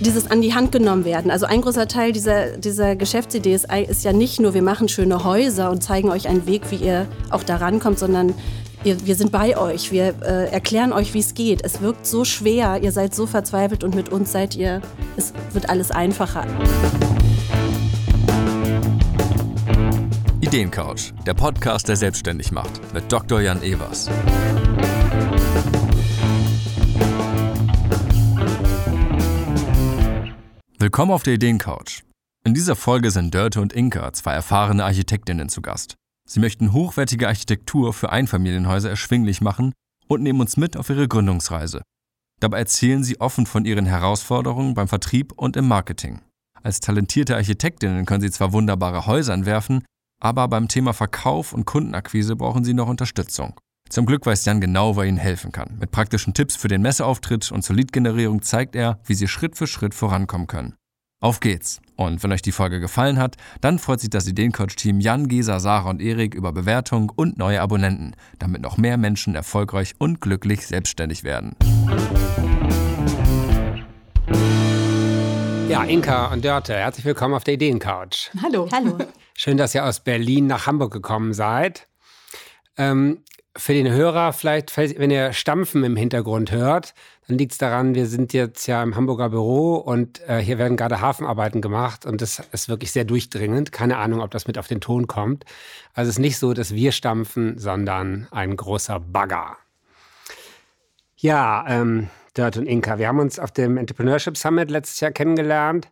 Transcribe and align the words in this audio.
dieses 0.00 0.30
an 0.30 0.40
die 0.40 0.54
Hand 0.54 0.72
genommen 0.72 1.04
werden. 1.04 1.30
Also 1.30 1.46
ein 1.46 1.60
großer 1.60 1.86
Teil 1.86 2.12
dieser, 2.12 2.56
dieser 2.56 2.96
Geschäftsidee 2.96 3.54
ist, 3.54 3.66
ist 3.88 4.04
ja 4.04 4.12
nicht 4.12 4.40
nur, 4.40 4.54
wir 4.54 4.62
machen 4.62 4.88
schöne 4.88 5.24
Häuser 5.24 5.70
und 5.70 5.82
zeigen 5.82 6.10
euch 6.10 6.28
einen 6.28 6.46
Weg, 6.46 6.70
wie 6.70 6.76
ihr 6.76 7.06
auch 7.30 7.42
da 7.42 7.56
rankommt, 7.56 7.98
sondern 7.98 8.34
wir, 8.82 9.06
wir 9.06 9.14
sind 9.14 9.30
bei 9.30 9.58
euch. 9.58 9.92
Wir 9.92 10.14
äh, 10.22 10.50
erklären 10.50 10.92
euch, 10.92 11.12
wie 11.12 11.18
es 11.18 11.34
geht. 11.34 11.62
Es 11.64 11.82
wirkt 11.82 12.06
so 12.06 12.24
schwer, 12.24 12.80
ihr 12.82 12.92
seid 12.92 13.14
so 13.14 13.26
verzweifelt 13.26 13.84
und 13.84 13.94
mit 13.94 14.08
uns 14.08 14.32
seid 14.32 14.56
ihr, 14.56 14.80
es 15.16 15.34
wird 15.52 15.68
alles 15.68 15.90
einfacher. 15.90 16.46
Ideencouch, 20.40 21.12
der 21.26 21.34
Podcast, 21.34 21.88
der 21.88 21.96
selbstständig 21.96 22.50
macht, 22.52 22.80
mit 22.94 23.12
Dr. 23.12 23.40
Jan 23.40 23.62
Evers. 23.62 24.08
Willkommen 30.82 31.12
auf 31.12 31.22
der 31.22 31.34
Ideencouch. 31.34 32.04
In 32.42 32.54
dieser 32.54 32.74
Folge 32.74 33.10
sind 33.10 33.34
Dörte 33.34 33.60
und 33.60 33.74
Inka, 33.74 34.14
zwei 34.14 34.32
erfahrene 34.32 34.82
Architektinnen, 34.82 35.50
zu 35.50 35.60
Gast. 35.60 35.96
Sie 36.26 36.40
möchten 36.40 36.72
hochwertige 36.72 37.28
Architektur 37.28 37.92
für 37.92 38.10
Einfamilienhäuser 38.10 38.88
erschwinglich 38.88 39.42
machen 39.42 39.74
und 40.08 40.22
nehmen 40.22 40.40
uns 40.40 40.56
mit 40.56 40.78
auf 40.78 40.88
ihre 40.88 41.06
Gründungsreise. 41.06 41.82
Dabei 42.40 42.60
erzählen 42.60 43.04
sie 43.04 43.20
offen 43.20 43.44
von 43.44 43.66
ihren 43.66 43.84
Herausforderungen 43.84 44.72
beim 44.72 44.88
Vertrieb 44.88 45.34
und 45.36 45.54
im 45.58 45.68
Marketing. 45.68 46.22
Als 46.62 46.80
talentierte 46.80 47.36
Architektinnen 47.36 48.06
können 48.06 48.22
sie 48.22 48.30
zwar 48.30 48.54
wunderbare 48.54 49.04
Häuser 49.04 49.34
entwerfen, 49.34 49.84
aber 50.18 50.48
beim 50.48 50.68
Thema 50.68 50.94
Verkauf 50.94 51.52
und 51.52 51.66
Kundenakquise 51.66 52.36
brauchen 52.36 52.64
sie 52.64 52.72
noch 52.72 52.88
Unterstützung. 52.88 53.60
Zum 53.90 54.06
Glück 54.06 54.24
weiß 54.24 54.44
Jan 54.44 54.60
genau, 54.60 54.96
wer 54.96 55.02
ihnen 55.02 55.18
helfen 55.18 55.50
kann. 55.50 55.76
Mit 55.80 55.90
praktischen 55.90 56.32
Tipps 56.32 56.54
für 56.54 56.68
den 56.68 56.80
Messeauftritt 56.80 57.50
und 57.50 57.62
zur 57.62 57.74
Leadgenerierung 57.74 58.40
zeigt 58.40 58.76
er, 58.76 59.00
wie 59.04 59.14
sie 59.14 59.26
Schritt 59.26 59.56
für 59.56 59.66
Schritt 59.66 59.94
vorankommen 59.94 60.46
können. 60.46 60.76
Auf 61.20 61.40
geht's! 61.40 61.80
Und 61.96 62.22
wenn 62.22 62.30
euch 62.30 62.40
die 62.40 62.52
Folge 62.52 62.78
gefallen 62.78 63.18
hat, 63.18 63.36
dann 63.60 63.80
freut 63.80 63.98
sich 63.98 64.08
das 64.08 64.28
Ideencoach-Team 64.28 65.00
Jan, 65.00 65.26
Gesa, 65.26 65.58
Sarah 65.58 65.90
und 65.90 66.00
Erik 66.00 66.36
über 66.36 66.52
Bewertung 66.52 67.10
und 67.10 67.36
neue 67.36 67.60
Abonnenten, 67.60 68.14
damit 68.38 68.62
noch 68.62 68.78
mehr 68.78 68.96
Menschen 68.96 69.34
erfolgreich 69.34 69.94
und 69.98 70.20
glücklich 70.20 70.68
selbstständig 70.68 71.24
werden. 71.24 71.56
Ja, 75.68 75.82
Inka 75.82 76.32
und 76.32 76.44
Dörte, 76.44 76.74
herzlich 76.74 77.04
willkommen 77.04 77.34
auf 77.34 77.42
der 77.42 77.54
Ideencouch. 77.54 78.30
Hallo. 78.40 78.68
Hallo. 78.70 78.98
Schön, 79.34 79.56
dass 79.56 79.74
ihr 79.74 79.84
aus 79.84 79.98
Berlin 79.98 80.46
nach 80.46 80.68
Hamburg 80.68 80.92
gekommen 80.92 81.34
seid. 81.34 81.88
Ähm, 82.76 83.24
für 83.60 83.74
den 83.74 83.90
Hörer 83.90 84.32
vielleicht, 84.32 84.76
wenn 84.76 85.10
ihr 85.10 85.32
Stampfen 85.32 85.84
im 85.84 85.94
Hintergrund 85.94 86.50
hört, 86.50 86.94
dann 87.28 87.38
liegt 87.38 87.52
es 87.52 87.58
daran, 87.58 87.94
wir 87.94 88.06
sind 88.06 88.32
jetzt 88.32 88.66
ja 88.66 88.82
im 88.82 88.96
Hamburger 88.96 89.28
Büro 89.28 89.76
und 89.76 90.26
äh, 90.28 90.38
hier 90.38 90.58
werden 90.58 90.76
gerade 90.76 91.00
Hafenarbeiten 91.00 91.60
gemacht 91.60 92.06
und 92.06 92.22
das 92.22 92.42
ist 92.52 92.68
wirklich 92.68 92.90
sehr 92.90 93.04
durchdringend. 93.04 93.70
Keine 93.70 93.98
Ahnung, 93.98 94.20
ob 94.20 94.30
das 94.30 94.46
mit 94.46 94.58
auf 94.58 94.66
den 94.66 94.80
Ton 94.80 95.06
kommt. 95.06 95.44
Also 95.94 96.08
es 96.08 96.16
ist 96.16 96.20
nicht 96.20 96.38
so, 96.38 96.54
dass 96.54 96.74
wir 96.74 96.90
stampfen, 96.90 97.58
sondern 97.58 98.26
ein 98.30 98.56
großer 98.56 98.98
Bagger. 98.98 99.56
Ja, 101.16 101.64
ähm, 101.68 102.08
Dirt 102.36 102.56
und 102.56 102.66
Inka, 102.66 102.98
wir 102.98 103.08
haben 103.08 103.20
uns 103.20 103.38
auf 103.38 103.50
dem 103.52 103.76
Entrepreneurship 103.76 104.36
Summit 104.36 104.70
letztes 104.70 105.00
Jahr 105.00 105.10
kennengelernt. 105.10 105.88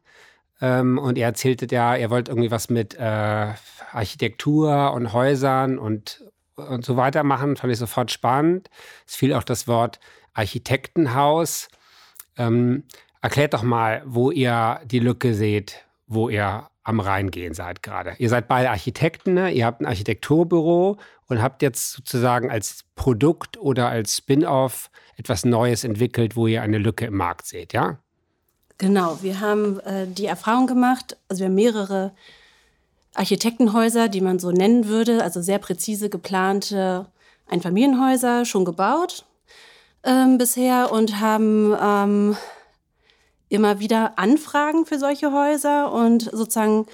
Ähm, 0.60 0.98
und 0.98 1.18
ihr 1.18 1.24
erzähltet 1.24 1.70
ja, 1.70 1.94
ihr 1.96 2.10
wollt 2.10 2.28
irgendwie 2.28 2.50
was 2.50 2.70
mit 2.70 2.94
äh, 2.94 3.52
Architektur 3.92 4.92
und 4.92 5.12
Häusern 5.12 5.78
und 5.78 6.24
und 6.58 6.84
so 6.84 6.96
weiter 6.96 7.22
machen, 7.22 7.56
fand 7.56 7.72
ich 7.72 7.78
sofort 7.78 8.10
spannend. 8.10 8.68
Es 9.06 9.16
fiel 9.16 9.32
auch 9.32 9.44
das 9.44 9.68
Wort 9.68 10.00
Architektenhaus. 10.34 11.68
Ähm, 12.36 12.84
erklärt 13.22 13.54
doch 13.54 13.62
mal, 13.62 14.02
wo 14.04 14.30
ihr 14.30 14.80
die 14.84 15.00
Lücke 15.00 15.34
seht, 15.34 15.84
wo 16.06 16.28
ihr 16.28 16.68
am 16.84 17.00
Reingehen 17.00 17.52
seid 17.52 17.82
gerade. 17.82 18.14
Ihr 18.18 18.30
seid 18.30 18.48
beide 18.48 18.70
Architekten, 18.70 19.34
ne? 19.34 19.50
ihr 19.50 19.66
habt 19.66 19.82
ein 19.82 19.86
Architekturbüro 19.86 20.96
und 21.26 21.42
habt 21.42 21.60
jetzt 21.60 21.92
sozusagen 21.92 22.50
als 22.50 22.84
Produkt 22.94 23.58
oder 23.58 23.88
als 23.88 24.16
Spin-off 24.16 24.90
etwas 25.16 25.44
Neues 25.44 25.84
entwickelt, 25.84 26.34
wo 26.34 26.46
ihr 26.46 26.62
eine 26.62 26.78
Lücke 26.78 27.04
im 27.04 27.16
Markt 27.16 27.46
seht, 27.46 27.74
ja? 27.74 27.98
Genau, 28.78 29.18
wir 29.22 29.40
haben 29.40 29.80
äh, 29.80 30.06
die 30.06 30.26
Erfahrung 30.26 30.66
gemacht, 30.66 31.16
also 31.28 31.40
wir 31.40 31.46
haben 31.48 31.56
mehrere 31.56 32.12
Architektenhäuser, 33.14 34.08
die 34.08 34.20
man 34.20 34.38
so 34.38 34.50
nennen 34.50 34.86
würde, 34.86 35.22
also 35.22 35.40
sehr 35.40 35.58
präzise 35.58 36.08
geplante 36.08 37.06
Einfamilienhäuser 37.48 38.44
schon 38.44 38.64
gebaut 38.64 39.24
ähm, 40.04 40.38
bisher 40.38 40.92
und 40.92 41.20
haben 41.20 41.74
ähm, 41.80 42.36
immer 43.48 43.80
wieder 43.80 44.18
Anfragen 44.18 44.86
für 44.86 44.98
solche 44.98 45.32
Häuser 45.32 45.92
und 45.92 46.30
sozusagen 46.32 46.86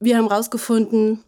wir 0.00 0.16
haben 0.16 0.28
herausgefunden, 0.28 1.22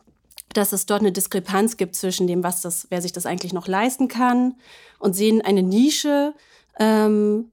dass 0.53 0.73
es 0.73 0.87
dort 0.87 1.01
eine 1.01 1.13
Diskrepanz 1.13 1.77
gibt 1.77 1.95
zwischen 1.95 2.27
dem, 2.27 2.43
was 2.43 2.61
das, 2.61 2.89
wer 2.91 3.01
sich 3.01 3.13
das 3.13 3.27
eigentlich 3.27 3.53
noch 3.53 3.69
leisten 3.69 4.09
kann 4.09 4.55
und 4.99 5.15
sehen 5.15 5.43
eine 5.43 5.63
Nische, 5.63 6.35
ähm, 6.79 7.51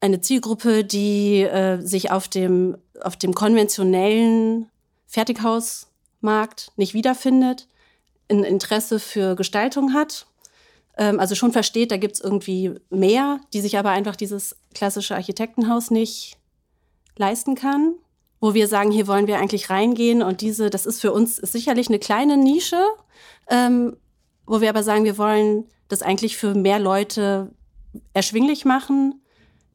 eine 0.00 0.20
Zielgruppe, 0.20 0.84
die 0.84 1.42
äh, 1.42 1.80
sich 1.80 2.10
auf 2.10 2.26
dem, 2.26 2.76
auf 3.00 3.16
dem 3.16 3.34
konventionellen 3.34 4.68
Fertighausmarkt 5.12 6.72
nicht 6.76 6.94
wiederfindet, 6.94 7.68
ein 8.30 8.44
Interesse 8.44 8.98
für 8.98 9.36
Gestaltung 9.36 9.92
hat, 9.92 10.26
ähm, 10.96 11.20
also 11.20 11.34
schon 11.34 11.52
versteht, 11.52 11.90
da 11.90 11.98
gibt 11.98 12.14
es 12.14 12.20
irgendwie 12.20 12.72
mehr, 12.88 13.40
die 13.52 13.60
sich 13.60 13.76
aber 13.76 13.90
einfach 13.90 14.16
dieses 14.16 14.56
klassische 14.74 15.14
Architektenhaus 15.14 15.90
nicht 15.90 16.38
leisten 17.16 17.54
kann. 17.54 17.94
Wo 18.40 18.54
wir 18.54 18.66
sagen, 18.66 18.90
hier 18.90 19.06
wollen 19.06 19.28
wir 19.28 19.38
eigentlich 19.38 19.70
reingehen 19.70 20.22
und 20.22 20.40
diese, 20.40 20.68
das 20.68 20.84
ist 20.84 21.00
für 21.00 21.12
uns 21.12 21.38
ist 21.38 21.52
sicherlich 21.52 21.88
eine 21.88 22.00
kleine 22.00 22.36
Nische, 22.36 22.82
ähm, 23.48 23.96
wo 24.46 24.60
wir 24.60 24.70
aber 24.70 24.82
sagen, 24.82 25.04
wir 25.04 25.16
wollen 25.16 25.68
das 25.88 26.02
eigentlich 26.02 26.36
für 26.36 26.54
mehr 26.54 26.80
Leute 26.80 27.52
erschwinglich 28.14 28.64
machen, 28.64 29.21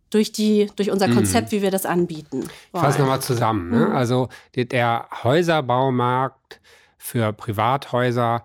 durch, 0.09 0.31
die, 0.31 0.69
durch 0.75 0.91
unser. 0.91 1.07
Konzept, 1.07 1.51
mhm. 1.51 1.57
wie 1.57 1.61
wir 1.61 1.71
das 1.71 1.85
anbieten. 1.85 2.47
Ich 2.73 2.79
fasse 2.79 2.99
nochmal 2.99 3.21
zusammen. 3.21 3.69
Ne? 3.69 3.87
Mhm. 3.87 3.95
Also 3.95 4.29
der 4.55 5.07
Häuserbaumarkt 5.23 6.59
für 6.97 7.33
Privathäuser 7.33 8.43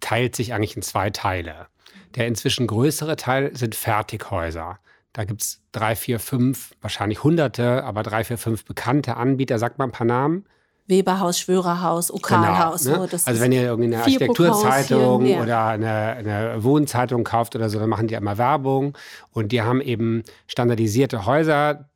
teilt 0.00 0.36
sich 0.36 0.52
eigentlich 0.52 0.76
in 0.76 0.82
zwei 0.82 1.10
Teile. 1.10 1.66
Der 2.14 2.26
inzwischen 2.26 2.66
größere 2.66 3.16
Teil 3.16 3.56
sind 3.56 3.74
Fertighäuser. 3.74 4.78
Da 5.12 5.24
gibt 5.24 5.42
es 5.42 5.62
drei, 5.72 5.96
vier, 5.96 6.20
fünf, 6.20 6.72
wahrscheinlich 6.82 7.24
hunderte, 7.24 7.84
aber 7.84 8.02
drei, 8.02 8.24
vier, 8.24 8.38
fünf 8.38 8.64
bekannte 8.64 9.16
Anbieter. 9.16 9.58
Sagt 9.58 9.78
mal 9.78 9.84
ein 9.84 9.92
paar 9.92 10.06
Namen. 10.06 10.44
Weberhaus, 10.86 11.38
Schwörerhaus, 11.38 12.12
Okalhaus. 12.12 12.84
Genau, 12.84 13.02
ne? 13.02 13.08
so, 13.08 13.16
also 13.24 13.40
wenn 13.40 13.52
ihr 13.52 13.62
irgendeine 13.62 14.02
Architekturzeitung 14.02 15.26
ja. 15.26 15.42
oder 15.42 15.66
eine, 15.66 15.90
eine, 15.90 16.64
Wohnzeitung 16.64 17.24
kauft 17.24 17.56
oder 17.56 17.68
so, 17.68 17.78
dann 17.78 17.88
machen 17.88 18.08
die 18.08 18.14
immer 18.14 18.38
Werbung 18.38 18.96
und 19.32 19.52
die 19.52 19.62
haben 19.62 19.80
eben 19.80 20.22
standardisierte 20.46 21.26
Häuser. 21.26 21.88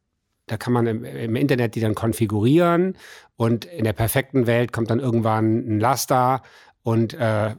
Da 0.47 0.57
kann 0.57 0.73
man 0.73 0.87
im, 0.87 1.05
im 1.05 1.37
Internet 1.37 1.77
die 1.77 1.81
dann 1.81 1.95
konfigurieren 1.95 2.97
und 3.37 3.65
in 3.65 3.85
der 3.85 3.93
perfekten 3.93 4.47
Welt 4.47 4.73
kommt 4.73 4.91
dann 4.91 4.99
irgendwann 4.99 5.59
ein 5.59 5.81
Laster 5.81 6.43
und 6.83 7.15
äh, 7.15 7.55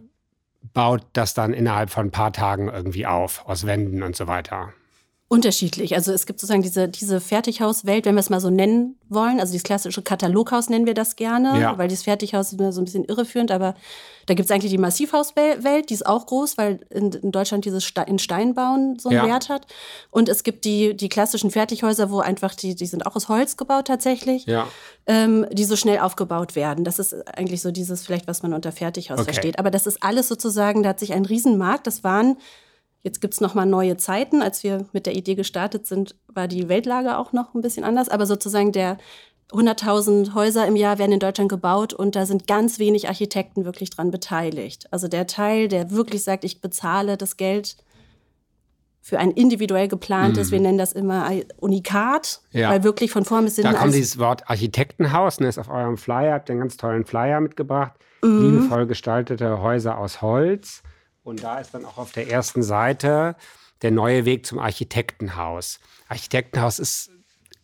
baut 0.74 1.03
das 1.13 1.34
dann 1.34 1.53
innerhalb 1.53 1.90
von 1.90 2.08
ein 2.08 2.12
paar 2.12 2.34
Tagen 2.34 2.68
irgendwie 2.68 3.06
auf, 3.06 3.48
aus 3.48 3.66
Wänden 3.66 4.03
und 4.03 4.16
so 4.16 4.28
weiter. 4.28 4.74
Unterschiedlich. 5.31 5.96
Also 5.96 6.12
es 6.12 6.25
gibt 6.25 6.42
sozusagen 6.42 6.62
diese, 6.62 6.90
diese 6.90 7.22
Fertighauswelt, 7.22 8.03
wenn 8.03 8.16
wir 8.16 8.19
es 8.19 8.30
mal 8.30 8.42
so 8.42 8.50
nennen 8.50 8.97
wollen. 9.08 9.40
Also 9.40 9.53
dieses 9.53 9.64
klassische 9.64 10.02
Kataloghaus 10.02 10.68
nennen 10.68 10.86
wir 10.86 10.94
das 10.94 11.16
gerne, 11.16 11.58
ja. 11.58 11.78
weil 11.78 11.88
dieses 11.88 12.03
Fertighaus 12.03 12.52
ist 12.52 12.59
immer 12.59 12.74
so 12.74 12.81
ein 12.81 12.84
bisschen 12.84 13.06
irreführend. 13.06 13.50
Aber 13.50 13.75
da 14.25 14.34
gibt 14.34 14.47
es 14.47 14.52
eigentlich 14.52 14.74
die 14.74 14.78
Massivhauswelt, 14.78 15.90
die 15.90 15.94
ist 15.94 16.06
auch 16.06 16.25
groß, 16.25 16.58
weil 16.58 16.81
in, 16.90 17.14
in 17.14 17.31
Deutschland 17.31 17.64
dieses 17.64 17.86
Ste 17.86 18.02
in 18.08 18.19
Stein 18.19 18.56
bauen 18.56 19.00
so 19.00 19.08
einen 19.08 19.19
ja. 19.19 19.25
Wert 19.25 19.47
hat. 19.47 19.68
Und 20.09 20.28
es 20.28 20.44
gibt 20.44 20.66
die, 20.66 20.98
die 20.98 21.07
klassischen 21.07 21.50
Fertighäuser, 21.50 22.12
wo 22.12 22.19
einfach 22.19 22.54
die, 22.54 22.75
die 22.75 22.86
sind 22.86 23.06
auch 23.06 23.16
aus 23.16 23.30
Holz 23.30 23.56
gebaut 23.56 23.88
tatsächlich, 23.88 24.48
ja. 24.48 24.68
ähm, 25.07 25.45
die 25.50 25.63
so 25.63 25.78
schnell 25.78 26.00
aufgebaut 26.00 26.57
werden. 26.57 26.83
Das 26.83 27.00
ist 27.00 27.13
eigentlich 27.38 27.62
so 27.62 27.72
dieses 27.72 28.06
vielleicht, 28.06 28.28
was 28.28 28.44
man 28.44 28.54
unter 28.54 28.74
Fertighaus 28.74 29.19
okay. 29.19 29.31
versteht. 29.31 29.60
Aber 29.60 29.72
das 29.72 29.88
ist 29.88 30.04
alles 30.04 30.28
sozusagen, 30.28 30.83
da 30.83 30.89
hat 30.89 31.00
sich 31.00 31.13
ein 31.13 31.24
Riesenmarkt, 31.24 31.88
das 31.88 32.04
waren 32.04 32.36
Jetzt 33.03 33.19
gibt 33.19 33.33
es 33.33 33.42
nochmal 33.42 33.65
neue 33.65 33.98
Zeiten. 33.98 34.42
Als 34.42 34.63
wir 34.63 34.86
mit 34.94 35.06
der 35.06 35.15
Idee 35.15 35.36
gestartet 35.36 35.88
sind, 35.88 36.15
war 36.27 36.48
die 36.48 36.69
Weltlage 36.69 37.18
auch 37.18 37.33
noch 37.33 37.53
ein 37.56 37.62
bisschen 37.62 37.83
anders. 37.83 38.09
Aber 38.09 38.25
sozusagen 38.25 38.71
der 38.71 38.98
100.000 39.51 40.33
Häuser 40.33 40.65
im 40.65 40.75
Jahr 40.75 40.98
werden 40.98 41.12
in 41.12 41.19
Deutschland 41.19 41.50
gebaut 41.50 41.94
und 41.94 42.15
da 42.15 42.25
sind 42.25 42.48
ganz 42.48 42.80
wenig 42.80 43.09
Architekten 43.09 43.65
wirklich 43.65 43.89
dran 43.89 44.12
beteiligt. 44.12 44.88
Also 44.92 45.07
der 45.07 45.27
Teil, 45.27 45.68
der 45.68 45.92
wirklich 45.92 46.24
sagt, 46.24 46.44
ich 46.44 46.62
bezahle 46.62 47.18
das 47.18 47.38
Geld 47.38 47.75
für 49.01 49.18
ein 49.18 49.31
individuell 49.31 49.88
geplantes, 49.88 50.50
mhm. 50.50 50.51
wir 50.51 50.59
nennen 50.62 50.77
das 50.77 50.94
immer 50.94 51.30
Unikat, 51.57 52.42
ja. 52.51 52.69
weil 52.69 52.83
wirklich 52.83 53.12
von 53.12 53.25
vorn 53.25 53.45
bis 53.45 53.56
hinten. 53.56 53.74
Da 53.74 53.80
kommt 53.80 53.94
dieses 53.94 54.19
Wort 54.19 54.47
Architektenhaus, 54.50 55.39
ne, 55.39 55.47
ist 55.47 55.57
auf 55.57 55.69
eurem 55.69 55.97
Flyer, 55.97 56.33
habt 56.33 56.50
ihr 56.50 56.54
einen 56.54 56.62
ganz 56.62 56.77
tollen 56.77 57.04
Flyer 57.04 57.42
mitgebracht. 57.42 57.94
Mhm. 58.21 58.42
Liebevoll 58.42 58.86
gestaltete 58.86 59.62
Häuser 59.62 59.97
aus 59.97 60.21
Holz. 60.21 60.83
Und 61.23 61.44
da 61.44 61.59
ist 61.59 61.73
dann 61.73 61.85
auch 61.85 61.97
auf 61.97 62.12
der 62.12 62.29
ersten 62.29 62.63
Seite 62.63 63.35
der 63.81 63.91
neue 63.91 64.25
Weg 64.25 64.45
zum 64.45 64.59
Architektenhaus. 64.59 65.79
Architektenhaus 66.07 66.79
ist 66.79 67.12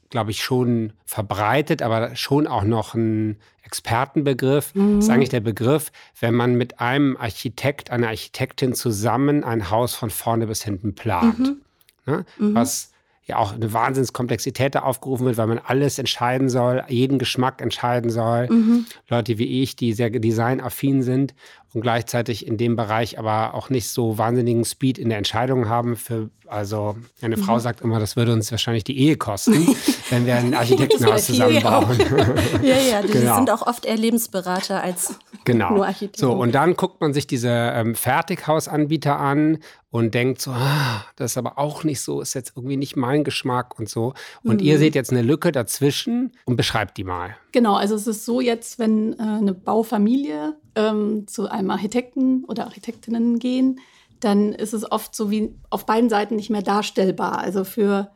glaube 0.09 0.31
ich, 0.31 0.41
schon 0.41 0.93
verbreitet, 1.05 1.81
aber 1.81 2.15
schon 2.15 2.47
auch 2.47 2.63
noch 2.63 2.93
ein 2.93 3.37
Expertenbegriff. 3.63 4.73
Mhm. 4.73 4.95
Das 4.95 5.05
ist 5.05 5.11
eigentlich 5.11 5.29
der 5.29 5.41
Begriff, 5.41 5.91
wenn 6.19 6.33
man 6.33 6.55
mit 6.55 6.79
einem 6.79 7.17
Architekt, 7.17 7.91
einer 7.91 8.07
Architektin 8.07 8.73
zusammen 8.73 9.43
ein 9.43 9.69
Haus 9.69 9.95
von 9.95 10.09
vorne 10.09 10.47
bis 10.47 10.63
hinten 10.63 10.95
plant. 10.95 11.39
Mhm. 11.39 11.61
Ne? 12.05 12.25
Mhm. 12.37 12.55
Was 12.55 12.91
ja 13.25 13.35
auch 13.35 13.53
eine 13.53 13.73
Wahnsinnskomplexität 13.73 14.75
da 14.75 14.83
aufgerufen 14.83 15.25
wird, 15.25 15.35
weil 15.35 15.47
man 15.47 15.59
alles 15.59 15.99
entscheiden 15.99 16.47
soll, 16.47 16.83
jeden 16.87 17.19
Geschmack 17.19 17.61
entscheiden 17.61 18.09
soll. 18.09 18.47
Mhm. 18.49 18.85
Leute 19.09 19.37
wie 19.37 19.61
ich, 19.61 19.75
die 19.75 19.91
sehr 19.91 20.09
designaffin 20.09 21.03
sind 21.03 21.35
und 21.77 21.81
gleichzeitig 21.81 22.47
in 22.47 22.57
dem 22.57 22.75
Bereich 22.75 23.19
aber 23.19 23.53
auch 23.53 23.69
nicht 23.69 23.89
so 23.89 24.17
wahnsinnigen 24.17 24.65
Speed 24.65 24.97
in 24.97 25.09
der 25.09 25.19
Entscheidung 25.19 25.69
haben. 25.69 25.95
Für, 25.95 26.31
also 26.47 26.95
eine 27.21 27.37
mhm. 27.37 27.43
Frau 27.43 27.59
sagt 27.59 27.81
immer, 27.81 27.99
das 27.99 28.15
würde 28.15 28.33
uns 28.33 28.49
wahrscheinlich 28.49 28.83
die 28.83 28.97
Ehe 28.97 29.15
kosten, 29.15 29.75
wenn 30.09 30.25
wir 30.25 30.37
ein 30.37 30.53
Architektenhaus 30.55 31.27
zusammenbauen. 31.27 31.99
ja, 32.63 32.77
ja, 32.77 33.01
die 33.03 33.09
genau. 33.09 33.35
sind 33.35 33.51
auch 33.51 33.61
oft 33.61 33.85
eher 33.85 33.95
Lebensberater 33.95 34.81
als 34.81 35.19
genau. 35.45 35.69
nur 35.69 35.85
Architekten. 35.85 36.19
So, 36.19 36.31
und 36.31 36.55
dann 36.55 36.75
guckt 36.75 36.99
man 36.99 37.13
sich 37.13 37.27
diese 37.27 37.49
ähm, 37.49 37.93
Fertighausanbieter 37.93 39.19
an 39.19 39.59
und 39.91 40.15
denkt 40.15 40.41
so, 40.41 40.51
ah, 40.51 41.05
das 41.15 41.31
ist 41.31 41.37
aber 41.37 41.59
auch 41.59 41.83
nicht 41.83 42.01
so, 42.01 42.21
ist 42.21 42.33
jetzt 42.33 42.53
irgendwie 42.55 42.77
nicht 42.77 42.95
mein 42.95 43.23
Geschmack 43.23 43.79
und 43.79 43.87
so. 43.87 44.15
Und 44.43 44.61
mhm. 44.61 44.67
ihr 44.67 44.79
seht 44.79 44.95
jetzt 44.95 45.11
eine 45.11 45.21
Lücke 45.21 45.51
dazwischen 45.51 46.33
und 46.45 46.55
beschreibt 46.55 46.97
die 46.97 47.03
mal. 47.03 47.35
Genau, 47.51 47.75
also 47.75 47.95
es 47.95 48.07
ist 48.07 48.25
so 48.25 48.41
jetzt, 48.41 48.79
wenn 48.79 49.13
äh, 49.13 49.21
eine 49.21 49.53
Baufamilie 49.53 50.55
ähm, 50.77 51.27
zu 51.27 51.49
einem 51.49 51.71
Architekten 51.71 52.45
oder 52.45 52.65
Architektinnen 52.65 53.39
gehen, 53.39 53.79
dann 54.19 54.53
ist 54.53 54.73
es 54.73 54.89
oft 54.89 55.15
so 55.15 55.29
wie 55.29 55.53
auf 55.69 55.85
beiden 55.85 56.09
Seiten 56.09 56.35
nicht 56.35 56.49
mehr 56.49 56.61
darstellbar. 56.61 57.39
Also 57.39 57.63
für 57.63 58.11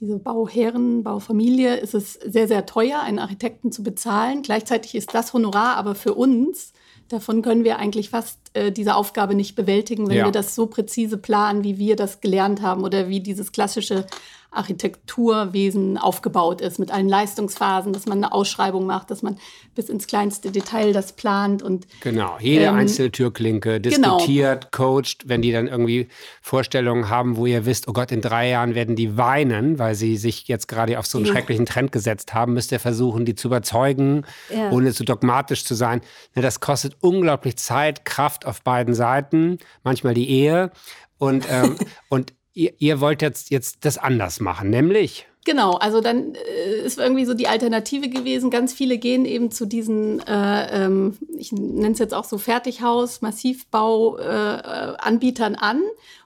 diese 0.00 0.18
Bauherren, 0.18 1.02
Baufamilie 1.02 1.76
ist 1.76 1.94
es 1.94 2.14
sehr, 2.14 2.48
sehr 2.48 2.66
teuer, 2.66 3.00
einen 3.00 3.18
Architekten 3.18 3.70
zu 3.70 3.82
bezahlen. 3.82 4.42
Gleichzeitig 4.42 4.94
ist 4.94 5.14
das 5.14 5.32
Honorar 5.32 5.76
aber 5.76 5.94
für 5.94 6.14
uns, 6.14 6.72
davon 7.08 7.42
können 7.42 7.64
wir 7.64 7.78
eigentlich 7.78 8.10
fast 8.10 8.38
äh, 8.54 8.72
diese 8.72 8.94
Aufgabe 8.94 9.34
nicht 9.34 9.56
bewältigen, 9.56 10.08
wenn 10.08 10.18
ja. 10.18 10.24
wir 10.24 10.32
das 10.32 10.54
so 10.54 10.66
präzise 10.66 11.18
planen, 11.18 11.64
wie 11.64 11.78
wir 11.78 11.96
das 11.96 12.20
gelernt 12.20 12.62
haben 12.62 12.84
oder 12.84 13.08
wie 13.08 13.20
dieses 13.20 13.52
klassische 13.52 14.06
Architekturwesen 14.50 15.96
aufgebaut 15.96 16.60
ist, 16.60 16.78
mit 16.78 16.90
allen 16.90 17.08
Leistungsphasen, 17.08 17.92
dass 17.92 18.06
man 18.06 18.18
eine 18.18 18.32
Ausschreibung 18.32 18.84
macht, 18.84 19.10
dass 19.10 19.22
man 19.22 19.38
bis 19.74 19.88
ins 19.88 20.06
kleinste 20.06 20.50
Detail 20.50 20.92
das 20.92 21.12
plant 21.12 21.62
und 21.62 21.86
genau 22.00 22.36
jede 22.40 22.64
ähm, 22.64 22.76
einzelne 22.76 23.12
Türklinke 23.12 23.80
diskutiert, 23.80 24.70
genau. 24.72 24.98
coacht, 24.98 25.28
wenn 25.28 25.40
die 25.40 25.52
dann 25.52 25.68
irgendwie 25.68 26.08
Vorstellungen 26.42 27.08
haben, 27.08 27.36
wo 27.36 27.46
ihr 27.46 27.64
wisst, 27.64 27.86
oh 27.86 27.92
Gott, 27.92 28.10
in 28.10 28.20
drei 28.20 28.48
Jahren 28.48 28.74
werden 28.74 28.96
die 28.96 29.16
weinen, 29.16 29.78
weil 29.78 29.94
sie 29.94 30.16
sich 30.16 30.48
jetzt 30.48 30.66
gerade 30.66 30.98
auf 30.98 31.06
so 31.06 31.18
einen 31.18 31.26
ja. 31.26 31.32
schrecklichen 31.32 31.66
Trend 31.66 31.92
gesetzt 31.92 32.34
haben, 32.34 32.54
müsst 32.54 32.72
ihr 32.72 32.80
versuchen, 32.80 33.24
die 33.24 33.36
zu 33.36 33.48
überzeugen, 33.48 34.24
ja. 34.52 34.70
ohne 34.70 34.92
zu 34.92 35.04
dogmatisch 35.04 35.64
zu 35.64 35.74
sein. 35.74 36.00
Das 36.34 36.58
kostet 36.60 36.96
unglaublich 37.00 37.56
Zeit, 37.56 38.04
Kraft 38.04 38.46
auf 38.46 38.62
beiden 38.62 38.94
Seiten, 38.94 39.58
manchmal 39.84 40.14
die 40.14 40.28
Ehe 40.28 40.72
und 41.18 41.46
ähm, 41.48 41.76
und 42.08 42.32
ihr, 42.54 42.72
ihr 42.78 43.00
wollt 43.00 43.22
jetzt, 43.22 43.50
jetzt 43.50 43.84
das 43.84 43.98
anders 43.98 44.40
machen, 44.40 44.70
nämlich? 44.70 45.26
Genau, 45.46 45.70
also 45.72 46.02
dann 46.02 46.34
äh, 46.34 46.82
ist 46.84 46.98
irgendwie 46.98 47.24
so 47.24 47.32
die 47.32 47.48
Alternative 47.48 48.10
gewesen. 48.10 48.50
Ganz 48.50 48.74
viele 48.74 48.98
gehen 48.98 49.24
eben 49.24 49.50
zu 49.50 49.64
diesen, 49.64 50.20
äh, 50.26 50.84
ähm, 50.84 51.16
ich 51.38 51.50
nenne 51.50 51.92
es 51.92 51.98
jetzt 51.98 52.12
auch 52.12 52.24
so 52.24 52.36
Fertighaus, 52.36 53.22
Massivbau-Anbietern 53.22 55.54
äh, 55.54 55.58
an, 55.58 55.80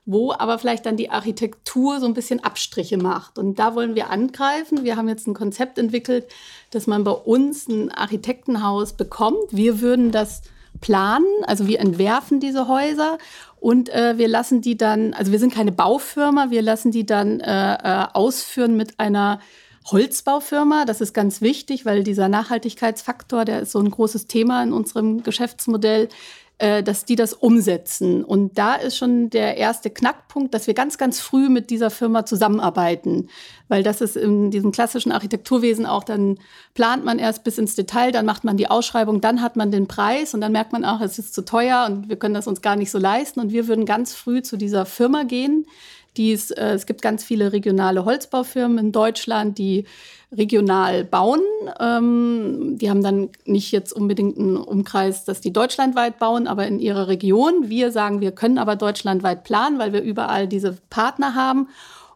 wo 0.04 0.32
aber 0.32 0.58
vielleicht 0.58 0.84
dann 0.84 0.96
die 0.96 1.10
Architektur 1.10 2.00
so 2.00 2.06
ein 2.06 2.14
bisschen 2.14 2.42
Abstriche 2.42 2.98
macht. 2.98 3.38
Und 3.38 3.60
da 3.60 3.76
wollen 3.76 3.94
wir 3.94 4.10
angreifen. 4.10 4.82
Wir 4.82 4.96
haben 4.96 5.08
jetzt 5.08 5.28
ein 5.28 5.34
Konzept 5.34 5.78
entwickelt, 5.78 6.26
dass 6.72 6.88
man 6.88 7.04
bei 7.04 7.12
uns 7.12 7.68
ein 7.68 7.92
Architektenhaus 7.92 8.94
bekommt. 8.94 9.52
Wir 9.52 9.80
würden 9.80 10.10
das 10.10 10.42
planen, 10.80 11.26
also 11.46 11.68
wir 11.68 11.78
entwerfen 11.80 12.40
diese 12.40 12.68
Häuser 12.68 13.18
und 13.64 13.88
äh, 13.88 14.18
wir 14.18 14.28
lassen 14.28 14.60
die 14.60 14.76
dann, 14.76 15.14
also 15.14 15.32
wir 15.32 15.38
sind 15.38 15.54
keine 15.54 15.72
Baufirma, 15.72 16.50
wir 16.50 16.60
lassen 16.60 16.90
die 16.90 17.06
dann 17.06 17.40
äh, 17.40 17.74
äh, 17.76 18.06
ausführen 18.12 18.76
mit 18.76 19.00
einer 19.00 19.40
Holzbaufirma. 19.86 20.84
Das 20.84 21.00
ist 21.00 21.14
ganz 21.14 21.40
wichtig, 21.40 21.86
weil 21.86 22.04
dieser 22.04 22.28
Nachhaltigkeitsfaktor, 22.28 23.46
der 23.46 23.60
ist 23.60 23.72
so 23.72 23.78
ein 23.78 23.90
großes 23.90 24.26
Thema 24.26 24.62
in 24.62 24.74
unserem 24.74 25.22
Geschäftsmodell. 25.22 26.10
Äh, 26.58 26.84
dass 26.84 27.04
die 27.04 27.16
das 27.16 27.32
umsetzen. 27.32 28.22
Und 28.22 28.58
da 28.58 28.76
ist 28.76 28.96
schon 28.96 29.28
der 29.28 29.56
erste 29.56 29.90
Knackpunkt, 29.90 30.54
dass 30.54 30.68
wir 30.68 30.74
ganz, 30.74 30.98
ganz 30.98 31.18
früh 31.18 31.48
mit 31.48 31.68
dieser 31.68 31.90
Firma 31.90 32.26
zusammenarbeiten. 32.26 33.28
Weil 33.66 33.82
das 33.82 34.00
ist 34.00 34.16
in 34.16 34.52
diesem 34.52 34.70
klassischen 34.70 35.10
Architekturwesen 35.10 35.84
auch, 35.84 36.04
dann 36.04 36.38
plant 36.74 37.04
man 37.04 37.18
erst 37.18 37.42
bis 37.42 37.58
ins 37.58 37.74
Detail, 37.74 38.12
dann 38.12 38.24
macht 38.24 38.44
man 38.44 38.56
die 38.56 38.70
Ausschreibung, 38.70 39.20
dann 39.20 39.42
hat 39.42 39.56
man 39.56 39.72
den 39.72 39.88
Preis 39.88 40.32
und 40.32 40.40
dann 40.42 40.52
merkt 40.52 40.70
man 40.72 40.84
auch, 40.84 41.00
es 41.00 41.18
ist 41.18 41.34
zu 41.34 41.44
teuer 41.44 41.86
und 41.90 42.08
wir 42.08 42.20
können 42.20 42.34
das 42.34 42.46
uns 42.46 42.62
gar 42.62 42.76
nicht 42.76 42.92
so 42.92 42.98
leisten. 42.98 43.40
Und 43.40 43.50
wir 43.50 43.66
würden 43.66 43.84
ganz 43.84 44.14
früh 44.14 44.40
zu 44.40 44.56
dieser 44.56 44.86
Firma 44.86 45.24
gehen, 45.24 45.66
die 46.16 46.32
es, 46.32 46.50
äh, 46.50 46.72
es 46.72 46.86
gibt 46.86 47.02
ganz 47.02 47.24
viele 47.24 47.52
regionale 47.52 48.04
Holzbaufirmen 48.04 48.78
in 48.78 48.92
Deutschland, 48.92 49.58
die 49.58 49.84
regional 50.32 51.04
bauen. 51.04 51.40
Ähm, 51.80 52.76
die 52.78 52.90
haben 52.90 53.02
dann 53.02 53.30
nicht 53.44 53.72
jetzt 53.72 53.92
unbedingt 53.92 54.38
einen 54.38 54.56
Umkreis, 54.56 55.24
dass 55.24 55.40
die 55.40 55.52
deutschlandweit 55.52 56.18
bauen, 56.18 56.46
aber 56.46 56.66
in 56.66 56.80
ihrer 56.80 57.08
Region. 57.08 57.68
Wir 57.68 57.90
sagen, 57.92 58.20
wir 58.20 58.32
können 58.32 58.58
aber 58.58 58.76
deutschlandweit 58.76 59.44
planen, 59.44 59.78
weil 59.78 59.92
wir 59.92 60.02
überall 60.02 60.48
diese 60.48 60.76
Partner 60.90 61.34
haben. 61.34 61.68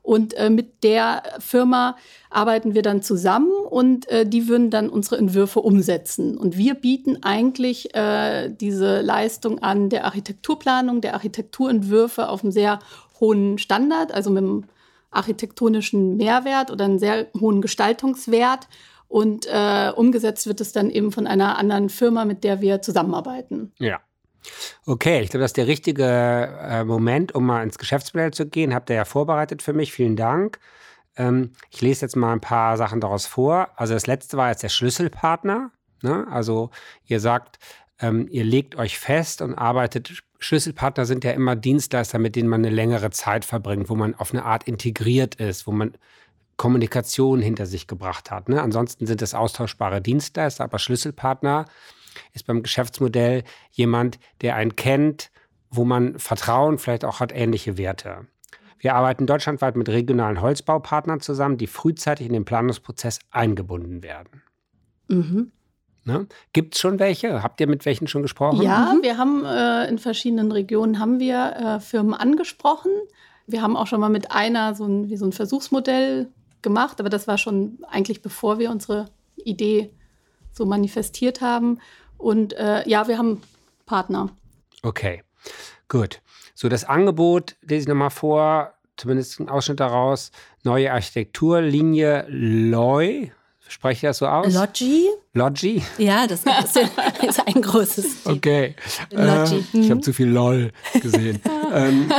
Und 0.08 0.32
äh, 0.34 0.48
mit 0.48 0.84
der 0.84 1.22
Firma 1.38 1.94
arbeiten 2.30 2.72
wir 2.74 2.80
dann 2.80 3.02
zusammen 3.02 3.52
und 3.68 4.08
äh, 4.08 4.24
die 4.24 4.48
würden 4.48 4.70
dann 4.70 4.88
unsere 4.88 5.18
Entwürfe 5.18 5.60
umsetzen. 5.60 6.38
Und 6.38 6.56
wir 6.56 6.76
bieten 6.76 7.22
eigentlich 7.22 7.94
äh, 7.94 8.48
diese 8.48 9.02
Leistung 9.02 9.58
an 9.58 9.90
der 9.90 10.06
Architekturplanung, 10.06 11.02
der 11.02 11.12
Architekturentwürfe 11.12 12.30
auf 12.30 12.42
einem 12.42 12.52
sehr 12.52 12.78
hohen 13.20 13.58
Standard, 13.58 14.12
also 14.12 14.30
mit 14.30 14.44
einem 14.44 14.64
architektonischen 15.10 16.16
Mehrwert 16.16 16.70
oder 16.70 16.84
einen 16.84 16.98
sehr 16.98 17.28
hohen 17.40 17.60
Gestaltungswert. 17.60 18.68
Und 19.08 19.46
äh, 19.46 19.90
umgesetzt 19.94 20.46
wird 20.46 20.60
es 20.60 20.72
dann 20.72 20.90
eben 20.90 21.12
von 21.12 21.26
einer 21.26 21.56
anderen 21.56 21.88
Firma, 21.88 22.24
mit 22.24 22.44
der 22.44 22.60
wir 22.60 22.82
zusammenarbeiten. 22.82 23.72
Ja. 23.78 24.00
Okay, 24.86 25.20
ich 25.20 25.30
glaube, 25.30 25.42
das 25.42 25.50
ist 25.50 25.56
der 25.56 25.66
richtige 25.66 26.04
äh, 26.04 26.84
Moment, 26.84 27.34
um 27.34 27.46
mal 27.46 27.62
ins 27.62 27.78
Geschäftsmodell 27.78 28.32
zu 28.32 28.46
gehen. 28.46 28.74
Habt 28.74 28.90
ihr 28.90 28.96
ja 28.96 29.04
vorbereitet 29.04 29.62
für 29.62 29.72
mich. 29.72 29.92
Vielen 29.92 30.16
Dank. 30.16 30.58
Ähm, 31.16 31.52
ich 31.70 31.80
lese 31.80 32.02
jetzt 32.02 32.16
mal 32.16 32.32
ein 32.32 32.40
paar 32.40 32.76
Sachen 32.76 33.00
daraus 33.00 33.26
vor. 33.26 33.68
Also 33.76 33.94
das 33.94 34.06
letzte 34.06 34.36
war 34.36 34.50
jetzt 34.50 34.62
der 34.62 34.68
Schlüsselpartner. 34.68 35.70
Ne? 36.02 36.26
Also 36.30 36.70
ihr 37.06 37.20
sagt, 37.20 37.58
ähm, 38.00 38.28
ihr 38.30 38.44
legt 38.44 38.76
euch 38.76 38.98
fest 38.98 39.42
und 39.42 39.54
arbeitet 39.54 40.22
Schlüsselpartner 40.38 41.04
sind 41.04 41.24
ja 41.24 41.32
immer 41.32 41.56
Dienstleister, 41.56 42.18
mit 42.18 42.36
denen 42.36 42.48
man 42.48 42.64
eine 42.64 42.74
längere 42.74 43.10
Zeit 43.10 43.44
verbringt, 43.44 43.88
wo 43.88 43.96
man 43.96 44.14
auf 44.14 44.32
eine 44.32 44.44
Art 44.44 44.64
integriert 44.64 45.34
ist, 45.36 45.66
wo 45.66 45.72
man 45.72 45.94
Kommunikation 46.56 47.40
hinter 47.40 47.66
sich 47.66 47.86
gebracht 47.86 48.30
hat. 48.30 48.48
Ne? 48.48 48.62
Ansonsten 48.62 49.06
sind 49.06 49.22
es 49.22 49.34
austauschbare 49.34 50.00
Dienstleister, 50.00 50.64
aber 50.64 50.78
Schlüsselpartner 50.78 51.64
ist 52.34 52.46
beim 52.46 52.62
Geschäftsmodell 52.62 53.44
jemand, 53.70 54.18
der 54.40 54.56
einen 54.56 54.76
kennt, 54.76 55.30
wo 55.70 55.84
man 55.84 56.18
Vertrauen 56.18 56.78
vielleicht 56.78 57.04
auch 57.04 57.20
hat, 57.20 57.32
ähnliche 57.32 57.78
Werte. 57.78 58.26
Wir 58.78 58.94
arbeiten 58.94 59.26
deutschlandweit 59.26 59.76
mit 59.76 59.88
regionalen 59.88 60.40
Holzbaupartnern 60.40 61.20
zusammen, 61.20 61.58
die 61.58 61.66
frühzeitig 61.66 62.26
in 62.26 62.32
den 62.32 62.44
Planungsprozess 62.44 63.18
eingebunden 63.30 64.02
werden. 64.02 64.42
Mhm. 65.08 65.52
Ne? 66.08 66.26
Gibt 66.54 66.74
es 66.74 66.80
schon 66.80 66.98
welche? 66.98 67.42
Habt 67.42 67.60
ihr 67.60 67.66
mit 67.66 67.84
welchen 67.84 68.08
schon 68.08 68.22
gesprochen? 68.22 68.62
Ja, 68.62 68.94
mhm. 68.94 69.02
wir 69.02 69.18
haben 69.18 69.44
äh, 69.44 69.86
in 69.90 69.98
verschiedenen 69.98 70.50
Regionen 70.50 70.98
haben 70.98 71.20
wir 71.20 71.54
äh, 71.54 71.80
Firmen 71.80 72.14
angesprochen. 72.14 72.90
Wir 73.46 73.60
haben 73.60 73.76
auch 73.76 73.86
schon 73.86 74.00
mal 74.00 74.08
mit 74.08 74.32
einer 74.32 74.74
so 74.74 74.86
ein, 74.86 75.14
so 75.18 75.26
ein 75.26 75.32
Versuchsmodell 75.32 76.28
gemacht, 76.62 76.98
aber 76.98 77.10
das 77.10 77.28
war 77.28 77.36
schon 77.36 77.76
eigentlich 77.90 78.22
bevor 78.22 78.58
wir 78.58 78.70
unsere 78.70 79.10
Idee 79.36 79.90
so 80.50 80.64
manifestiert 80.64 81.42
haben. 81.42 81.78
Und 82.16 82.54
äh, 82.54 82.88
ja, 82.88 83.06
wir 83.06 83.18
haben 83.18 83.42
Partner. 83.84 84.30
Okay, 84.82 85.22
gut. 85.88 86.22
So, 86.54 86.70
das 86.70 86.84
Angebot 86.84 87.56
lese 87.60 87.82
ich 87.82 87.88
nochmal 87.88 88.08
vor, 88.08 88.72
zumindest 88.96 89.40
ein 89.40 89.50
Ausschnitt 89.50 89.80
daraus. 89.80 90.30
Neue 90.64 90.90
Architekturlinie 90.90 92.24
LOI, 92.30 93.30
Spreche 93.68 94.06
ich 94.06 94.10
das 94.10 94.18
so 94.18 94.26
aus? 94.26 94.54
Logi. 94.54 95.08
Logi? 95.34 95.82
Ja, 95.98 96.26
das 96.26 96.42
ist 97.22 97.46
ein 97.46 97.60
großes. 97.60 98.24
Team. 98.24 98.32
Okay. 98.36 98.74
Logi. 99.10 99.64
Äh, 99.74 99.78
ich 99.78 99.90
habe 99.90 100.00
zu 100.00 100.12
viel 100.14 100.28
LOL 100.28 100.72
gesehen. 101.00 101.40
ähm, 101.74 102.10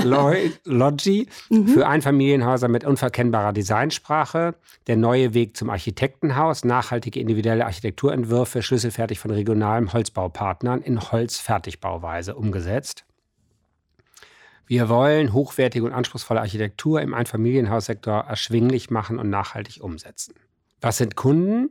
Logi 0.66 1.28
mhm. 1.50 1.68
für 1.68 1.88
Einfamilienhäuser 1.88 2.68
mit 2.68 2.84
unverkennbarer 2.84 3.52
Designsprache. 3.52 4.56
Der 4.86 4.96
neue 4.96 5.34
Weg 5.34 5.58
zum 5.58 5.72
Architektenhaus. 5.72 6.64
Nachhaltige 6.64 7.20
individuelle 7.20 7.66
Architekturentwürfe, 7.66 8.62
schlüsselfertig 8.62 9.20
von 9.20 9.32
regionalen 9.32 9.92
Holzbaupartnern 9.92 10.82
in 10.82 11.02
Holzfertigbauweise 11.02 12.36
umgesetzt. 12.36 13.06
Wir 14.68 14.88
wollen 14.88 15.34
hochwertige 15.34 15.84
und 15.84 15.94
anspruchsvolle 15.94 16.42
Architektur 16.42 17.02
im 17.02 17.16
Einfamilienhaussektor 17.16 18.26
erschwinglich 18.26 18.92
machen 18.92 19.18
und 19.18 19.32
nachhaltig 19.32 19.82
umsetzen. 19.82 20.36
Was 20.82 20.98
sind 20.98 21.16
Kunden? 21.16 21.70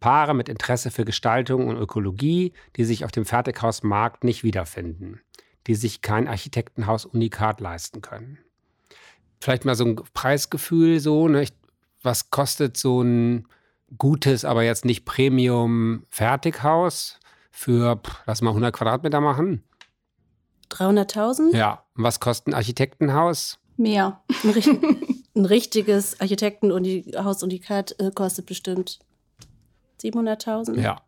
Paare 0.00 0.34
mit 0.34 0.48
Interesse 0.48 0.90
für 0.90 1.04
Gestaltung 1.04 1.68
und 1.68 1.76
Ökologie, 1.78 2.52
die 2.76 2.84
sich 2.84 3.04
auf 3.04 3.12
dem 3.12 3.24
Fertighausmarkt 3.24 4.24
nicht 4.24 4.42
wiederfinden, 4.44 5.20
die 5.66 5.74
sich 5.74 6.02
kein 6.02 6.28
Architektenhaus 6.28 7.06
unikat 7.06 7.60
leisten 7.60 8.02
können. 8.02 8.38
Vielleicht 9.40 9.64
mal 9.64 9.74
so 9.74 9.84
ein 9.84 9.96
Preisgefühl, 9.96 11.00
so, 11.00 11.26
ne? 11.28 11.46
was 12.02 12.30
kostet 12.30 12.76
so 12.76 13.02
ein 13.02 13.48
gutes, 13.96 14.44
aber 14.44 14.64
jetzt 14.64 14.84
nicht 14.84 15.04
Premium-Fertighaus 15.04 17.18
für, 17.50 18.00
lass 18.26 18.42
mal 18.42 18.50
100 18.50 18.72
Quadratmeter 18.74 19.20
machen? 19.20 19.62
300.000? 20.70 21.56
Ja. 21.56 21.84
Und 21.96 22.04
was 22.04 22.20
kostet 22.20 22.46
ein 22.48 22.54
Architektenhaus? 22.54 23.58
Mehr. 23.76 24.22
Ein, 25.36 25.44
richtiges 25.44 26.20
Architektenhaus 26.20 27.42
Unikat 27.42 27.94
äh, 27.98 28.10
kostet 28.10 28.46
bestimmt 28.46 28.98
700.000. 30.02 30.80
Ja, 30.80 31.02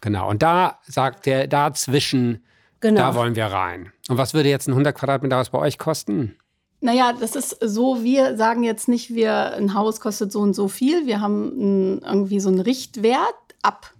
genau. 0.00 0.28
Und 0.30 0.42
da 0.42 0.78
sagt 0.86 1.26
der, 1.26 1.46
dazwischen, 1.46 2.42
genau. 2.80 3.00
da 3.00 3.14
wollen 3.14 3.36
wir 3.36 3.46
rein. 3.46 3.92
Und 4.08 4.18
was 4.18 4.34
würde 4.34 4.48
jetzt 4.48 4.68
ein 4.68 4.72
100 4.72 4.96
Quadratmeter 4.96 5.36
Haus 5.36 5.50
bei 5.50 5.58
euch 5.58 5.78
kosten? 5.78 6.36
Naja, 6.80 7.14
das 7.18 7.34
ist 7.34 7.56
so, 7.60 8.02
wir 8.02 8.36
sagen 8.36 8.62
jetzt 8.62 8.88
nicht, 8.88 9.14
wir, 9.14 9.54
ein 9.54 9.74
Haus 9.74 10.00
kostet 10.00 10.32
so 10.32 10.40
und 10.40 10.54
so 10.54 10.68
viel. 10.68 11.06
Wir 11.06 11.20
haben 11.20 11.46
ein, 11.46 12.02
irgendwie 12.02 12.40
so 12.40 12.50
einen 12.50 12.60
Richtwert 12.60 13.34
ab. 13.62 13.92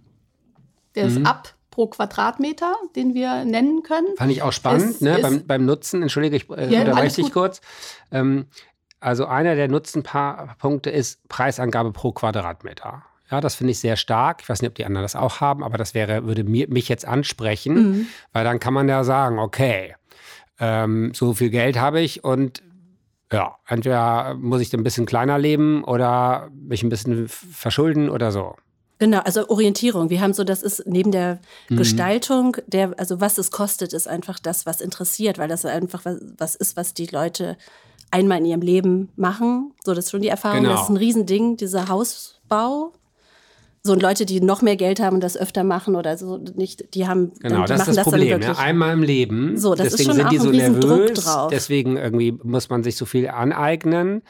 Der 0.93 1.09
mhm. 1.09 1.17
ist 1.17 1.25
ab 1.25 1.55
pro 1.71 1.87
Quadratmeter, 1.87 2.73
den 2.95 3.13
wir 3.13 3.43
nennen 3.43 3.83
können. 3.83 4.15
Fand 4.17 4.31
ich 4.31 4.41
auch 4.41 4.53
spannend, 4.53 4.91
es, 4.91 5.01
ne? 5.01 5.19
beim, 5.21 5.45
beim 5.45 5.65
Nutzen. 5.65 6.01
Entschuldige, 6.01 6.37
ich 6.37 6.49
äh, 6.49 6.71
ja, 6.71 6.81
unterbreche 6.81 7.21
dich 7.21 7.33
kurz. 7.33 7.59
Ähm, 8.11 8.45
also 9.05 9.27
einer 9.27 9.55
der 9.55 9.67
Nutzenpunkte 9.67 10.89
ist 10.89 11.27
Preisangabe 11.29 11.91
pro 11.91 12.11
Quadratmeter. 12.11 13.03
Ja, 13.29 13.39
das 13.39 13.53
finde 13.53 13.71
ich 13.71 13.79
sehr 13.79 13.97
stark. 13.97 14.41
Ich 14.41 14.49
weiß 14.49 14.63
nicht, 14.63 14.69
ob 14.69 14.75
die 14.75 14.85
anderen 14.85 15.03
das 15.03 15.15
auch 15.15 15.41
haben, 15.41 15.63
aber 15.63 15.77
das 15.77 15.93
wäre, 15.93 16.25
würde 16.25 16.43
mir, 16.43 16.67
mich 16.69 16.89
jetzt 16.89 17.05
ansprechen, 17.07 17.73
mhm. 17.75 18.07
weil 18.33 18.43
dann 18.43 18.59
kann 18.59 18.73
man 18.73 18.89
ja 18.89 19.03
sagen, 19.03 19.37
okay, 19.37 19.95
ähm, 20.59 21.11
so 21.13 21.35
viel 21.35 21.51
Geld 21.51 21.79
habe 21.79 22.01
ich 22.01 22.23
und 22.23 22.63
ja, 23.31 23.55
entweder 23.67 24.33
muss 24.33 24.61
ich 24.61 24.73
ein 24.73 24.83
bisschen 24.83 25.05
kleiner 25.05 25.37
leben 25.37 25.83
oder 25.83 26.49
mich 26.53 26.81
ein 26.81 26.89
bisschen 26.89 27.27
verschulden 27.27 28.09
oder 28.09 28.31
so. 28.31 28.55
Genau, 28.97 29.19
also 29.19 29.49
Orientierung. 29.49 30.09
Wir 30.09 30.21
haben 30.21 30.33
so, 30.33 30.43
das 30.43 30.63
ist 30.63 30.83
neben 30.87 31.11
der 31.11 31.39
mhm. 31.69 31.77
Gestaltung, 31.77 32.57
der, 32.65 32.97
also 32.97 33.21
was 33.21 33.37
es 33.37 33.51
kostet, 33.51 33.93
ist 33.93 34.07
einfach 34.07 34.39
das, 34.39 34.65
was 34.65 34.81
interessiert, 34.81 35.37
weil 35.37 35.49
das 35.49 35.63
einfach 35.63 36.05
was, 36.05 36.17
was 36.37 36.55
ist, 36.55 36.75
was 36.75 36.95
die 36.95 37.07
Leute 37.07 37.55
einmal 38.11 38.39
in 38.39 38.45
ihrem 38.45 38.61
Leben 38.61 39.09
machen. 39.15 39.73
So, 39.83 39.93
das 39.93 40.05
ist 40.05 40.11
schon 40.11 40.21
die 40.21 40.27
Erfahrung. 40.27 40.61
Genau. 40.61 40.73
Das 40.73 40.83
ist 40.83 40.89
ein 40.89 40.97
Riesending, 40.97 41.57
dieser 41.57 41.89
Hausbau 41.89 42.93
so 43.85 43.93
und 43.93 44.01
Leute, 44.01 44.25
die 44.25 44.41
noch 44.41 44.63
mehr 44.63 44.75
Geld 44.75 44.99
haben 44.99 45.15
und 45.15 45.23
das 45.23 45.37
öfter 45.37 45.63
machen 45.63 45.95
oder 45.95 46.17
so 46.17 46.37
nicht, 46.55 46.95
die 46.95 47.07
haben 47.07 47.33
genau, 47.39 47.57
dann, 47.57 47.65
die 47.65 47.73
das 47.73 47.87
ist 47.87 47.97
das 47.97 48.03
Problem. 48.03 48.41
Ja, 48.41 48.53
einmal 48.53 48.93
im 48.93 49.03
Leben. 49.03 49.57
So, 49.57 49.75
das 49.75 49.89
deswegen 49.89 50.09
ist 50.09 50.15
schon 50.17 50.29
sind 50.29 50.31
die 50.31 50.37
so 50.39 50.49
nervös. 50.49 51.23
Drauf. 51.23 51.51
Deswegen 51.51 51.95
irgendwie 51.95 52.31
muss 52.43 52.69
man 52.69 52.81
sich 52.83 52.97
so 52.97 53.05
viel 53.05 53.29
aneignen. 53.29 54.23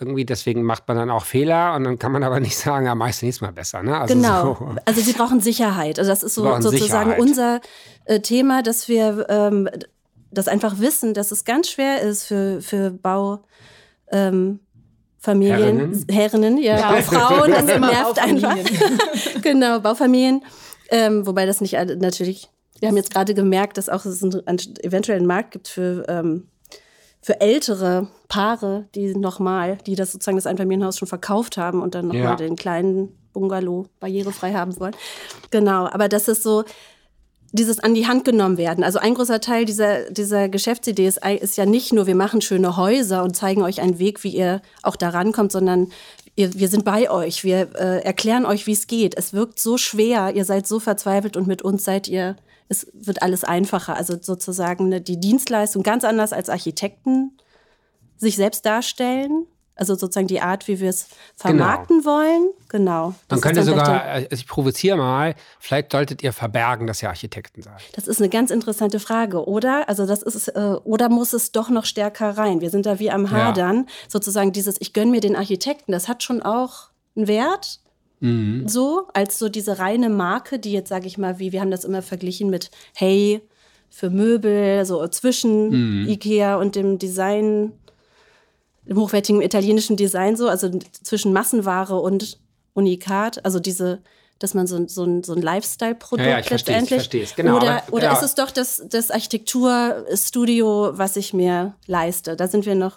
Irgendwie 0.00 0.24
deswegen 0.24 0.62
macht 0.62 0.88
man 0.88 0.96
dann 0.96 1.10
auch 1.10 1.26
Fehler 1.26 1.76
und 1.76 1.84
dann 1.84 1.98
kann 1.98 2.10
man 2.10 2.22
aber 2.22 2.40
nicht 2.40 2.56
sagen, 2.56 2.86
ja, 2.86 2.94
meist 2.94 3.22
nächstes 3.22 3.42
Mal 3.42 3.52
besser. 3.52 3.82
Ne? 3.82 3.98
Also 3.98 4.14
genau. 4.14 4.56
So. 4.58 4.76
Also 4.86 5.00
sie 5.02 5.12
brauchen 5.12 5.40
Sicherheit. 5.40 5.98
Also 5.98 6.10
das 6.10 6.22
ist 6.22 6.34
so 6.34 6.44
sozusagen 6.60 7.10
Sicherheit. 7.10 7.20
unser 7.20 7.60
äh, 8.06 8.20
Thema, 8.20 8.62
dass 8.62 8.88
wir 8.88 9.26
ähm, 9.28 9.68
das 10.32 10.48
einfach 10.48 10.80
wissen, 10.80 11.14
dass 11.14 11.30
es 11.30 11.44
ganz 11.44 11.70
schwer 11.70 12.00
ist 12.00 12.24
für, 12.24 12.60
für 12.60 12.90
Bau. 12.90 13.44
Ähm, 14.10 14.60
Familien, 15.18 15.78
Herrinnen, 15.78 16.06
Herrinnen 16.10 16.58
ja, 16.58 16.78
ja. 16.78 17.02
Frauen, 17.02 17.52
das 17.52 17.64
nervt 17.78 18.18
einfach. 18.18 18.56
genau, 19.42 19.78
Baufamilien. 19.78 20.42
Ähm, 20.90 21.24
wobei 21.24 21.46
das 21.46 21.60
nicht 21.60 21.74
natürlich, 21.74 22.50
wir 22.80 22.88
haben 22.88 22.96
jetzt 22.96 23.12
gerade 23.14 23.32
gemerkt, 23.32 23.78
dass 23.78 23.88
auch 23.88 24.04
es 24.04 24.20
einen, 24.22 24.58
eventuell 24.82 25.18
einen 25.18 25.28
Markt 25.28 25.52
gibt 25.52 25.68
für, 25.68 26.04
ähm, 26.08 26.48
für 27.20 27.40
ältere 27.40 28.08
Paare, 28.26 28.88
die 28.96 29.14
nochmal, 29.14 29.78
die 29.86 29.94
das 29.94 30.10
sozusagen 30.10 30.36
das 30.36 30.46
Einfamilienhaus 30.46 30.98
schon 30.98 31.06
verkauft 31.06 31.56
haben 31.56 31.82
und 31.82 31.94
dann 31.94 32.08
nochmal 32.08 32.22
ja. 32.24 32.36
den 32.36 32.56
kleinen 32.56 33.16
Bungalow 33.32 33.86
barrierefrei 34.00 34.52
haben 34.52 34.78
wollen. 34.80 34.96
Genau, 35.52 35.86
aber 35.86 36.08
das 36.08 36.26
ist 36.26 36.42
so, 36.42 36.64
dieses 37.52 37.78
an 37.78 37.94
die 37.94 38.06
Hand 38.06 38.24
genommen 38.24 38.56
werden. 38.56 38.82
Also 38.82 38.98
ein 38.98 39.14
großer 39.14 39.40
Teil 39.40 39.66
dieser, 39.66 40.10
dieser 40.10 40.48
Geschäftsidee 40.48 41.06
ist, 41.06 41.24
ist 41.24 41.56
ja 41.56 41.66
nicht 41.66 41.92
nur, 41.92 42.06
wir 42.06 42.14
machen 42.14 42.40
schöne 42.40 42.76
Häuser 42.76 43.22
und 43.22 43.36
zeigen 43.36 43.62
euch 43.62 43.80
einen 43.80 43.98
Weg, 43.98 44.24
wie 44.24 44.34
ihr 44.34 44.62
auch 44.82 44.96
da 44.96 45.10
rankommt, 45.10 45.52
sondern 45.52 45.92
ihr, 46.34 46.54
wir 46.54 46.68
sind 46.68 46.84
bei 46.84 47.10
euch. 47.10 47.44
Wir 47.44 47.74
äh, 47.74 48.02
erklären 48.02 48.46
euch, 48.46 48.66
wie 48.66 48.72
es 48.72 48.86
geht. 48.86 49.16
Es 49.16 49.34
wirkt 49.34 49.58
so 49.60 49.76
schwer, 49.76 50.34
ihr 50.34 50.46
seid 50.46 50.66
so 50.66 50.80
verzweifelt 50.80 51.36
und 51.36 51.46
mit 51.46 51.60
uns 51.62 51.84
seid 51.84 52.08
ihr, 52.08 52.36
es 52.68 52.86
wird 52.94 53.22
alles 53.22 53.44
einfacher. 53.44 53.96
Also 53.96 54.16
sozusagen 54.20 54.88
ne, 54.88 55.00
die 55.02 55.20
Dienstleistung 55.20 55.82
ganz 55.82 56.04
anders 56.04 56.32
als 56.32 56.48
Architekten 56.48 57.36
sich 58.16 58.36
selbst 58.36 58.64
darstellen 58.64 59.46
also 59.74 59.94
sozusagen 59.94 60.26
die 60.26 60.40
Art, 60.40 60.68
wie 60.68 60.80
wir 60.80 60.90
es 60.90 61.08
vermarkten 61.34 61.98
genau. 61.98 62.10
wollen. 62.10 62.50
Genau. 62.68 63.14
Man 63.28 63.40
könnte 63.40 63.62
sogar, 63.62 64.02
also 64.02 64.28
ich 64.30 64.46
provoziere 64.46 64.96
mal, 64.96 65.34
vielleicht 65.58 65.92
solltet 65.92 66.22
ihr 66.22 66.32
verbergen, 66.32 66.86
dass 66.86 67.02
ihr 67.02 67.08
Architekten 67.08 67.62
seid. 67.62 67.80
Das 67.94 68.06
ist 68.06 68.18
eine 68.18 68.28
ganz 68.28 68.50
interessante 68.50 69.00
Frage, 69.00 69.46
oder? 69.46 69.88
Also 69.88 70.06
das 70.06 70.22
ist, 70.22 70.48
äh, 70.48 70.76
oder 70.84 71.08
muss 71.08 71.32
es 71.32 71.52
doch 71.52 71.70
noch 71.70 71.84
stärker 71.84 72.36
rein? 72.36 72.60
Wir 72.60 72.70
sind 72.70 72.86
da 72.86 72.98
wie 72.98 73.10
am 73.10 73.30
Hadern. 73.30 73.76
Ja. 73.76 73.84
Sozusagen 74.08 74.52
dieses, 74.52 74.80
ich 74.80 74.92
gönne 74.92 75.10
mir 75.10 75.20
den 75.20 75.36
Architekten, 75.36 75.92
das 75.92 76.08
hat 76.08 76.22
schon 76.22 76.42
auch 76.42 76.88
einen 77.16 77.26
Wert. 77.26 77.80
Mhm. 78.20 78.68
So, 78.68 79.08
als 79.14 79.38
so 79.38 79.48
diese 79.48 79.78
reine 79.78 80.08
Marke, 80.10 80.58
die 80.58 80.72
jetzt, 80.72 80.90
sage 80.90 81.06
ich 81.06 81.18
mal, 81.18 81.38
wie, 81.38 81.52
wir 81.52 81.60
haben 81.60 81.70
das 81.70 81.84
immer 81.84 82.02
verglichen 82.02 82.50
mit 82.50 82.70
Hey 82.94 83.40
für 83.90 84.10
Möbel, 84.10 84.86
so 84.86 85.06
zwischen 85.08 86.02
mhm. 86.02 86.08
Ikea 86.08 86.56
und 86.56 86.76
dem 86.76 86.98
Design 86.98 87.72
im 88.84 88.96
hochwertigen 88.96 89.42
italienischen 89.42 89.96
Design 89.96 90.36
so, 90.36 90.48
also 90.48 90.70
zwischen 91.02 91.32
Massenware 91.32 92.00
und 92.00 92.38
Unikat, 92.74 93.44
also 93.44 93.60
diese, 93.60 94.02
dass 94.38 94.54
man 94.54 94.66
so, 94.66 94.86
so 94.88 95.04
ein, 95.04 95.22
so 95.22 95.34
ein 95.34 95.42
Lifestyle-Produkt 95.42 96.28
ja, 96.28 96.38
ja, 96.38 96.44
letztendlich. 96.48 96.88
Verstehe, 96.88 97.26
genau, 97.36 97.56
oder 97.56 97.82
aber, 97.82 97.92
oder 97.92 98.08
genau. 98.08 98.18
ist 98.18 98.22
es 98.22 98.34
doch 98.34 98.50
das, 98.50 98.82
das 98.88 99.10
Architekturstudio, 99.10 100.92
was 100.94 101.16
ich 101.16 101.32
mir 101.32 101.74
leiste? 101.86 102.36
Da 102.36 102.48
sind 102.48 102.66
wir 102.66 102.74
noch, 102.74 102.96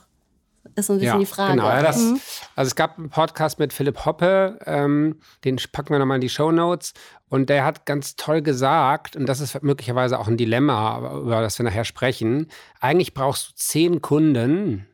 ist 0.76 0.88
so 0.88 0.94
ein 0.94 1.00
bisschen 1.00 1.14
ja, 1.14 1.20
die 1.20 1.26
Frage. 1.26 1.54
Genau, 1.54 1.68
ja, 1.68 1.82
das, 1.82 1.98
mhm. 1.98 2.20
also 2.56 2.70
es 2.70 2.76
gab 2.76 2.98
einen 2.98 3.10
Podcast 3.10 3.60
mit 3.60 3.74
Philipp 3.74 4.06
Hoppe, 4.06 4.60
ähm, 4.66 5.20
den 5.44 5.58
packen 5.72 5.90
wir 5.90 6.00
nochmal 6.00 6.18
in 6.18 6.22
die 6.22 6.30
Show 6.30 6.52
Notes. 6.52 6.94
Und 7.28 7.50
der 7.50 7.66
hat 7.66 7.86
ganz 7.86 8.16
toll 8.16 8.42
gesagt, 8.42 9.16
und 9.16 9.28
das 9.28 9.40
ist 9.40 9.62
möglicherweise 9.62 10.20
auch 10.20 10.28
ein 10.28 10.38
Dilemma, 10.38 11.20
über 11.22 11.42
das 11.42 11.60
wir 11.60 11.64
nachher 11.64 11.84
sprechen, 11.84 12.48
eigentlich 12.80 13.14
brauchst 13.14 13.50
du 13.50 13.54
zehn 13.56 14.02
Kunden, 14.02 14.88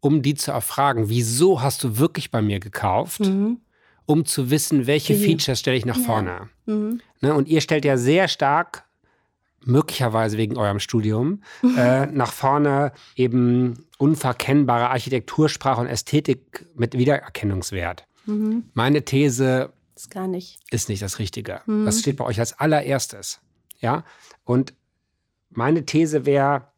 um 0.00 0.22
die 0.22 0.34
zu 0.34 0.52
erfragen, 0.52 1.08
wieso 1.08 1.62
hast 1.62 1.82
du 1.84 1.98
wirklich 1.98 2.30
bei 2.30 2.42
mir 2.42 2.60
gekauft, 2.60 3.20
mhm. 3.20 3.60
um 4.06 4.24
zu 4.24 4.50
wissen, 4.50 4.86
welche 4.86 5.14
mhm. 5.14 5.20
Features 5.22 5.60
stelle 5.60 5.76
ich 5.76 5.84
nach 5.84 5.98
vorne. 5.98 6.48
Ja. 6.66 6.74
Mhm. 6.74 7.00
Ne, 7.20 7.34
und 7.34 7.48
ihr 7.48 7.60
stellt 7.60 7.84
ja 7.84 7.96
sehr 7.96 8.28
stark, 8.28 8.84
möglicherweise 9.64 10.38
wegen 10.38 10.56
eurem 10.56 10.78
Studium, 10.78 11.42
mhm. 11.62 11.76
äh, 11.76 12.06
nach 12.06 12.32
vorne 12.32 12.92
eben 13.16 13.86
unverkennbare 13.98 14.90
Architektursprache 14.90 15.80
und 15.80 15.88
Ästhetik 15.88 16.66
mit 16.74 16.96
Wiedererkennungswert. 16.96 18.06
Mhm. 18.26 18.64
Meine 18.74 19.04
These 19.04 19.72
ist 19.96 20.10
gar 20.10 20.28
nicht. 20.28 20.60
Ist 20.70 20.88
nicht 20.88 21.02
das 21.02 21.18
Richtige. 21.18 21.60
Mhm. 21.66 21.84
Das 21.84 21.98
steht 21.98 22.16
bei 22.18 22.24
euch 22.24 22.38
als 22.38 22.58
allererstes. 22.58 23.40
Ja. 23.80 24.04
Und 24.44 24.74
meine 25.50 25.84
These 25.84 26.24
wäre, 26.24 26.68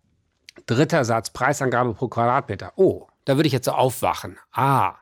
dritter 0.66 1.04
Satz, 1.04 1.30
Preisangabe 1.30 1.92
pro 1.92 2.08
Quadratmeter. 2.08 2.72
Oh, 2.76 3.06
da 3.24 3.36
würde 3.36 3.46
ich 3.46 3.52
jetzt 3.52 3.66
so 3.66 3.72
aufwachen. 3.72 4.38
Ah. 4.52 4.96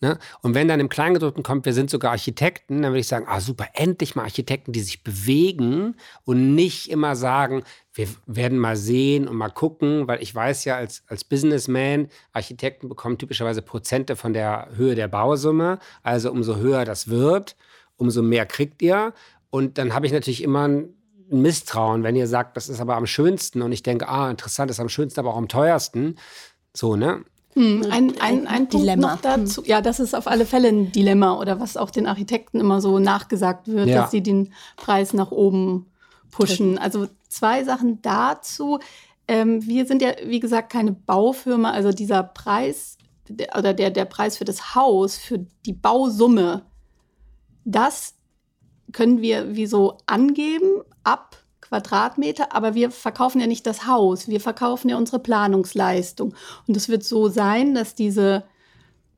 Ne? 0.00 0.18
Und 0.42 0.54
wenn 0.54 0.68
dann 0.68 0.78
im 0.78 0.90
Kleingedruckten 0.90 1.42
kommt, 1.42 1.64
wir 1.64 1.72
sind 1.72 1.88
sogar 1.88 2.10
Architekten, 2.10 2.82
dann 2.82 2.92
würde 2.92 3.00
ich 3.00 3.08
sagen, 3.08 3.24
ah 3.28 3.40
super, 3.40 3.68
endlich 3.72 4.14
mal 4.14 4.24
Architekten, 4.24 4.72
die 4.72 4.80
sich 4.80 5.02
bewegen 5.02 5.94
und 6.24 6.54
nicht 6.54 6.90
immer 6.90 7.16
sagen, 7.16 7.62
wir 7.94 8.06
werden 8.26 8.58
mal 8.58 8.76
sehen 8.76 9.26
und 9.26 9.36
mal 9.36 9.48
gucken, 9.48 10.06
weil 10.06 10.22
ich 10.22 10.34
weiß 10.34 10.66
ja 10.66 10.76
als, 10.76 11.02
als 11.06 11.24
Businessman, 11.24 12.08
Architekten 12.32 12.90
bekommen 12.90 13.16
typischerweise 13.16 13.62
Prozente 13.62 14.16
von 14.16 14.34
der 14.34 14.68
Höhe 14.74 14.94
der 14.94 15.08
Bausumme. 15.08 15.78
Also 16.02 16.30
umso 16.30 16.56
höher 16.56 16.84
das 16.84 17.08
wird, 17.08 17.56
umso 17.96 18.20
mehr 18.20 18.44
kriegt 18.44 18.82
ihr. 18.82 19.14
Und 19.48 19.78
dann 19.78 19.94
habe 19.94 20.04
ich 20.04 20.12
natürlich 20.12 20.42
immer 20.42 20.68
ein 20.68 20.90
Misstrauen, 21.30 22.02
wenn 22.02 22.16
ihr 22.16 22.26
sagt, 22.26 22.58
das 22.58 22.68
ist 22.68 22.80
aber 22.80 22.96
am 22.96 23.06
schönsten 23.06 23.62
und 23.62 23.72
ich 23.72 23.82
denke, 23.82 24.08
ah, 24.08 24.30
interessant, 24.30 24.68
das 24.68 24.76
ist 24.76 24.80
am 24.80 24.90
schönsten, 24.90 25.20
aber 25.20 25.30
auch 25.30 25.38
am 25.38 25.48
teuersten. 25.48 26.18
So, 26.74 26.96
ne? 26.96 27.24
Hm, 27.56 27.86
ein, 27.90 28.20
ein, 28.20 28.46
ein 28.46 28.68
Dilemma. 28.68 29.14
noch 29.14 29.20
dazu. 29.22 29.62
Ja, 29.64 29.80
das 29.80 29.98
ist 29.98 30.14
auf 30.14 30.26
alle 30.26 30.44
Fälle 30.44 30.68
ein 30.68 30.92
Dilemma 30.92 31.38
oder 31.38 31.58
was 31.58 31.78
auch 31.78 31.90
den 31.90 32.06
Architekten 32.06 32.60
immer 32.60 32.82
so 32.82 32.98
nachgesagt 32.98 33.68
wird, 33.68 33.88
ja. 33.88 34.02
dass 34.02 34.10
sie 34.10 34.22
den 34.22 34.52
Preis 34.76 35.14
nach 35.14 35.30
oben 35.30 35.86
pushen. 36.30 36.76
Also 36.76 37.08
zwei 37.28 37.64
Sachen 37.64 38.02
dazu. 38.02 38.78
Ähm, 39.26 39.66
wir 39.66 39.86
sind 39.86 40.02
ja, 40.02 40.10
wie 40.26 40.38
gesagt, 40.38 40.70
keine 40.70 40.92
Baufirma. 40.92 41.70
Also 41.70 41.92
dieser 41.92 42.22
Preis 42.22 42.98
der, 43.26 43.56
oder 43.56 43.72
der, 43.72 43.90
der 43.90 44.04
Preis 44.04 44.36
für 44.36 44.44
das 44.44 44.74
Haus, 44.74 45.16
für 45.16 45.46
die 45.64 45.72
Bausumme, 45.72 46.62
Das 47.64 48.14
können 48.92 49.22
wir 49.22 49.56
wie 49.56 49.66
so 49.66 49.96
angeben 50.06 50.82
ab 51.04 51.38
Quadratmeter, 51.68 52.54
aber 52.54 52.74
wir 52.74 52.90
verkaufen 52.90 53.40
ja 53.40 53.46
nicht 53.46 53.66
das 53.66 53.86
Haus, 53.86 54.28
wir 54.28 54.40
verkaufen 54.40 54.88
ja 54.88 54.96
unsere 54.96 55.18
Planungsleistung. 55.18 56.34
Und 56.66 56.76
es 56.76 56.88
wird 56.88 57.04
so 57.04 57.28
sein, 57.28 57.74
dass 57.74 57.94
diese 57.94 58.44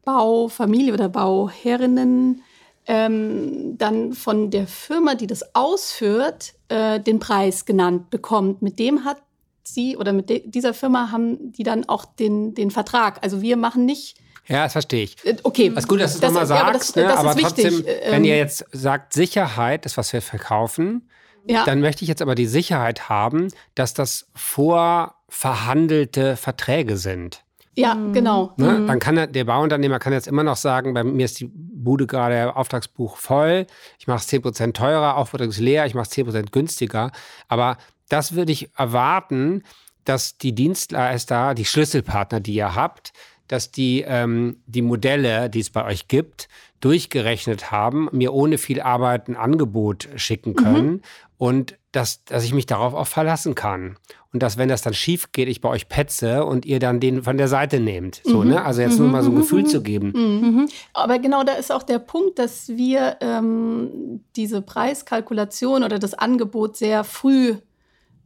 Baufamilie 0.05 0.95
oder 0.95 1.09
Bauherrinnen 1.09 2.43
ähm, 2.87 3.77
dann 3.77 4.15
von 4.15 4.51
der 4.51 4.67
Firma, 4.67 5.15
die 5.15 5.27
das 5.27 5.55
ausführt, 5.55 6.55
äh, 6.69 6.99
den 6.99 7.19
Preis 7.19 7.67
genannt 7.67 8.09
bekommt. 8.11 8.63
Mit 8.63 8.79
dem 8.79 9.05
hat 9.05 9.19
sie 9.63 9.97
oder 9.99 10.15
mit 10.15 10.55
dieser 10.55 10.73
Firma 10.73 11.11
haben 11.11 11.53
die 11.53 11.63
dann 11.63 11.87
auch 11.89 12.07
den, 12.07 12.55
den 12.55 12.71
Vertrag. 12.71 13.23
Also 13.23 13.43
wir 13.43 13.59
machen 13.59 13.85
nicht 13.85 14.17
ja, 14.49 14.65
das 14.65 14.73
verstehe 14.73 15.05
ich. 15.05 15.17
Äh, 15.25 15.37
okay. 15.43 15.71
Was 15.75 15.87
gut, 15.87 16.01
dass 16.01 16.13
du 16.19 16.19
es 16.19 16.33
nochmal 16.33 16.47
sagst, 16.47 16.57
ja, 16.57 16.63
aber, 16.63 16.73
das, 16.73 16.97
ne? 16.97 17.03
das 17.03 17.17
aber 17.19 17.37
trotzdem, 17.37 17.85
ähm, 17.87 18.13
wenn 18.13 18.25
ihr 18.25 18.39
jetzt 18.39 18.65
sagt, 18.73 19.13
Sicherheit 19.13 19.85
ist, 19.85 19.99
was 19.99 20.13
wir 20.13 20.23
verkaufen, 20.23 21.09
ja. 21.49 21.65
dann 21.65 21.81
möchte 21.81 22.03
ich 22.03 22.09
jetzt 22.09 22.23
aber 22.23 22.35
die 22.35 22.47
Sicherheit 22.47 23.09
haben, 23.09 23.49
dass 23.75 23.95
das 23.95 24.29
vorverhandelte 24.35 26.37
Verträge 26.37 26.97
sind. 26.97 27.45
Ja, 27.79 27.95
mhm. 27.95 28.13
genau. 28.13 28.53
Ne? 28.57 28.73
Mhm. 28.73 28.87
Dann 28.89 28.99
kann 28.99 29.15
der, 29.15 29.29
der 29.29 29.45
Bauunternehmer 29.45 30.01
kann 30.01 30.13
jetzt 30.13 30.27
immer 30.27 30.43
noch 30.43 30.57
sagen, 30.57 30.95
bei 30.95 31.05
mir 31.05 31.25
ist 31.25 31.39
die 31.39 31.49
Bude 31.53 32.09
gerade 32.09 32.57
Auftragsbuch 32.57 33.17
voll, 33.17 33.67
ich 34.01 34.09
mache 34.09 34.19
es 34.19 34.29
10% 34.29 34.73
teurer, 34.73 35.17
Auftrag 35.17 35.49
ist 35.49 35.61
leer, 35.61 35.87
ich 35.87 35.95
mache 35.95 36.09
es 36.11 36.13
10% 36.13 36.51
günstiger. 36.51 37.13
Aber 37.47 37.79
das 38.09 38.35
würde 38.35 38.51
ich 38.51 38.71
erwarten, 38.77 39.63
dass 40.05 40.39
die 40.39 40.55
Dienstleister, 40.55 41.55
die 41.55 41.65
Schlüsselpartner, 41.65 42.41
die 42.41 42.55
ihr 42.55 42.75
habt, 42.75 43.13
dass 43.47 43.71
die 43.71 44.05
ähm, 44.07 44.57
die 44.67 44.83
Modelle, 44.83 45.49
die 45.49 45.61
es 45.61 45.71
bei 45.71 45.85
euch 45.85 46.09
gibt, 46.09 46.49
durchgerechnet 46.81 47.71
haben, 47.71 48.09
mir 48.13 48.33
ohne 48.33 48.59
viel 48.59 48.81
Arbeit 48.81 49.29
ein 49.29 49.37
Angebot 49.37 50.09
schicken 50.17 50.55
können 50.55 50.87
mhm. 50.87 51.03
Und 51.39 51.79
dass, 51.93 52.25
dass 52.25 52.45
ich 52.45 52.53
mich 52.53 52.67
darauf 52.67 52.93
auch 52.95 53.07
verlassen 53.07 53.55
kann. 53.55 53.97
Und 54.33 54.43
dass, 54.43 54.59
wenn 54.59 54.69
das 54.69 54.83
dann 54.83 54.93
schief 54.93 55.33
geht, 55.33 55.49
ich 55.49 55.63
bei 55.63 55.71
euch 55.71 55.89
petze 55.89 56.45
und 56.45 56.67
ihr 56.67 56.81
dann 56.81 57.01
den 57.01 57.23
von 57.23 57.39
der 57.39 57.49
Seite 57.49 57.81
nehmt. 57.81 58.21
So, 58.25 58.43
mhm. 58.43 58.51
ne? 58.51 58.65
Also 58.65 58.83
jetzt 58.83 58.99
mhm. 58.99 59.05
nur 59.05 59.09
mal 59.09 59.23
so 59.23 59.31
ein 59.31 59.37
Gefühl 59.37 59.65
zu 59.65 59.83
geben. 59.83 60.13
Mhm. 60.15 60.69
Aber 60.93 61.19
genau 61.19 61.45
da 61.45 61.53
ist 61.55 61.73
auch 61.73 61.83
der 61.83 61.99
Punkt, 61.99 62.39
dass 62.39 62.69
wir 62.69 63.17
ähm, 63.21 64.21
diese 64.37 64.61
Preiskalkulation 64.61 65.83
oder 65.83 65.99
das 65.99 66.13
Angebot 66.13 66.77
sehr 66.77 67.05
früh 67.05 67.55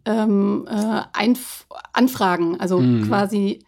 ähm, 0.05 0.67
äh, 0.69 1.03
anfragen. 1.93 2.59
Also 2.59 2.81
mhm. 2.81 3.07
quasi 3.07 3.65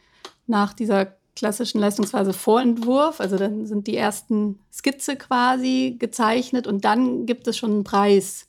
nach 0.47 0.73
dieser 0.73 1.15
klassischen 1.37 1.81
Leistungsphase 1.81 2.33
Vorentwurf. 2.33 3.21
Also 3.21 3.37
dann 3.37 3.67
sind 3.67 3.87
die 3.87 3.97
ersten 3.97 4.59
Skizze 4.73 5.17
quasi 5.17 5.97
gezeichnet 5.99 6.67
und 6.67 6.85
dann 6.85 7.27
gibt 7.27 7.47
es 7.47 7.57
schon 7.57 7.71
einen 7.71 7.85
Preis. 7.85 8.49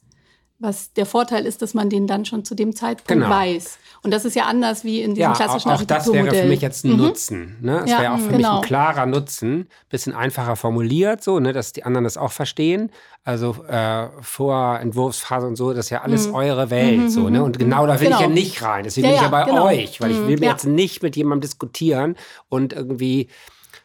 Was 0.57 0.93
der 0.93 1.05
Vorteil 1.05 1.45
ist, 1.45 1.61
dass 1.61 1.73
man 1.73 1.89
den 1.89 2.07
dann 2.07 2.23
schon 2.23 2.45
zu 2.45 2.55
dem 2.55 2.73
Zeitpunkt 2.73 3.09
genau. 3.09 3.29
weiß. 3.29 3.77
Und 4.03 4.11
das 4.11 4.23
ist 4.23 4.35
ja 4.35 4.45
anders 4.45 4.85
wie 4.85 5.01
in 5.01 5.13
diesem 5.13 5.31
ja, 5.31 5.33
klassischen 5.33 5.69
auch, 5.69 5.81
auch 5.81 5.83
das 5.83 6.11
wäre 6.13 6.33
für 6.33 6.45
mich 6.45 6.61
jetzt 6.61 6.85
ein 6.85 6.91
mhm. 6.91 6.97
Nutzen. 6.97 7.57
Ne? 7.61 7.81
Es 7.83 7.91
ja, 7.91 7.99
wäre 7.99 8.13
auch 8.13 8.19
für 8.19 8.31
genau. 8.31 8.37
mich 8.37 8.47
ein 8.47 8.61
klarer 8.61 9.05
Nutzen, 9.05 9.67
bisschen 9.89 10.13
einfacher 10.13 10.55
formuliert, 10.55 11.21
so, 11.21 11.41
ne, 11.41 11.51
dass 11.51 11.73
die 11.73 11.83
anderen 11.83 12.05
das 12.05 12.15
auch 12.15 12.31
verstehen. 12.31 12.89
Also 13.25 13.65
äh, 13.67 14.07
Vorentwurfsphase 14.21 15.45
und 15.45 15.57
so, 15.57 15.73
das 15.73 15.87
ist 15.87 15.89
ja 15.89 16.03
alles 16.03 16.27
mhm. 16.27 16.35
eure 16.35 16.69
Welt. 16.69 16.99
Mhm, 16.99 17.09
so, 17.09 17.29
ne? 17.29 17.43
Und 17.43 17.59
genau 17.59 17.85
da 17.85 17.99
will 17.99 18.07
genau. 18.07 18.19
ich 18.19 18.21
ja 18.21 18.29
nicht 18.29 18.61
rein. 18.61 18.85
Deswegen 18.85 19.07
ja, 19.07 19.11
bin 19.11 19.17
ich 19.17 19.23
ja 19.23 19.29
bei 19.29 19.43
genau. 19.43 19.65
euch, 19.65 19.99
weil 19.99 20.11
ich 20.11 20.19
mhm. 20.19 20.27
will 20.27 20.39
mir 20.39 20.49
jetzt 20.49 20.65
nicht 20.65 21.03
mit 21.03 21.17
jemandem 21.17 21.41
diskutieren 21.41 22.15
und 22.47 22.71
irgendwie 22.71 23.27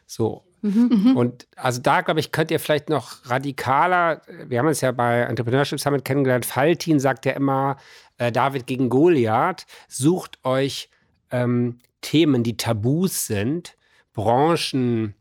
so. 0.07 0.45
Mhm. 0.63 1.17
Und 1.17 1.47
also 1.57 1.81
da, 1.81 2.03
glaube 2.03 2.21
ich, 2.21 2.33
könnt 2.33 2.51
ihr 2.51 2.61
vielleicht 2.61 2.89
noch 2.89 3.29
radikaler, 3.31 4.23
wir 4.47 4.59
haben 4.59 4.67
uns 4.67 4.81
ja 4.81 4.93
bei 4.93 5.21
Entrepreneurship 5.21 5.81
Summit 5.81 6.05
kennengelernt, 6.05 6.45
Faltin 6.47 7.01
sagt 7.01 7.25
ja 7.27 7.33
immer, 7.33 7.77
äh, 8.19 8.31
David 8.31 8.67
gegen 8.67 8.89
Goliath, 8.89 9.67
sucht 9.89 10.39
euch 10.45 10.91
ähm, 11.31 11.79
Themen, 12.03 12.43
die 12.43 12.57
Tabus 12.57 13.27
sind, 13.27 13.77
Branchen, 14.13 15.15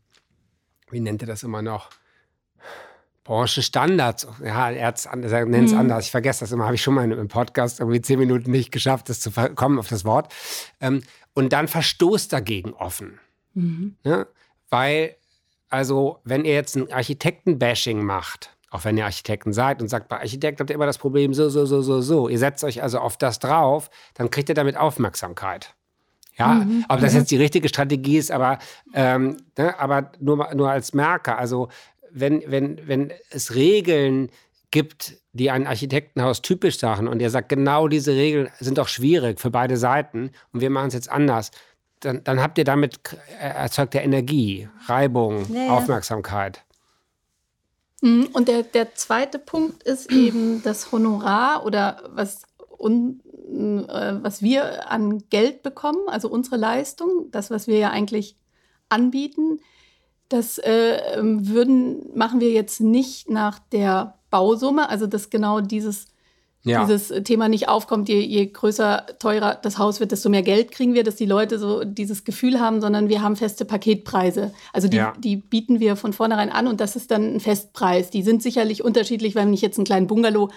wie 0.90 1.00
nennt 1.00 1.22
ihr 1.22 1.28
das 1.28 1.42
immer 1.42 1.62
noch? 1.62 1.90
Branchenstandards. 3.24 4.26
Ja, 4.44 4.70
er, 4.70 4.94
er 4.94 5.46
nennt 5.46 5.66
es 5.66 5.72
mhm. 5.72 5.78
anders. 5.78 6.06
Ich 6.06 6.10
vergesse 6.10 6.40
das 6.40 6.52
immer, 6.52 6.64
habe 6.64 6.74
ich 6.74 6.82
schon 6.82 6.94
mal 6.94 7.10
im 7.10 7.28
Podcast 7.28 7.78
irgendwie 7.78 8.00
zehn 8.00 8.18
Minuten 8.18 8.50
nicht 8.50 8.72
geschafft, 8.72 9.08
das 9.08 9.20
zu 9.20 9.30
kommen 9.30 9.78
auf 9.78 9.88
das 9.88 10.04
Wort. 10.04 10.32
Ähm, 10.80 11.02
und 11.32 11.52
dann 11.52 11.68
verstoßt 11.68 12.32
dagegen 12.32 12.72
offen. 12.72 13.20
Mhm. 13.54 13.94
Ne? 14.02 14.26
Weil 14.68 15.16
also 15.70 16.18
wenn 16.24 16.44
ihr 16.44 16.54
jetzt 16.54 16.76
ein 16.76 16.92
Architekten-Bashing 16.92 18.02
macht, 18.04 18.50
auch 18.70 18.84
wenn 18.84 18.96
ihr 18.96 19.04
Architekten 19.04 19.52
seid 19.52 19.80
und 19.80 19.88
sagt, 19.88 20.08
bei 20.08 20.18
Architekt 20.18 20.60
habt 20.60 20.70
ihr 20.70 20.74
immer 20.74 20.86
das 20.86 20.98
Problem 20.98 21.32
so, 21.34 21.48
so, 21.48 21.64
so, 21.66 21.82
so, 21.82 22.00
so. 22.00 22.28
Ihr 22.28 22.38
setzt 22.38 22.62
euch 22.62 22.82
also 22.82 22.98
auf 22.98 23.16
das 23.16 23.38
drauf, 23.38 23.90
dann 24.14 24.30
kriegt 24.30 24.48
ihr 24.48 24.54
damit 24.54 24.76
Aufmerksamkeit. 24.76 25.74
Ja, 26.36 26.54
mhm. 26.54 26.84
ob 26.88 27.00
das 27.00 27.12
mhm. 27.12 27.20
jetzt 27.20 27.30
die 27.30 27.36
richtige 27.36 27.68
Strategie 27.68 28.16
ist, 28.16 28.30
aber, 28.30 28.58
ähm, 28.94 29.36
ne, 29.58 29.78
aber 29.78 30.12
nur, 30.20 30.54
nur 30.54 30.70
als 30.70 30.94
Merker. 30.94 31.36
Also 31.36 31.68
wenn, 32.10 32.42
wenn, 32.46 32.86
wenn 32.86 33.12
es 33.30 33.54
Regeln 33.54 34.30
gibt, 34.70 35.16
die 35.32 35.50
ein 35.50 35.66
Architektenhaus 35.66 36.42
typisch 36.42 36.78
sagen 36.78 37.08
und 37.08 37.20
ihr 37.20 37.30
sagt, 37.30 37.48
genau 37.48 37.88
diese 37.88 38.12
Regeln 38.12 38.48
sind 38.58 38.78
doch 38.78 38.88
schwierig 38.88 39.40
für 39.40 39.50
beide 39.50 39.76
Seiten 39.76 40.30
und 40.52 40.60
wir 40.60 40.70
machen 40.70 40.88
es 40.88 40.94
jetzt 40.94 41.10
anders, 41.10 41.50
dann, 42.00 42.24
dann 42.24 42.40
habt 42.40 42.58
ihr 42.58 42.64
damit 42.64 42.98
äh, 43.40 43.48
erzeugt 43.48 43.94
ihr 43.94 44.02
Energie, 44.02 44.68
Reibung, 44.86 45.44
ja, 45.52 45.66
ja. 45.66 45.70
Aufmerksamkeit. 45.70 46.64
Mhm, 48.00 48.28
und 48.32 48.48
der, 48.48 48.62
der 48.62 48.94
zweite 48.94 49.38
Punkt 49.38 49.82
ist 49.82 50.10
eben 50.12 50.62
das 50.62 50.92
Honorar 50.92 51.64
oder 51.64 52.02
was, 52.08 52.42
un, 52.78 53.20
äh, 53.50 54.14
was 54.22 54.42
wir 54.42 54.90
an 54.90 55.22
Geld 55.30 55.62
bekommen, 55.62 56.08
also 56.08 56.28
unsere 56.28 56.56
Leistung, 56.56 57.30
das, 57.30 57.50
was 57.50 57.66
wir 57.66 57.78
ja 57.78 57.90
eigentlich 57.90 58.36
anbieten. 58.88 59.60
Das 60.28 60.58
äh, 60.58 61.18
würden, 61.20 62.16
machen 62.16 62.40
wir 62.40 62.50
jetzt 62.52 62.80
nicht 62.80 63.28
nach 63.28 63.58
der 63.58 64.18
Bausumme, 64.30 64.88
also 64.88 65.06
dass 65.06 65.28
genau 65.28 65.60
dieses 65.60 66.06
ja. 66.62 66.84
dieses 66.84 67.08
Thema 67.24 67.48
nicht 67.48 67.68
aufkommt, 67.68 68.08
je, 68.08 68.20
je 68.20 68.46
größer, 68.46 69.06
teurer 69.18 69.58
das 69.60 69.78
Haus 69.78 70.00
wird, 70.00 70.12
desto 70.12 70.28
mehr 70.28 70.42
Geld 70.42 70.70
kriegen 70.72 70.94
wir, 70.94 71.04
dass 71.04 71.16
die 71.16 71.26
Leute 71.26 71.58
so 71.58 71.84
dieses 71.84 72.24
Gefühl 72.24 72.60
haben, 72.60 72.80
sondern 72.80 73.08
wir 73.08 73.22
haben 73.22 73.36
feste 73.36 73.64
Paketpreise. 73.64 74.52
Also 74.72 74.88
die, 74.88 74.98
ja. 74.98 75.14
die 75.18 75.36
bieten 75.36 75.80
wir 75.80 75.96
von 75.96 76.12
vornherein 76.12 76.50
an 76.50 76.66
und 76.66 76.80
das 76.80 76.96
ist 76.96 77.10
dann 77.10 77.36
ein 77.36 77.40
Festpreis. 77.40 78.10
Die 78.10 78.22
sind 78.22 78.42
sicherlich 78.42 78.84
unterschiedlich, 78.84 79.34
wenn 79.34 79.52
ich 79.52 79.62
jetzt 79.62 79.78
einen 79.78 79.86
kleinen 79.86 80.06
Bungalow 80.06 80.50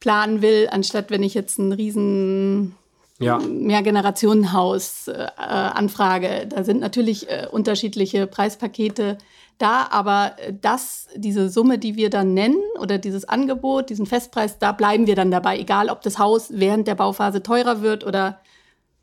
planen 0.00 0.42
will, 0.42 0.68
anstatt 0.70 1.10
wenn 1.10 1.24
ich 1.24 1.34
jetzt 1.34 1.58
ein 1.58 1.72
riesen 1.72 2.76
ja. 3.18 3.38
Mehrgenerationenhaus 3.38 5.08
äh, 5.08 5.26
anfrage. 5.36 6.46
Da 6.48 6.62
sind 6.62 6.80
natürlich 6.80 7.28
äh, 7.28 7.48
unterschiedliche 7.50 8.28
Preispakete 8.28 9.18
da, 9.58 9.88
aber 9.90 10.36
äh, 10.38 10.54
das, 10.58 11.08
diese 11.14 11.48
Summe, 11.48 11.78
die 11.78 11.96
wir 11.96 12.10
dann 12.10 12.34
nennen 12.34 12.62
oder 12.80 12.98
dieses 12.98 13.24
Angebot, 13.26 13.90
diesen 13.90 14.06
Festpreis, 14.06 14.58
da 14.58 14.72
bleiben 14.72 15.06
wir 15.06 15.16
dann 15.16 15.30
dabei, 15.30 15.58
egal 15.58 15.90
ob 15.90 16.02
das 16.02 16.18
Haus 16.18 16.48
während 16.52 16.88
der 16.88 16.94
Bauphase 16.94 17.42
teurer 17.42 17.82
wird 17.82 18.04
oder 18.04 18.40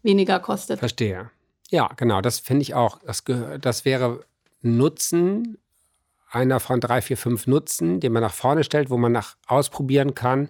weniger 0.01 0.39
kostet. 0.39 0.79
Verstehe. 0.79 1.29
Ja, 1.69 1.89
genau, 1.95 2.21
das 2.21 2.39
finde 2.39 2.61
ich 2.61 2.73
auch. 2.73 2.99
Das, 3.05 3.23
das 3.59 3.85
wäre 3.85 4.23
Nutzen, 4.61 5.57
einer 6.29 6.59
von 6.59 6.79
drei, 6.79 7.01
vier, 7.01 7.17
fünf 7.17 7.47
Nutzen, 7.47 7.99
den 7.99 8.11
man 8.11 8.21
nach 8.21 8.33
vorne 8.33 8.63
stellt, 8.63 8.89
wo 8.89 8.97
man 8.97 9.11
nach 9.11 9.35
ausprobieren 9.47 10.15
kann, 10.15 10.49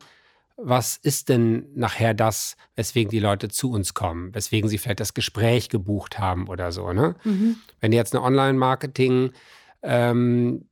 was 0.58 0.98
ist 0.98 1.30
denn 1.30 1.68
nachher 1.76 2.14
das, 2.14 2.56
weswegen 2.76 3.12
die 3.12 3.20
Leute 3.20 3.50
zu 3.50 3.72
uns 3.72 3.94
kommen, 3.94 4.34
weswegen 4.34 4.70
sie 4.70 4.78
vielleicht 4.78 5.02
das 5.02 5.14
Gespräch 5.14 5.70
gebucht 5.70 6.18
haben 6.18 6.48
oder 6.48 6.72
so. 6.72 6.94
Ne? 6.94 7.16
Mhm. 7.24 7.58
Wenn 7.82 7.92
jetzt 7.92 8.16
eine 8.16 8.24
Online-Marketing 8.24 9.32
ähm, 9.86 10.66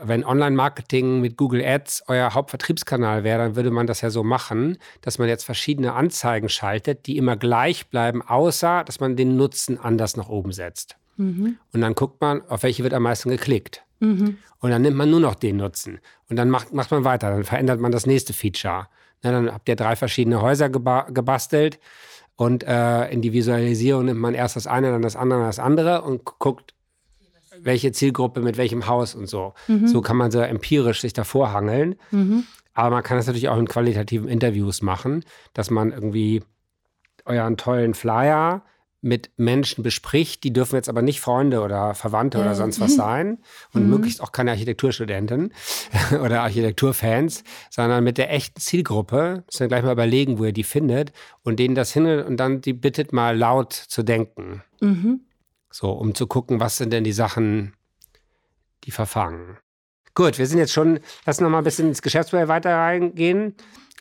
wenn 0.00 0.24
Online-Marketing 0.24 1.20
mit 1.20 1.36
Google 1.36 1.64
Ads 1.64 2.04
euer 2.08 2.34
Hauptvertriebskanal 2.34 3.24
wäre, 3.24 3.38
dann 3.38 3.56
würde 3.56 3.70
man 3.70 3.86
das 3.86 4.02
ja 4.02 4.10
so 4.10 4.22
machen, 4.22 4.78
dass 5.00 5.18
man 5.18 5.28
jetzt 5.28 5.44
verschiedene 5.44 5.94
Anzeigen 5.94 6.48
schaltet, 6.48 7.06
die 7.06 7.16
immer 7.16 7.36
gleich 7.36 7.88
bleiben, 7.88 8.22
außer 8.22 8.84
dass 8.84 9.00
man 9.00 9.16
den 9.16 9.36
Nutzen 9.36 9.78
anders 9.78 10.16
nach 10.16 10.28
oben 10.28 10.52
setzt. 10.52 10.96
Mhm. 11.16 11.56
Und 11.72 11.80
dann 11.80 11.94
guckt 11.94 12.20
man, 12.20 12.42
auf 12.48 12.62
welche 12.62 12.82
wird 12.82 12.94
am 12.94 13.02
meisten 13.02 13.30
geklickt. 13.30 13.82
Mhm. 14.00 14.38
Und 14.60 14.70
dann 14.70 14.82
nimmt 14.82 14.96
man 14.96 15.10
nur 15.10 15.20
noch 15.20 15.34
den 15.34 15.56
Nutzen. 15.56 16.00
Und 16.28 16.36
dann 16.36 16.50
macht, 16.50 16.72
macht 16.72 16.90
man 16.90 17.04
weiter, 17.04 17.30
dann 17.30 17.44
verändert 17.44 17.80
man 17.80 17.92
das 17.92 18.06
nächste 18.06 18.32
Feature. 18.32 18.88
Na, 19.22 19.32
dann 19.32 19.52
habt 19.52 19.68
ihr 19.68 19.76
drei 19.76 19.96
verschiedene 19.96 20.42
Häuser 20.42 20.68
geba 20.68 21.08
gebastelt 21.10 21.80
und 22.36 22.62
äh, 22.62 23.08
in 23.10 23.20
die 23.20 23.32
Visualisierung 23.32 24.04
nimmt 24.04 24.20
man 24.20 24.34
erst 24.34 24.54
das 24.54 24.68
eine, 24.68 24.92
dann 24.92 25.02
das 25.02 25.16
andere, 25.16 25.40
dann 25.40 25.48
das 25.48 25.58
andere 25.58 26.02
und 26.02 26.24
guckt, 26.24 26.72
welche 27.62 27.92
Zielgruppe 27.92 28.40
mit 28.40 28.56
welchem 28.56 28.86
Haus 28.86 29.14
und 29.14 29.28
so. 29.28 29.54
Mhm. 29.66 29.86
So 29.86 30.00
kann 30.00 30.16
man 30.16 30.30
so 30.30 30.40
empirisch 30.40 31.00
sich 31.00 31.12
davor 31.12 31.52
hangeln. 31.52 31.96
Mhm. 32.10 32.44
Aber 32.74 32.90
man 32.90 33.02
kann 33.02 33.16
das 33.16 33.26
natürlich 33.26 33.48
auch 33.48 33.58
in 33.58 33.66
qualitativen 33.66 34.28
Interviews 34.28 34.82
machen, 34.82 35.24
dass 35.52 35.70
man 35.70 35.92
irgendwie 35.92 36.42
euren 37.24 37.56
tollen 37.56 37.94
Flyer 37.94 38.62
mit 39.00 39.30
Menschen 39.36 39.84
bespricht, 39.84 40.42
die 40.42 40.52
dürfen 40.52 40.74
jetzt 40.74 40.88
aber 40.88 41.02
nicht 41.02 41.20
Freunde 41.20 41.60
oder 41.60 41.94
Verwandte 41.94 42.38
oder 42.38 42.54
sonst 42.54 42.80
was 42.80 42.94
sein 42.96 43.38
und 43.72 43.84
mhm. 43.84 43.90
möglichst 43.90 44.20
auch 44.20 44.32
keine 44.32 44.50
Architekturstudenten 44.50 45.52
oder 46.24 46.42
Architekturfans, 46.42 47.44
sondern 47.70 48.02
mit 48.02 48.18
der 48.18 48.32
echten 48.32 48.60
Zielgruppe, 48.60 49.44
müssen 49.46 49.60
wir 49.60 49.68
gleich 49.68 49.84
mal 49.84 49.92
überlegen, 49.92 50.38
wo 50.38 50.44
ihr 50.44 50.52
die 50.52 50.64
findet 50.64 51.12
und 51.44 51.58
denen 51.58 51.74
das 51.74 51.92
hin 51.92 52.06
und 52.06 52.38
dann 52.38 52.60
die 52.60 52.72
bittet 52.72 53.12
mal 53.12 53.36
laut 53.36 53.72
zu 53.72 54.02
denken. 54.02 54.62
Mhm. 54.80 55.20
So, 55.70 55.90
um 55.92 56.14
zu 56.14 56.26
gucken, 56.26 56.60
was 56.60 56.76
sind 56.76 56.92
denn 56.92 57.04
die 57.04 57.12
Sachen, 57.12 57.74
die 58.84 58.90
verfangen. 58.90 59.58
Gut, 60.14 60.38
wir 60.38 60.46
sind 60.46 60.58
jetzt 60.58 60.72
schon, 60.72 61.00
lass 61.26 61.40
noch 61.40 61.50
mal 61.50 61.58
ein 61.58 61.64
bisschen 61.64 61.88
ins 61.88 62.02
Geschäftsmodell 62.02 62.48
weiter 62.48 62.74
reingehen. 62.74 63.54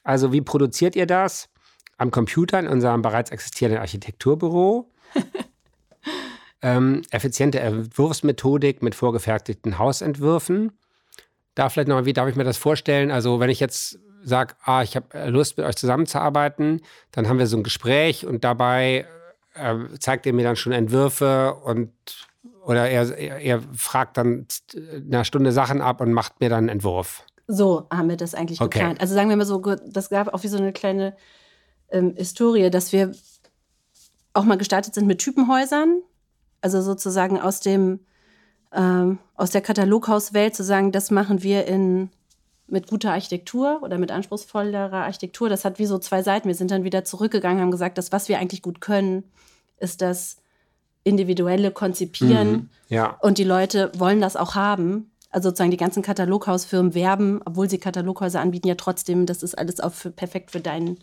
Also, 0.04 0.32
wie 0.32 0.42
produziert 0.42 0.96
ihr 0.96 1.06
das? 1.06 1.50
am 1.98 2.12
Computer 2.12 2.60
in 2.60 2.68
unserem 2.68 3.02
bereits 3.02 3.32
existierenden 3.32 3.82
Architekturbüro. 3.82 4.92
ähm, 6.62 7.02
effiziente 7.12 7.60
Entwurfsmethodik 7.60 8.82
mit 8.82 8.96
vorgefertigten 8.96 9.80
Hausentwürfen. 9.80 10.78
Da 11.56 11.70
vielleicht 11.70 11.88
noch, 11.88 12.06
wie 12.06 12.14
darf 12.14 12.30
ich 12.30 12.36
mir 12.36 12.44
das 12.44 12.58
vorstellen? 12.58 13.10
Also, 13.12 13.40
wenn 13.40 13.50
ich 13.50 13.60
jetzt 13.60 14.00
sage, 14.24 14.56
ah, 14.64 14.84
ich 14.84 14.96
habe 14.96 15.30
Lust, 15.30 15.58
mit 15.58 15.66
euch 15.66 15.76
zusammenzuarbeiten, 15.76 16.82
dann 17.12 17.28
haben 17.28 17.40
wir 17.40 17.48
so 17.48 17.58
ein 17.58 17.64
Gespräch 17.64 18.26
und 18.26 18.44
dabei 18.44 19.08
äh, 19.60 20.00
zeigt 20.00 20.26
ihr 20.26 20.34
mir 20.34 20.44
dann 20.44 20.56
schon 20.56 20.72
Entwürfe 20.72 21.56
und 21.64 21.92
oder 22.64 22.90
er, 22.90 23.18
er, 23.18 23.38
er 23.40 23.62
fragt 23.74 24.18
dann 24.18 24.46
eine 24.76 25.24
Stunde 25.24 25.52
Sachen 25.52 25.82
ab 25.82 26.02
und 26.02 26.12
macht 26.12 26.42
mir 26.42 26.50
dann 26.50 26.60
einen 26.60 26.70
Entwurf. 26.70 27.24
So 27.48 27.88
haben 27.90 28.10
wir 28.10 28.18
das 28.18 28.36
eigentlich 28.36 28.60
okay. 28.60 28.80
geplant. 28.80 29.00
Also 29.00 29.14
sagen 29.14 29.30
wir 29.30 29.38
mal 29.38 29.46
so, 29.46 29.60
das 29.60 30.10
gab 30.10 30.34
auch 30.34 30.44
wie 30.44 30.50
so 30.50 30.58
eine 30.58 30.74
kleine 30.74 31.16
ähm, 31.90 32.14
Historie, 32.18 32.70
dass 32.70 32.92
wir 32.92 33.14
auch 34.34 34.44
mal 34.44 34.58
gestartet 34.58 34.94
sind 34.94 35.08
mit 35.08 35.20
Typenhäusern, 35.20 36.02
also 36.62 36.82
sozusagen 36.82 37.40
aus 37.40 37.62
dem 37.62 38.02
ähm, 38.74 39.20
aus 39.36 39.52
der 39.52 39.62
Kataloghauswelt 39.62 40.54
zu 40.54 40.64
sagen, 40.64 40.92
das 40.92 41.10
machen 41.10 41.42
wir 41.42 41.66
in 41.68 42.10
mit 42.68 42.88
guter 42.88 43.12
Architektur 43.12 43.80
oder 43.82 43.98
mit 43.98 44.12
anspruchsvollerer 44.12 45.06
Architektur. 45.06 45.50
Das 45.50 45.66
hat 45.66 45.80
wie 45.80 45.86
so 45.86 45.98
zwei 46.00 46.22
Seiten. 46.22 46.48
Wir 46.48 46.56
sind 46.56 46.72
dann 46.72 46.84
wieder 46.84 47.06
zurückgegangen, 47.06 47.62
haben 47.62 47.72
gesagt, 47.72 47.98
das, 47.98 48.12
was 48.12 48.28
wir 48.28 48.40
eigentlich 48.40 48.62
gut 48.62 48.82
können, 48.82 49.24
ist 49.80 50.02
das 50.02 50.38
individuelle 51.04 51.72
Konzipieren. 51.72 52.52
Mhm, 52.52 52.70
ja. 52.90 53.18
Und 53.22 53.38
die 53.38 53.46
Leute 53.46 53.92
wollen 53.98 54.20
das 54.20 54.36
auch 54.36 54.56
haben. 54.56 55.12
Also 55.30 55.50
sozusagen 55.50 55.72
die 55.72 55.78
ganzen 55.78 56.04
Kataloghausfirmen 56.04 56.94
werben, 56.94 57.42
obwohl 57.46 57.70
sie 57.70 57.78
Kataloghäuser 57.78 58.42
anbieten, 58.42 58.68
ja 58.68 58.76
trotzdem, 58.76 59.26
das 59.26 59.44
ist 59.44 59.58
alles 59.58 59.80
auch 59.80 59.94
für, 59.94 60.10
perfekt 60.10 60.52
für 60.52 60.60
deinen 60.60 60.98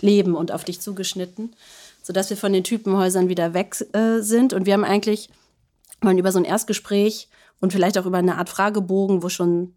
Leben 0.00 0.34
und 0.34 0.52
auf 0.52 0.64
dich 0.64 0.80
zugeschnitten, 0.80 1.54
sodass 2.02 2.30
wir 2.30 2.36
von 2.36 2.52
den 2.52 2.64
Typenhäusern 2.64 3.28
wieder 3.28 3.54
weg 3.54 3.76
äh, 3.92 4.20
sind. 4.20 4.52
Und 4.52 4.66
wir 4.66 4.72
haben 4.72 4.84
eigentlich 4.84 5.28
mal 6.00 6.18
über 6.18 6.32
so 6.32 6.38
ein 6.38 6.44
Erstgespräch 6.44 7.28
und 7.60 7.72
vielleicht 7.72 7.98
auch 7.98 8.06
über 8.06 8.18
eine 8.18 8.36
Art 8.36 8.48
Fragebogen, 8.48 9.22
wo 9.22 9.28
schon 9.28 9.74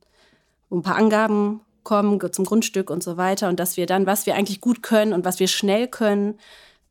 ein 0.72 0.82
paar 0.82 0.96
Angaben 0.96 1.62
kommen 1.84 2.20
zum 2.32 2.46
Grundstück 2.46 2.90
und 2.90 3.02
so 3.02 3.18
weiter. 3.18 3.48
Und 3.48 3.60
dass 3.60 3.78
wir 3.78 3.86
dann, 3.86 4.06
was 4.06 4.26
wir 4.26 4.36
eigentlich 4.36 4.60
gut 4.60 4.84
können 4.84 5.14
und 5.14 5.24
was 5.24 5.40
wir 5.40 5.48
schnell 5.48 5.88
können, 5.88 6.38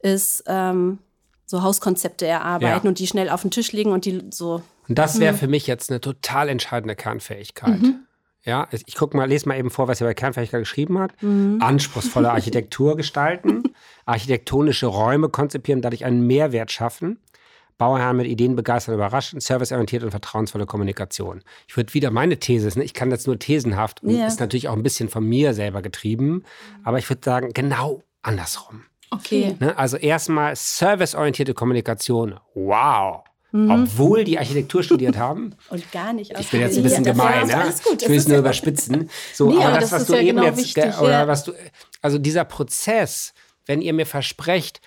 ist 0.01 0.45
ähm, 0.47 0.99
so 1.45 1.62
Hauskonzepte 1.62 2.27
erarbeiten 2.27 2.87
ja. 2.87 2.89
und 2.89 2.99
die 2.99 3.07
schnell 3.07 3.29
auf 3.29 3.43
den 3.43 3.51
Tisch 3.51 3.73
legen 3.73 3.93
und 3.93 4.05
die 4.05 4.23
so. 4.31 4.62
Und 4.89 4.99
das 4.99 5.21
wäre 5.21 5.35
mhm. 5.35 5.39
für 5.39 5.49
mich 5.49 5.67
jetzt 5.67 5.91
eine 5.91 6.01
total 6.01 6.49
entscheidende 6.49 6.97
Kernfähigkeit. 6.97 7.81
Mhm. 7.81 8.07
Ja, 8.43 8.69
ich 8.71 8.95
gucke 8.95 9.17
mal, 9.17 9.29
lese 9.29 9.49
mal 9.49 9.59
eben 9.59 9.71
vor, 9.71 9.89
was 9.89 10.01
er 10.01 10.07
bei 10.07 10.15
Kernfähigkeit 10.15 10.61
geschrieben 10.61 11.01
hat. 11.01 11.21
Mhm. 11.21 11.59
Anspruchsvolle 11.61 12.31
Architektur 12.33 12.97
gestalten, 12.97 13.65
architektonische 14.05 14.87
Räume 14.87 15.29
konzipieren, 15.29 15.83
dadurch 15.83 16.05
einen 16.05 16.27
Mehrwert 16.27 16.71
schaffen. 16.71 17.19
Bauherren 17.79 18.17
mit 18.17 18.27
Ideen 18.27 18.57
begeistern, 18.57 18.95
überraschen, 18.95 19.41
serviceorientiert 19.41 20.03
und 20.03 20.11
vertrauensvolle 20.11 20.67
Kommunikation. 20.67 21.43
Ich 21.69 21.77
würde 21.77 21.93
wieder 21.95 22.11
meine 22.11 22.39
These, 22.39 22.79
ne? 22.79 22.85
ich 22.85 22.95
kann 22.95 23.11
das 23.11 23.27
nur 23.27 23.39
thesenhaft 23.39 24.03
und 24.03 24.17
ja. 24.17 24.27
ist 24.27 24.41
natürlich 24.41 24.69
auch 24.69 24.77
ein 24.77 24.83
bisschen 24.83 25.09
von 25.09 25.25
mir 25.25 25.55
selber 25.55 25.83
getrieben, 25.83 26.45
aber 26.85 26.99
ich 26.99 27.09
würde 27.09 27.23
sagen, 27.25 27.51
genau 27.53 28.03
andersrum. 28.23 28.85
Okay. 29.11 29.57
Ne? 29.61 29.77
Also 29.77 29.97
erstmal 29.97 30.55
serviceorientierte 30.57 31.55
Kommunikation. 31.55 32.41
Wow. 32.55 33.25
Mhm. 33.53 33.71
Obwohl 33.71 34.25
die 34.25 34.39
Architektur 34.39 34.83
studiert 34.83 35.17
haben. 35.17 35.55
Und 35.71 35.91
gar 35.93 36.12
nicht 36.12 36.37
Ich 36.39 36.51
bin 36.51 36.61
jetzt 36.61 36.77
ein 36.77 36.83
bisschen 36.83 37.05
gemein, 37.05 37.49
ja. 37.49 37.65
Gut, 37.85 38.03
ich 38.03 38.09
will 38.09 38.17
es 38.17 38.29
nur 38.29 38.39
überspitzen. 38.39 39.09
So, 39.33 39.51
nee, 39.51 39.62
aber 39.62 39.81
das, 39.81 39.93
was 39.93 40.07
du 40.07 40.15
ja 40.15 40.21
eben 40.21 40.29
genau 40.29 40.45
jetzt, 40.45 40.59
wichtig, 40.59 40.75
der, 40.75 41.01
oder 41.01 41.11
ja. 41.11 41.29
was 41.29 41.45
du, 41.45 41.53
also 42.03 42.19
dieser 42.19 42.45
Prozess, 42.45 43.33
wenn 43.65 43.81
ihr 43.81 43.93
mir 43.93 44.07
versprecht, 44.07 44.81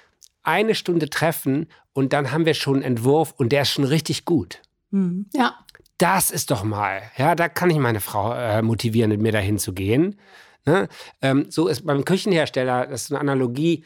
eine 0.44 0.76
Stunde 0.76 1.10
treffen 1.10 1.68
und 1.94 2.14
dann 2.14 2.32
haben 2.32 2.46
wir 2.46 2.54
schon 2.54 2.78
einen 2.78 2.84
Entwurf 2.84 3.34
und 3.38 3.52
der 3.52 3.64
ist 3.64 3.72
schon 3.72 3.84
richtig 3.84 4.26
gut. 4.26 4.62
Mhm. 4.92 5.28
Ja. 5.34 5.56
Das 5.98 6.32
ist 6.32 6.50
doch 6.50 6.64
mal, 6.64 7.02
ja, 7.18 7.36
da 7.36 7.50
kann 7.50 7.70
ich 7.70 7.78
meine 7.78 8.00
Frau 8.00 8.34
äh, 8.34 8.62
motivieren, 8.62 9.12
mit 9.12 9.22
mir 9.22 9.34
dahin 9.34 9.60
zu 9.60 9.74
gehen. 9.74 10.18
Ne? 10.66 10.88
Ähm, 11.22 11.48
so 11.50 11.68
ist 11.68 11.86
beim 11.86 12.06
Küchenhersteller, 12.06 12.88
das 12.88 13.04
ist 13.04 13.12
eine 13.12 13.20
Analogie. 13.20 13.84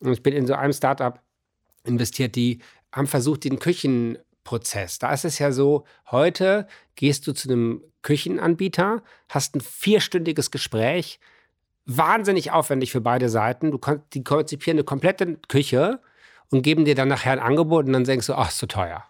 Ich 0.00 0.22
bin 0.22 0.34
in 0.34 0.46
so 0.46 0.54
einem 0.54 0.74
Startup 0.74 1.20
investiert, 1.84 2.36
die 2.36 2.60
haben 2.92 3.06
versucht, 3.06 3.44
den 3.44 3.58
Küchenprozess. 3.58 4.98
Da 4.98 5.12
ist 5.12 5.24
es 5.24 5.38
ja 5.38 5.52
so, 5.52 5.84
heute 6.10 6.66
gehst 6.96 7.26
du 7.26 7.32
zu 7.32 7.48
einem 7.48 7.82
Küchenanbieter, 8.02 9.02
hast 9.28 9.56
ein 9.56 9.60
vierstündiges 9.60 10.50
Gespräch, 10.50 11.18
wahnsinnig 11.86 12.52
aufwendig 12.52 12.92
für 12.92 13.00
beide 13.00 13.28
Seiten. 13.28 13.70
Du 13.70 13.78
die 14.12 14.24
konzipieren 14.24 14.78
eine 14.78 14.84
komplette 14.84 15.38
Küche 15.48 16.00
und 16.50 16.62
geben 16.62 16.84
dir 16.84 16.94
dann 16.94 17.08
nachher 17.08 17.32
ein 17.32 17.40
Angebot 17.40 17.86
und 17.86 17.92
dann 17.92 18.04
denkst 18.04 18.26
du, 18.26 18.34
ach, 18.34 18.48
ist 18.48 18.58
zu 18.58 18.66
teuer. 18.66 19.04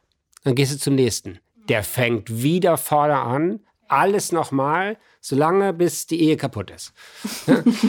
Dann 0.44 0.54
gehst 0.54 0.74
du 0.74 0.78
zum 0.78 0.94
nächsten. 0.94 1.38
Der 1.68 1.82
fängt 1.82 2.42
wieder 2.42 2.76
vorne 2.76 3.18
an, 3.18 3.60
alles 3.88 4.32
nochmal, 4.32 4.96
solange 5.20 5.72
bis 5.72 6.06
die 6.06 6.20
Ehe 6.20 6.36
kaputt 6.36 6.70
ist. 6.70 6.92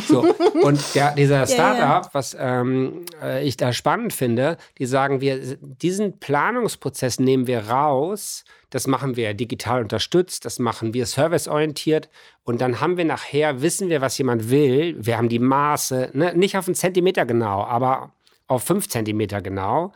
So. 0.07 0.25
Und 0.61 0.95
der, 0.95 1.13
dieser 1.15 1.45
Startup, 1.47 2.13
was 2.13 2.35
ähm, 2.39 3.05
äh, 3.21 3.45
ich 3.45 3.57
da 3.57 3.73
spannend 3.73 4.13
finde, 4.13 4.57
die 4.77 4.85
sagen, 4.85 5.21
wir 5.21 5.57
diesen 5.61 6.19
Planungsprozess 6.19 7.19
nehmen 7.19 7.47
wir 7.47 7.67
raus. 7.67 8.45
Das 8.69 8.87
machen 8.87 9.15
wir 9.15 9.33
digital 9.33 9.81
unterstützt, 9.81 10.45
das 10.45 10.59
machen 10.59 10.93
wir 10.93 11.05
serviceorientiert 11.05 12.09
und 12.43 12.59
dann 12.59 12.81
haben 12.81 12.97
wir 12.97 13.05
nachher, 13.05 13.61
wissen 13.61 13.89
wir, 13.89 14.01
was 14.01 14.17
jemand 14.17 14.49
will. 14.49 14.95
Wir 14.99 15.17
haben 15.17 15.29
die 15.29 15.39
Maße, 15.39 16.11
ne? 16.13 16.33
nicht 16.35 16.57
auf 16.57 16.67
einen 16.67 16.75
Zentimeter 16.75 17.25
genau, 17.25 17.63
aber 17.63 18.11
auf 18.47 18.63
fünf 18.63 18.89
Zentimeter 18.89 19.41
genau. 19.41 19.93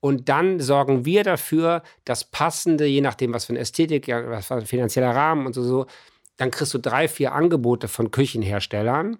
Und 0.00 0.28
dann 0.28 0.60
sorgen 0.60 1.04
wir 1.04 1.24
dafür, 1.24 1.82
dass 2.04 2.24
passende, 2.24 2.86
je 2.86 3.00
nachdem, 3.00 3.32
was 3.32 3.46
für 3.46 3.52
eine 3.52 3.60
Ästhetik, 3.60 4.08
was 4.08 4.46
für 4.46 4.54
ein 4.54 4.66
finanzieller 4.66 5.14
Rahmen 5.14 5.46
und 5.46 5.54
so, 5.54 5.62
so, 5.62 5.86
dann 6.36 6.50
kriegst 6.50 6.72
du 6.72 6.78
drei, 6.78 7.08
vier 7.08 7.32
Angebote 7.32 7.88
von 7.88 8.10
Küchenherstellern. 8.10 9.18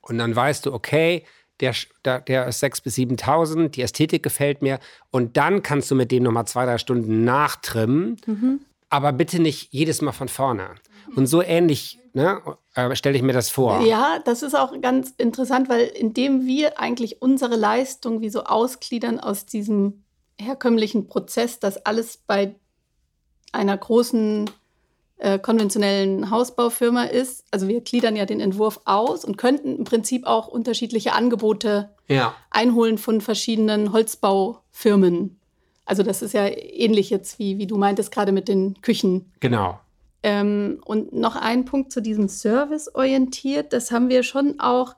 Und 0.00 0.18
dann 0.18 0.34
weißt 0.34 0.66
du, 0.66 0.72
okay, 0.72 1.24
der, 1.60 1.74
der 2.04 2.46
ist 2.46 2.62
6.000 2.62 2.82
bis 2.84 2.96
7.000, 2.96 3.68
die 3.70 3.82
Ästhetik 3.82 4.22
gefällt 4.22 4.62
mir. 4.62 4.78
Und 5.10 5.36
dann 5.36 5.62
kannst 5.62 5.90
du 5.90 5.96
mit 5.96 6.12
dem 6.12 6.22
nochmal 6.22 6.46
zwei, 6.46 6.64
drei 6.64 6.78
Stunden 6.78 7.24
nachtrimmen. 7.24 8.16
Mhm. 8.26 8.60
Aber 8.88 9.12
bitte 9.12 9.40
nicht 9.40 9.72
jedes 9.72 10.00
Mal 10.00 10.12
von 10.12 10.28
vorne. 10.28 10.70
Und 11.16 11.26
so 11.26 11.42
ähnlich 11.42 11.98
ne, 12.12 12.40
äh, 12.74 12.94
stelle 12.96 13.16
ich 13.16 13.22
mir 13.22 13.32
das 13.32 13.50
vor. 13.50 13.80
Ja, 13.80 14.18
das 14.24 14.42
ist 14.42 14.54
auch 14.54 14.78
ganz 14.80 15.14
interessant, 15.18 15.68
weil 15.68 15.82
indem 15.82 16.46
wir 16.46 16.78
eigentlich 16.78 17.22
unsere 17.22 17.56
Leistung 17.56 18.20
wie 18.20 18.30
so 18.30 18.44
ausgliedern 18.44 19.20
aus 19.20 19.46
diesem 19.46 20.04
herkömmlichen 20.40 21.08
Prozess, 21.08 21.58
dass 21.58 21.84
alles 21.84 22.18
bei 22.26 22.54
einer 23.52 23.76
großen 23.76 24.50
äh, 25.18 25.38
konventionellen 25.38 26.30
Hausbaufirma 26.30 27.04
ist. 27.04 27.44
Also 27.50 27.66
wir 27.66 27.80
gliedern 27.80 28.14
ja 28.14 28.24
den 28.24 28.40
Entwurf 28.40 28.80
aus 28.84 29.24
und 29.24 29.36
könnten 29.36 29.76
im 29.76 29.84
Prinzip 29.84 30.26
auch 30.26 30.46
unterschiedliche 30.46 31.12
Angebote 31.12 31.90
ja. 32.06 32.34
einholen 32.50 32.98
von 32.98 33.20
verschiedenen 33.20 33.92
Holzbaufirmen. 33.92 35.40
Also 35.84 36.02
das 36.02 36.22
ist 36.22 36.34
ja 36.34 36.46
ähnlich 36.46 37.10
jetzt, 37.10 37.38
wie, 37.38 37.58
wie 37.58 37.66
du 37.66 37.78
meintest, 37.78 38.12
gerade 38.12 38.30
mit 38.30 38.46
den 38.46 38.80
Küchen. 38.82 39.32
Genau. 39.40 39.80
Ähm, 40.28 40.80
und 40.84 41.14
noch 41.14 41.36
ein 41.36 41.64
Punkt 41.64 41.90
zu 41.90 42.02
diesem 42.02 42.28
Service 42.28 42.94
orientiert, 42.94 43.72
das 43.72 43.90
haben 43.90 44.10
wir 44.10 44.22
schon 44.22 44.60
auch 44.60 44.94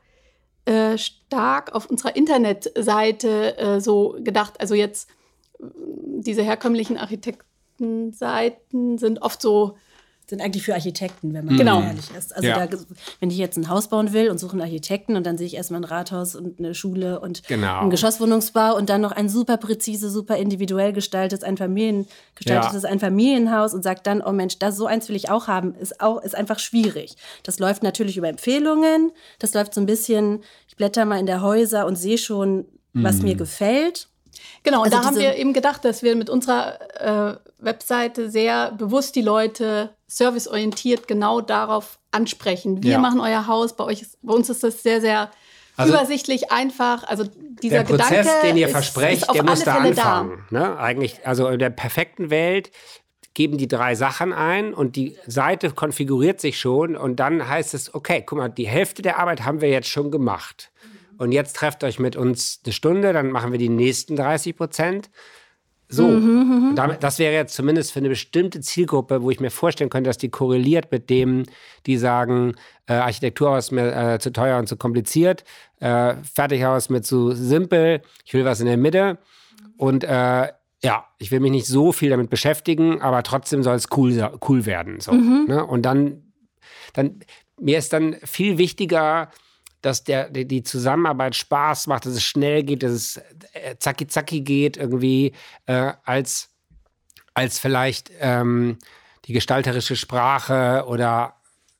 äh, 0.65 0.99
stark 0.99 1.73
auf 1.73 1.87
unserer 1.87 2.17
Internetseite 2.17 3.57
äh, 3.57 3.81
so 3.81 4.17
gedacht. 4.19 4.61
Also 4.61 4.75
jetzt 4.75 5.09
diese 5.61 6.43
herkömmlichen 6.43 6.99
Architektenseiten 6.99 8.99
sind 8.99 9.23
oft 9.23 9.41
so 9.41 9.77
sind 10.31 10.41
eigentlich 10.41 10.63
für 10.63 10.75
Architekten, 10.75 11.35
wenn 11.35 11.45
man 11.45 11.57
genau. 11.57 11.83
ehrlich 11.83 12.09
ist. 12.17 12.35
Also 12.35 12.49
ja. 12.49 12.67
da, 12.67 12.79
wenn 13.19 13.31
ich 13.31 13.37
jetzt 13.37 13.59
ein 13.59 13.69
Haus 13.69 13.89
bauen 13.89 14.13
will 14.13 14.31
und 14.31 14.39
suche 14.39 14.53
einen 14.53 14.63
Architekten 14.63 15.17
und 15.17 15.27
dann 15.27 15.37
sehe 15.37 15.47
ich 15.47 15.55
erstmal 15.55 15.81
ein 15.81 15.85
Rathaus 15.85 16.37
und 16.37 16.59
eine 16.59 16.75
Schule 16.75 17.21
und 17.21 17.47
genau. 17.49 17.81
einen 17.81 17.91
Geschosswohnungsbau 17.91 18.77
und 18.77 18.89
dann 18.89 19.01
noch 19.01 19.13
ein 19.13 19.29
super 19.29 19.57
präzise, 19.57 20.09
super 20.09 20.37
individuell 20.37 20.93
gestaltetes, 20.93 21.45
ein 21.45 21.57
Familien, 21.57 22.07
gestaltetes 22.37 22.85
ja. 22.85 22.89
ein 22.89 23.01
Familienhaus 23.01 23.75
und 23.75 23.83
sagt 23.83 24.07
dann, 24.07 24.23
oh 24.23 24.33
Mensch, 24.33 24.59
das 24.59 24.77
so 24.77 24.87
eins 24.87 25.09
will 25.09 25.17
ich 25.17 25.31
auch 25.31 25.49
haben, 25.49 25.75
ist 25.75 26.01
auch 26.01 26.23
ist 26.23 26.37
einfach 26.37 26.61
schwierig. 26.61 27.17
Das 27.43 27.59
läuft 27.59 27.83
natürlich 27.83 28.17
über 28.17 28.29
Empfehlungen, 28.29 29.11
das 29.41 29.53
läuft 29.53 29.75
so 29.75 29.81
ein 29.81 29.87
bisschen, 29.87 30.45
ich 30.69 30.77
blätter 30.77 31.05
mal 31.05 31.19
in 31.19 31.27
der 31.27 31.43
Häuser 31.43 31.87
und 31.87 31.97
sehe 31.97 32.19
schon, 32.19 32.67
was 32.93 33.17
mhm. 33.17 33.23
mir 33.25 33.35
gefällt 33.35 34.10
Genau, 34.63 34.79
und 34.79 34.87
also 34.87 34.99
da 34.99 35.05
haben 35.05 35.19
wir 35.19 35.37
eben 35.37 35.53
gedacht, 35.53 35.85
dass 35.85 36.03
wir 36.03 36.17
mit 36.17 36.31
unserer 36.31 36.79
äh, 37.01 37.37
Webseite 37.59 38.31
sehr 38.31 38.73
bewusst 38.73 39.17
die 39.17 39.23
Leute 39.23 39.91
serviceorientiert 40.07 41.09
genau 41.09 41.41
darauf 41.41 41.99
ansprechen. 42.11 42.83
Wir 42.83 42.93
ja. 42.93 42.99
machen 42.99 43.21
euer 43.21 43.47
Haus, 43.47 43.75
bei 43.75 43.85
euch 43.85 44.03
ist, 44.03 44.19
bei 44.23 44.35
uns 44.35 44.51
ist 44.51 44.63
das 44.63 44.83
sehr, 44.83 45.01
sehr 45.01 45.31
also 45.77 45.93
übersichtlich, 45.93 46.51
einfach. 46.51 47.05
Also 47.05 47.25
dieser 47.63 47.85
der 47.85 47.85
Prozess, 47.85 48.27
Gedanke 48.27 48.47
den 48.47 48.57
ihr 48.57 48.67
ist, 48.67 48.73
versprecht, 48.73 49.23
ist 49.23 49.35
der 49.35 49.45
muss 49.45 49.65
da 49.65 49.77
anfangen. 49.77 50.45
Ne? 50.51 50.79
Eigentlich, 50.79 51.27
also 51.27 51.49
in 51.49 51.59
der 51.59 51.71
perfekten 51.71 52.31
Welt 52.31 52.71
geben 53.35 53.59
die 53.59 53.69
drei 53.69 53.95
Sachen 53.95 54.33
ein 54.33 54.75
und 54.75 54.97
die 54.97 55.17
Seite 55.27 55.71
konfiguriert 55.71 56.41
sich 56.41 56.59
schon 56.59 56.97
und 56.97 57.17
dann 57.17 57.49
heißt 57.49 57.75
es, 57.75 57.95
okay, 57.95 58.23
guck 58.27 58.39
mal, 58.39 58.49
die 58.49 58.67
Hälfte 58.67 59.03
der 59.03 59.19
Arbeit 59.19 59.45
haben 59.45 59.61
wir 59.61 59.71
jetzt 59.71 59.89
schon 59.89 60.11
gemacht. 60.11 60.71
Und 61.21 61.33
jetzt 61.33 61.55
trefft 61.57 61.85
euch 61.85 61.99
mit 61.99 62.17
uns 62.17 62.61
eine 62.65 62.73
Stunde, 62.73 63.13
dann 63.13 63.31
machen 63.31 63.53
wir 63.53 63.59
die 63.59 63.69
nächsten 63.69 64.17
30 64.17 64.57
Prozent. 64.57 65.11
So, 65.87 66.09
mhm, 66.09 66.73
mhm, 66.73 66.97
das 66.99 67.19
wäre 67.19 67.35
jetzt 67.35 67.55
zumindest 67.55 67.93
für 67.93 67.99
eine 67.99 68.09
bestimmte 68.09 68.63
Zielgruppe, 68.63 69.21
wo 69.21 69.31
ich 69.31 69.39
mir 69.39 69.51
vorstellen 69.51 69.91
könnte, 69.91 70.09
dass 70.09 70.17
die 70.17 70.31
korreliert 70.31 70.91
mit 70.91 71.11
dem, 71.11 71.43
die 71.85 71.99
sagen, 71.99 72.55
äh, 72.87 72.95
Architekturhaus 72.95 73.67
ist 73.67 73.73
mir 73.73 73.95
äh, 73.95 74.19
zu 74.19 74.33
teuer 74.33 74.59
und 74.59 74.67
zu 74.67 74.79
kompliziert, 74.79 75.45
äh, 75.81 76.15
Fertighaus 76.23 76.89
mir 76.89 77.03
zu 77.03 77.33
simpel, 77.33 78.01
ich 78.25 78.33
will 78.33 78.47
was 78.47 78.61
in 78.61 78.67
der 78.67 78.79
Mitte. 78.79 79.19
Und 79.77 80.05
äh, 80.05 80.49
ja, 80.83 81.05
ich 81.19 81.31
will 81.31 81.41
mich 81.41 81.51
nicht 81.51 81.67
so 81.67 81.93
viel 81.93 82.09
damit 82.09 82.31
beschäftigen, 82.31 83.03
aber 83.03 83.23
trotzdem 83.25 83.63
soll 83.63 83.77
es 83.77 83.89
cool, 83.95 84.31
cool 84.49 84.65
werden. 84.65 85.01
So, 85.01 85.13
mhm. 85.13 85.45
ne? 85.49 85.67
Und 85.67 85.83
dann, 85.83 86.33
dann, 86.95 87.21
mir 87.61 87.77
ist 87.77 87.93
dann 87.93 88.17
viel 88.25 88.57
wichtiger, 88.57 89.29
dass 89.83 90.05
der, 90.05 90.29
die 90.31 90.63
Zusammenarbeit 90.63 91.35
Spaß 91.35 91.87
macht, 91.87 92.07
dass 92.07 92.13
es 92.13 92.23
schnell 92.23 92.63
geht, 92.63 92.83
dass 92.83 92.93
es 92.93 93.17
äh, 93.53 93.77
zacki 93.79 94.07
zacki 94.07 94.43
geht 94.43 94.77
irgendwie, 94.77 95.33
äh, 95.67 95.93
als, 96.05 96.51
als 97.35 97.59
vielleicht 97.59 98.11
ähm, 98.21 98.79
die 99.25 99.33
gestalterische 99.33 99.97
Sprache 99.97 100.85
oder 100.87 101.35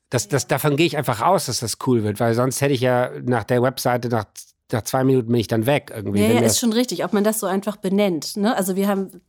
das, 0.09 0.27
das, 0.27 0.47
davon 0.47 0.75
gehe 0.75 0.85
ich 0.85 0.97
einfach 0.97 1.21
aus, 1.21 1.45
dass 1.45 1.59
das 1.59 1.77
cool 1.87 2.03
wird, 2.03 2.19
weil 2.19 2.33
sonst 2.33 2.59
hätte 2.59 2.73
ich 2.73 2.81
ja 2.81 3.11
nach 3.23 3.45
der 3.45 3.61
Webseite, 3.61 4.09
nach, 4.09 4.25
nach 4.71 4.81
zwei 4.81 5.03
Minuten 5.03 5.31
bin 5.31 5.39
ich 5.39 5.47
dann 5.47 5.65
weg 5.65 5.91
irgendwie. 5.95 6.21
Ja, 6.21 6.31
ja 6.31 6.41
ist 6.41 6.59
schon 6.59 6.73
richtig, 6.73 7.05
ob 7.05 7.13
man 7.13 7.23
das 7.23 7.39
so 7.39 7.47
einfach 7.47 7.77
benennt. 7.77 8.35
Ne? 8.35 8.55
Also 8.55 8.75
wir 8.75 8.87
haben, 8.87 9.21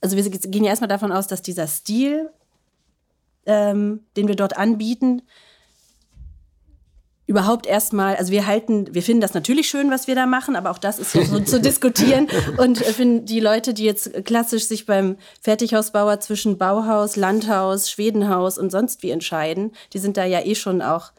also 0.00 0.16
wir 0.16 0.28
gehen 0.28 0.64
ja 0.64 0.70
erstmal 0.70 0.88
davon 0.88 1.12
aus, 1.12 1.28
dass 1.28 1.40
dieser 1.40 1.68
Stil, 1.68 2.30
ähm, 3.46 4.00
den 4.16 4.26
wir 4.26 4.34
dort 4.34 4.56
anbieten, 4.56 5.22
überhaupt 7.26 7.66
erstmal, 7.66 8.16
also 8.16 8.32
wir 8.32 8.46
halten, 8.46 8.94
wir 8.94 9.02
finden 9.02 9.22
das 9.22 9.32
natürlich 9.32 9.68
schön, 9.68 9.90
was 9.90 10.06
wir 10.06 10.14
da 10.14 10.26
machen, 10.26 10.56
aber 10.56 10.70
auch 10.70 10.78
das 10.78 10.98
ist 10.98 11.14
ja 11.14 11.24
so 11.24 11.40
zu 11.40 11.60
diskutieren. 11.60 12.28
Und 12.58 12.78
finden 12.78 13.24
die 13.24 13.40
Leute, 13.40 13.72
die 13.72 13.84
jetzt 13.84 14.24
klassisch 14.24 14.66
sich 14.66 14.84
beim 14.84 15.16
Fertighausbauer 15.40 16.20
zwischen 16.20 16.58
Bauhaus, 16.58 17.16
Landhaus, 17.16 17.90
Schwedenhaus 17.90 18.58
und 18.58 18.70
sonst 18.70 19.02
wie 19.02 19.10
entscheiden, 19.10 19.72
die 19.92 19.98
sind 19.98 20.16
da 20.16 20.24
ja 20.24 20.44
eh 20.44 20.54
schon 20.54 20.82
auch 20.82 21.12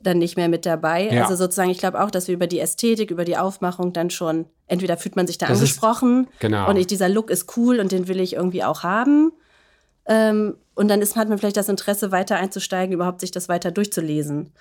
dann 0.00 0.18
nicht 0.18 0.36
mehr 0.36 0.48
mit 0.48 0.64
dabei. 0.64 1.08
Ja. 1.10 1.22
Also 1.22 1.34
sozusagen, 1.34 1.70
ich 1.70 1.78
glaube 1.78 2.00
auch, 2.00 2.10
dass 2.10 2.28
wir 2.28 2.34
über 2.34 2.46
die 2.46 2.60
Ästhetik, 2.60 3.10
über 3.10 3.24
die 3.24 3.36
Aufmachung 3.36 3.92
dann 3.92 4.10
schon, 4.10 4.46
entweder 4.68 4.96
fühlt 4.96 5.16
man 5.16 5.26
sich 5.26 5.38
da 5.38 5.46
das 5.46 5.58
angesprochen 5.58 6.28
ist, 6.30 6.40
genau. 6.40 6.68
und 6.70 6.76
ich, 6.76 6.86
dieser 6.86 7.08
Look 7.08 7.30
ist 7.30 7.56
cool 7.56 7.80
und 7.80 7.90
den 7.90 8.06
will 8.06 8.20
ich 8.20 8.34
irgendwie 8.34 8.62
auch 8.62 8.84
haben. 8.84 9.32
Ähm, 10.06 10.56
und 10.74 10.88
dann 10.88 11.02
ist, 11.02 11.16
hat 11.16 11.28
man 11.28 11.38
vielleicht 11.38 11.56
das 11.56 11.68
Interesse, 11.68 12.12
weiter 12.12 12.36
einzusteigen, 12.36 12.94
überhaupt 12.94 13.20
sich 13.20 13.32
das 13.32 13.48
weiter 13.48 13.72
durchzulesen. 13.72 14.52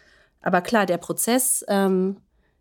Aber 0.47 0.61
klar, 0.61 0.85
der 0.85 0.97
Prozess, 0.97 1.65
ähm, 1.67 2.15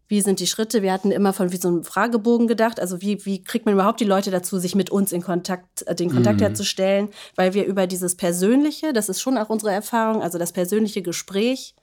wie 0.09 0.21
sind 0.21 0.41
die 0.41 0.49
Schritte? 0.49 0.83
Wir 0.83 0.93
hatten 0.93 1.13
immer 1.13 1.33
von 1.33 1.53
wie 1.53 1.57
so 1.57 1.69
einem 1.69 1.85
Fragebogen 1.85 2.49
gedacht. 2.49 2.81
Also 2.81 3.01
wie, 3.01 3.25
wie 3.25 3.45
kriegt 3.45 3.65
man 3.65 3.75
überhaupt 3.75 4.01
die 4.01 4.05
Leute 4.05 4.33
dazu, 4.33 4.59
sich 4.59 4.75
mit 4.75 4.91
uns 4.91 5.13
in 5.13 5.23
Kontakt, 5.23 5.87
äh, 5.87 5.95
den 5.95 6.11
Kontakt 6.11 6.41
mm. 6.41 6.43
herzustellen? 6.43 7.11
Weil 7.37 7.55
wir 7.55 7.65
über 7.65 7.87
dieses 7.87 8.17
Persönliche, 8.17 8.93
das 8.93 9.09
ist 9.09 9.21
schon 9.21 9.39
auch 9.39 9.51
unsere 9.51 9.71
Erfahrung, 9.71 10.21
also 10.21 10.37
das 10.37 10.51
persönliche 10.51 11.01
Gespräch 11.01 11.77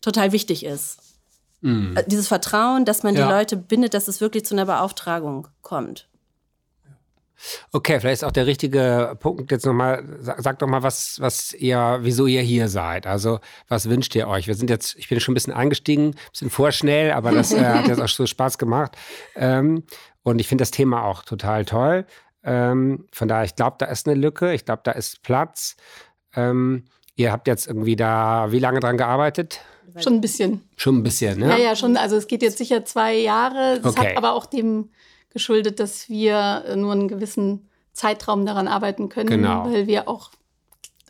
total 0.00 0.32
wichtig 0.32 0.64
ist. 0.64 1.00
Mm. 1.60 1.98
Dieses 2.06 2.28
Vertrauen, 2.28 2.86
dass 2.86 3.02
man 3.02 3.14
ja. 3.14 3.26
die 3.26 3.30
Leute 3.30 3.56
bindet, 3.58 3.92
dass 3.92 4.08
es 4.08 4.22
wirklich 4.22 4.46
zu 4.46 4.54
einer 4.54 4.64
Beauftragung 4.64 5.48
kommt. 5.60 6.08
Okay, 7.72 8.00
vielleicht 8.00 8.22
ist 8.22 8.24
auch 8.24 8.32
der 8.32 8.46
richtige 8.46 9.16
Punkt 9.20 9.50
jetzt 9.50 9.66
nochmal, 9.66 10.04
sag 10.20 10.58
doch 10.58 10.66
mal, 10.66 10.82
was, 10.82 11.20
was 11.20 11.52
ihr, 11.52 11.98
wieso 12.02 12.26
ihr 12.26 12.42
hier 12.42 12.68
seid. 12.68 13.06
Also, 13.06 13.40
was 13.68 13.88
wünscht 13.88 14.14
ihr 14.14 14.28
euch? 14.28 14.46
Wir 14.46 14.54
sind 14.54 14.70
jetzt, 14.70 14.96
ich 14.96 15.08
bin 15.08 15.20
schon 15.20 15.32
ein 15.32 15.34
bisschen 15.34 15.52
eingestiegen, 15.52 16.08
ein 16.08 16.30
bisschen 16.30 16.50
vorschnell, 16.50 17.12
aber 17.12 17.32
das 17.32 17.52
äh, 17.52 17.64
hat 17.64 17.88
jetzt 17.88 18.00
auch 18.00 18.08
so 18.08 18.26
Spaß 18.26 18.58
gemacht. 18.58 18.96
Ähm, 19.34 19.84
und 20.22 20.40
ich 20.40 20.48
finde 20.48 20.62
das 20.62 20.70
Thema 20.70 21.04
auch 21.04 21.22
total 21.22 21.64
toll. 21.64 22.06
Ähm, 22.42 23.06
von 23.12 23.28
daher, 23.28 23.44
ich 23.44 23.56
glaube, 23.56 23.76
da 23.78 23.86
ist 23.86 24.06
eine 24.08 24.18
Lücke, 24.18 24.54
ich 24.54 24.64
glaube, 24.64 24.82
da 24.84 24.92
ist 24.92 25.22
Platz. 25.22 25.76
Ähm, 26.34 26.84
ihr 27.16 27.32
habt 27.32 27.48
jetzt 27.48 27.66
irgendwie 27.66 27.96
da 27.96 28.50
wie 28.50 28.58
lange 28.58 28.80
dran 28.80 28.96
gearbeitet? 28.96 29.60
Schon 29.98 30.14
ein 30.14 30.20
bisschen. 30.20 30.62
Schon 30.76 30.98
ein 30.98 31.02
bisschen, 31.02 31.40
ne? 31.40 31.48
Ja, 31.48 31.56
ja, 31.56 31.76
schon. 31.76 31.96
Also 31.96 32.16
es 32.16 32.26
geht 32.26 32.42
jetzt 32.42 32.58
sicher 32.58 32.84
zwei 32.84 33.14
Jahre. 33.14 33.80
Das 33.82 33.96
okay. 33.96 34.10
hat 34.10 34.16
aber 34.16 34.32
auch 34.34 34.46
dem 34.46 34.90
geschuldet, 35.36 35.80
dass 35.80 36.08
wir 36.08 36.64
nur 36.76 36.92
einen 36.92 37.08
gewissen 37.08 37.68
Zeitraum 37.92 38.46
daran 38.46 38.68
arbeiten 38.68 39.10
können, 39.10 39.28
genau. 39.28 39.66
weil 39.66 39.86
wir 39.86 40.08
auch 40.08 40.30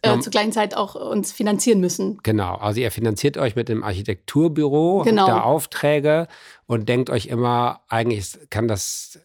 äh, 0.03 0.19
zur 0.19 0.33
gleichen 0.33 0.51
Zeit 0.51 0.77
auch 0.77 0.97
uns 0.97 1.31
finanzieren 1.31 1.81
müssen. 1.81 2.19
Genau, 2.25 2.57
also 2.57 2.81
ihr 2.81 2.91
finanziert 2.91 3.39
euch 3.39 3.55
mit 3.55 3.69
dem 3.69 3.85
Architekturbüro, 3.85 5.03
genau. 5.05 5.29
da 5.29 5.43
Aufträge 5.43 6.27
und 6.67 6.89
denkt 6.89 7.09
euch 7.09 7.27
immer, 7.27 7.83
eigentlich 7.89 8.37
kann 8.51 8.67
das, 8.67 9.21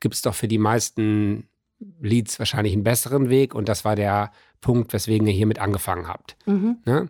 gibt 0.00 0.16
es 0.16 0.22
doch 0.22 0.34
für 0.34 0.48
die 0.48 0.58
meisten 0.58 1.48
Leads 2.00 2.40
wahrscheinlich 2.40 2.72
einen 2.72 2.82
besseren 2.82 3.28
Weg 3.28 3.54
und 3.54 3.68
das 3.68 3.84
war 3.84 3.94
der 3.94 4.32
Punkt, 4.60 4.92
weswegen 4.92 5.28
ihr 5.28 5.32
hiermit 5.32 5.60
angefangen 5.60 6.08
habt. 6.08 6.36
Mhm. 6.46 6.78
Ne? 6.86 7.08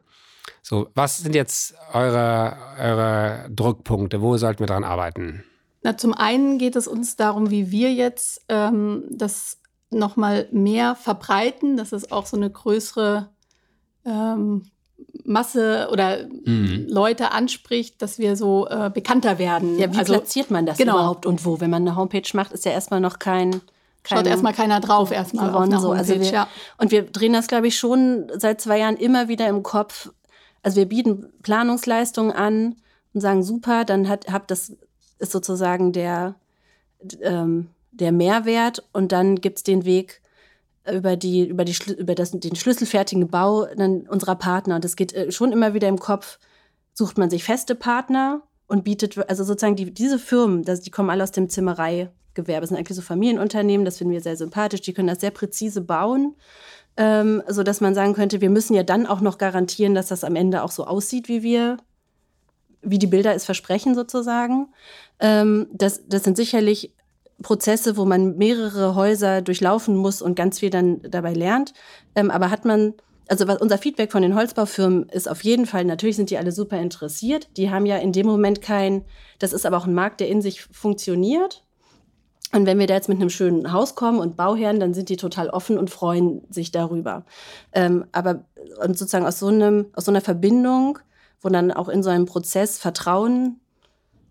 So, 0.61 0.89
was 0.95 1.19
sind 1.19 1.35
jetzt 1.35 1.75
eure, 1.95 2.57
eure 2.79 3.47
Druckpunkte? 3.51 4.21
Wo 4.21 4.37
sollten 4.37 4.61
wir 4.61 4.67
daran 4.67 4.85
arbeiten? 4.85 5.45
Na, 5.85 5.99
zum 5.99 6.15
einen 6.15 6.59
geht 6.59 6.77
es 6.77 6.89
uns 6.89 7.15
darum, 7.17 7.51
wie 7.51 7.71
wir 7.71 7.93
jetzt 7.93 8.43
ähm, 8.49 9.05
das 9.11 9.59
nochmal 9.91 10.49
mehr 10.51 10.95
verbreiten, 10.97 11.77
dass 11.77 11.93
es 11.93 12.11
auch 12.11 12.25
so 12.25 12.39
eine 12.39 12.51
größere 12.51 13.29
ähm, 14.07 14.71
Masse 15.25 15.89
oder 15.93 16.27
mhm. 16.45 16.87
Leute 16.89 17.33
anspricht, 17.33 18.01
dass 18.01 18.19
wir 18.19 18.35
so 18.37 18.67
äh, 18.67 18.91
bekannter 18.93 19.39
werden. 19.39 19.79
Ja, 19.79 19.93
wie 19.93 19.99
also, 19.99 20.15
platziert 20.15 20.51
man 20.51 20.65
das 20.65 20.79
genau. 20.79 20.95
überhaupt 20.95 21.27
und 21.27 21.45
wo? 21.45 21.61
Wenn 21.61 21.71
man 21.71 21.87
eine 21.87 21.97
Homepage 21.97 22.29
macht, 22.33 22.53
ist 22.53 22.65
ja 22.65 22.73
erstmal 22.73 23.01
noch 23.01 23.19
kein 23.19 23.61
Schaut 24.07 24.27
erstmal 24.27 24.53
keiner 24.53 24.81
drauf, 24.81 25.11
erstmal 25.11 25.49
gewonnen, 25.49 25.81
so. 25.81 25.93
Also 25.93 26.15
wir, 26.15 26.27
ja. 26.27 26.49
Und 26.77 26.91
wir 26.91 27.05
drehen 27.05 27.33
das, 27.33 27.47
glaube 27.47 27.69
ich, 27.69 27.79
schon 27.79 28.31
seit 28.35 28.61
zwei 28.61 28.79
Jahren 28.79 28.99
immer 28.99 29.29
wieder 29.29 29.49
im 29.49 29.63
Kopf. 29.63 30.11
Also 30.63 30.77
wir 30.77 30.87
bieten 30.87 31.33
Planungsleistungen 31.43 32.31
an 32.31 32.77
und 33.15 33.23
sagen, 33.23 33.43
super, 33.43 33.87
dann 33.87 34.07
hat, 34.07 34.27
habt 34.31 34.51
das 34.51 34.77
ist 35.25 35.33
sozusagen 35.33 35.93
der, 35.93 36.37
ähm, 37.21 37.69
der 37.91 38.13
Mehrwert 38.13 38.85
und 38.93 39.13
dann 39.13 39.41
gibt 39.41 39.59
es 39.59 39.65
den 39.65 39.85
Weg 39.85 40.21
über, 40.91 41.17
die, 41.17 41.49
über, 41.49 41.65
die, 41.65 41.75
über 41.97 42.15
das, 42.15 42.31
den 42.33 42.57
schlüsselfertigen 42.57 43.29
Bau 43.29 43.67
unserer 44.09 44.37
Partner. 44.37 44.77
Und 44.77 44.85
es 44.85 44.97
geht 44.97 45.13
äh, 45.15 45.33
schon 45.33 45.53
immer 45.53 45.75
wieder 45.75 45.89
im 45.89 45.99
Kopf, 45.99 46.39
sucht 46.93 47.19
man 47.19 47.31
sich 47.31 47.45
feste 47.45 47.75
Partner 47.75 48.43
und 48.67 48.85
bietet, 48.85 49.29
also 49.29 49.45
sozusagen 49.45 49.77
die, 49.77 49.93
diese 49.93 50.19
Firmen, 50.19 50.63
das, 50.63 50.81
die 50.81 50.91
kommen 50.91 51.11
alle 51.11 51.23
aus 51.23 51.33
dem 51.33 51.49
Zimmereigewerbe, 51.49 52.61
das 52.61 52.69
sind 52.69 52.79
eigentlich 52.79 52.97
so 52.97 53.03
Familienunternehmen, 53.03 53.85
das 53.85 53.99
finden 53.99 54.13
wir 54.13 54.21
sehr 54.21 54.37
sympathisch, 54.37 54.83
die 54.83 54.93
können 54.93 55.09
das 55.09 55.21
sehr 55.21 55.31
präzise 55.31 55.81
bauen. 55.81 56.35
Ähm, 56.97 57.43
so 57.49 57.65
dass 57.65 57.81
man 57.81 57.95
sagen 57.95 58.15
könnte, 58.15 58.41
wir 58.41 58.51
müssen 58.51 58.75
ja 58.75 58.85
dann 58.85 59.07
auch 59.07 59.21
noch 59.21 59.39
garantieren, 59.39 59.95
dass 59.95 60.09
das 60.09 60.23
am 60.23 60.37
Ende 60.37 60.63
auch 60.63 60.71
so 60.71 60.87
aussieht, 60.87 61.29
wie 61.29 61.43
wir, 61.43 61.79
wie 62.85 62.99
die 62.99 63.07
Bilder 63.07 63.35
es 63.35 63.45
versprechen 63.45 63.95
sozusagen. 63.95 64.69
Ähm, 65.21 65.67
das, 65.73 66.07
das 66.09 66.25
sind 66.25 66.37
sicherlich 66.37 66.93
Prozesse, 67.43 67.97
wo 67.97 68.05
man 68.05 68.37
mehrere 68.37 68.95
Häuser 68.95 69.43
durchlaufen 69.43 69.97
muss 69.97 70.23
und 70.23 70.37
ganz 70.37 70.61
viel 70.61 70.71
dann 70.71 71.03
dabei 71.03 71.33
lernt. 71.33 71.75
Ähm, 72.15 72.31
aber 72.31 72.51
hat 72.51 72.65
man, 72.65 72.95
also 73.29 73.49
was 73.49 73.61
unser 73.61 73.79
Feedback 73.79 74.13
von 74.13 74.23
den 74.23 74.35
Holzbaufirmen 74.35 75.09
ist 75.09 75.29
auf 75.29 75.43
jeden 75.43 75.67
Fall, 75.67 75.85
natürlich 75.85 76.17
sind 76.17 76.31
die 76.31 76.39
alle 76.39 76.53
super 76.53 76.79
interessiert. 76.79 77.49
Die 77.57 77.71
haben 77.71 77.87
ja 77.87 77.97
in 77.97 78.13
dem 78.13 78.27
Moment 78.27 78.63
kein, 78.63 79.05
das 79.39 79.53
ist 79.53 79.67
aber 79.67 79.77
auch 79.77 79.87
ein 79.87 79.95
Markt, 79.95 80.21
der 80.21 80.29
in 80.29 80.43
sich 80.43 80.63
funktioniert. 80.63 81.65
Und 82.53 82.67
wenn 82.67 82.79
wir 82.79 82.87
da 82.87 82.95
jetzt 82.95 83.09
mit 83.09 83.19
einem 83.19 83.31
schönen 83.31 83.73
Haus 83.73 83.97
kommen 83.97 84.21
und 84.21 84.37
Bauherren, 84.37 84.79
dann 84.79 84.95
sind 84.95 85.09
die 85.09 85.17
total 85.17 85.51
offen 85.51 85.77
und 85.77 85.91
freuen 85.91 86.43
sich 86.51 86.71
darüber. 86.71 87.25
Ähm, 87.73 88.05
aber 88.13 88.45
und 88.81 88.97
sozusagen 88.97 89.27
aus 89.27 89.41
so, 89.41 89.49
einem, 89.49 89.87
aus 89.95 90.05
so 90.05 90.13
einer 90.13 90.21
Verbindung, 90.21 91.01
wo 91.45 91.49
dann 91.51 91.71
auch 91.71 91.89
in 91.89 92.03
so 92.03 92.11
einem 92.11 92.27
Prozess 92.27 92.79
Vertrauen 92.79 93.61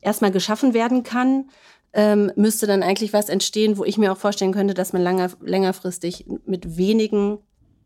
erstmal 0.02 0.32
geschaffen 0.32 0.74
werden 0.74 1.04
kann, 1.04 1.46
ähm, 1.94 2.32
müsste 2.36 2.66
dann 2.68 2.84
eigentlich 2.84 3.14
was 3.14 3.30
entstehen, 3.30 3.78
wo 3.78 3.86
ich 3.86 3.98
mir 3.98 4.12
auch 4.12 4.18
vorstellen 4.18 4.52
könnte, 4.52 4.74
dass 4.74 4.94
man 4.94 5.04
langer, 5.04 5.30
längerfristig 5.42 6.26
mit 6.46 6.76
wenigen 6.76 7.38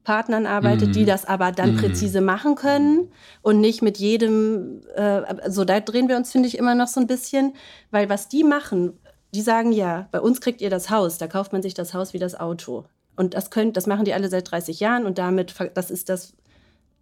Partnern 0.05 0.45
arbeitet, 0.45 0.89
mm. 0.89 0.91
die 0.93 1.01
mhm. 1.01 1.07
das 1.07 1.25
aber 1.25 1.51
dann 1.51 1.75
mm. 1.75 1.79
präzise 1.79 2.21
machen 2.21 2.55
können 2.55 3.11
und 3.41 3.59
nicht 3.59 3.81
mit 3.81 3.97
jedem, 3.97 4.81
äh, 4.95 5.01
also 5.01 5.65
da 5.65 5.81
drehen 5.81 6.07
wir 6.07 6.15
uns, 6.15 6.31
finde 6.31 6.47
ich, 6.47 6.57
immer 6.57 6.75
noch 6.75 6.87
so 6.87 7.01
ein 7.01 7.07
bisschen, 7.07 7.53
weil 7.91 8.07
was 8.07 8.29
die 8.29 8.45
machen, 8.45 8.97
die 9.35 9.41
sagen 9.41 9.73
ja, 9.73 10.07
bei 10.13 10.21
uns 10.21 10.39
kriegt 10.39 10.61
ihr 10.61 10.69
das 10.69 10.89
Haus, 10.89 11.17
da 11.17 11.27
kauft 11.27 11.51
man 11.51 11.61
sich 11.61 11.73
das 11.73 11.93
Haus 11.93 12.13
wie 12.13 12.19
das 12.19 12.39
Auto. 12.39 12.85
Und 13.17 13.33
das 13.33 13.49
können, 13.49 13.73
das 13.73 13.87
machen 13.87 14.05
die 14.05 14.13
alle 14.13 14.29
seit 14.29 14.49
30 14.49 14.79
Jahren 14.79 15.05
und 15.05 15.17
damit, 15.17 15.53
das 15.73 15.91
ist 15.91 16.07
das 16.07 16.33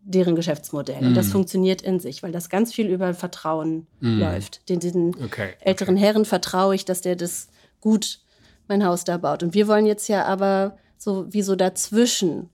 deren 0.05 0.35
Geschäftsmodell. 0.35 1.01
Mm. 1.01 1.07
Und 1.07 1.15
das 1.15 1.27
mhm. 1.27 1.31
funktioniert 1.31 1.81
in 1.81 1.99
sich, 1.99 2.23
weil 2.23 2.31
das 2.31 2.49
ganz 2.49 2.73
viel 2.73 2.87
über 2.87 3.13
Vertrauen 3.13 3.87
mm. 3.99 4.19
läuft. 4.19 4.69
Den, 4.69 4.79
diesen 4.79 5.15
okay. 5.23 5.53
älteren 5.59 5.95
okay. 5.95 6.05
Herren 6.05 6.25
vertraue 6.25 6.75
ich, 6.75 6.85
dass 6.85 7.01
der 7.01 7.15
das 7.15 7.49
gut 7.81 8.19
mein 8.67 8.85
Haus 8.85 9.03
da 9.03 9.17
baut. 9.17 9.43
Und 9.43 9.53
wir 9.53 9.67
wollen 9.67 9.85
jetzt 9.85 10.07
ja 10.07 10.25
aber 10.25 10.77
so 10.97 11.31
wie 11.33 11.41
so 11.41 11.55
dazwischen, 11.55 12.49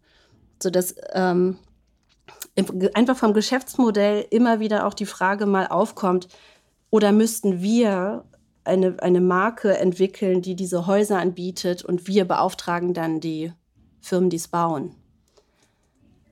so 0.62 0.70
dass 0.70 0.96
ähm, 1.14 1.58
einfach 2.94 3.18
vom 3.18 3.34
Geschäftsmodell 3.34 4.26
immer 4.30 4.60
wieder 4.60 4.88
auch 4.88 4.94
die 4.94 5.06
Frage 5.06 5.46
mal 5.46 5.68
aufkommt, 5.68 6.28
oder 6.90 7.14
müssten 7.14 7.62
wir 7.62 8.26
eine, 8.64 8.98
eine 9.02 9.22
Marke 9.22 9.78
entwickeln, 9.78 10.42
die 10.42 10.56
diese 10.56 10.88
Häuser 10.88 11.20
anbietet 11.20 11.84
und 11.84 12.08
wir 12.08 12.26
beauftragen 12.26 12.94
dann 12.94 13.20
die 13.20 13.54
Firmen, 14.02 14.30
die 14.30 14.38
es 14.38 14.50
bauen? 14.50 14.96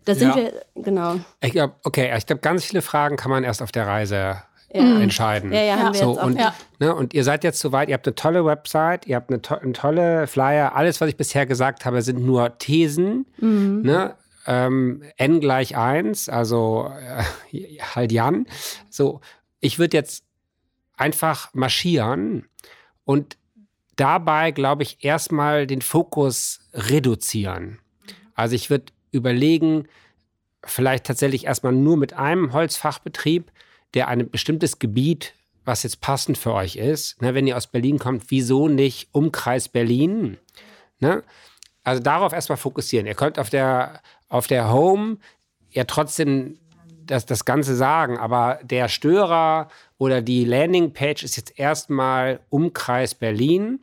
Da 0.09 0.15
sind 0.15 0.29
ja. 0.29 0.35
wir, 0.37 0.53
genau. 0.73 1.19
Ich 1.39 1.51
glaube, 1.51 1.75
okay, 1.83 2.11
ich 2.17 2.25
glaube, 2.25 2.41
ganz 2.41 2.63
viele 2.63 2.81
Fragen 2.81 3.15
kann 3.15 3.29
man 3.29 3.43
erst 3.43 3.61
auf 3.61 3.71
der 3.71 3.85
Reise 3.85 4.41
ja. 4.73 4.99
entscheiden. 4.99 5.53
Ja, 5.53 5.61
ja, 5.61 5.77
haben 5.77 5.93
wir 5.93 5.99
so, 5.99 6.09
jetzt 6.09 6.19
auch. 6.19 6.25
Und, 6.25 6.39
ja. 6.39 6.55
ne, 6.79 6.95
und 6.95 7.13
ihr 7.13 7.23
seid 7.23 7.43
jetzt 7.43 7.59
soweit, 7.59 7.89
ihr 7.89 7.93
habt 7.93 8.07
eine 8.07 8.15
tolle 8.15 8.43
Website, 8.43 9.05
ihr 9.05 9.17
habt 9.17 9.29
eine, 9.29 9.39
to 9.39 9.53
eine 9.53 9.73
tolle 9.73 10.25
Flyer. 10.25 10.75
Alles, 10.75 10.99
was 10.99 11.09
ich 11.09 11.15
bisher 11.15 11.45
gesagt 11.45 11.85
habe, 11.85 12.01
sind 12.01 12.25
nur 12.25 12.57
Thesen. 12.57 13.27
Mhm. 13.37 13.83
Ne? 13.83 14.15
Ähm, 14.47 15.03
N 15.17 15.41
gleich 15.41 15.77
1, 15.77 16.27
also 16.27 16.91
äh, 17.51 17.77
halt 17.95 18.11
Jan. 18.11 18.47
So, 18.89 19.21
ich 19.59 19.77
würde 19.77 19.95
jetzt 19.95 20.23
einfach 20.97 21.53
marschieren 21.53 22.47
und 23.05 23.37
dabei, 23.95 24.49
glaube 24.49 24.81
ich, 24.81 25.03
erstmal 25.03 25.67
den 25.67 25.83
Fokus 25.83 26.61
reduzieren. 26.73 27.77
Also 28.33 28.55
ich 28.55 28.71
würde 28.71 28.91
überlegen, 29.11 29.87
vielleicht 30.63 31.05
tatsächlich 31.05 31.45
erstmal 31.45 31.73
nur 31.73 31.97
mit 31.97 32.13
einem 32.13 32.53
Holzfachbetrieb, 32.53 33.51
der 33.93 34.07
ein 34.07 34.29
bestimmtes 34.29 34.79
Gebiet, 34.79 35.33
was 35.65 35.83
jetzt 35.83 36.01
passend 36.01 36.37
für 36.37 36.53
euch 36.53 36.75
ist. 36.75 37.21
Ne, 37.21 37.33
wenn 37.33 37.47
ihr 37.47 37.57
aus 37.57 37.67
Berlin 37.67 37.99
kommt, 37.99 38.25
wieso 38.29 38.67
nicht 38.67 39.09
Umkreis 39.11 39.69
Berlin? 39.69 40.37
Ne? 40.99 41.23
Also 41.83 42.01
darauf 42.01 42.33
erstmal 42.33 42.57
fokussieren. 42.57 43.07
Ihr 43.07 43.15
könnt 43.15 43.39
auf 43.39 43.49
der, 43.49 44.01
auf 44.27 44.47
der 44.47 44.71
Home 44.71 45.17
ja 45.71 45.85
trotzdem 45.85 46.57
das, 47.05 47.25
das 47.25 47.45
Ganze 47.45 47.75
sagen, 47.75 48.17
aber 48.17 48.59
der 48.63 48.87
Störer 48.87 49.69
oder 49.97 50.21
die 50.21 50.45
Landingpage 50.45 51.23
ist 51.23 51.37
jetzt 51.37 51.57
erstmal 51.57 52.39
Umkreis 52.49 53.15
Berlin 53.15 53.79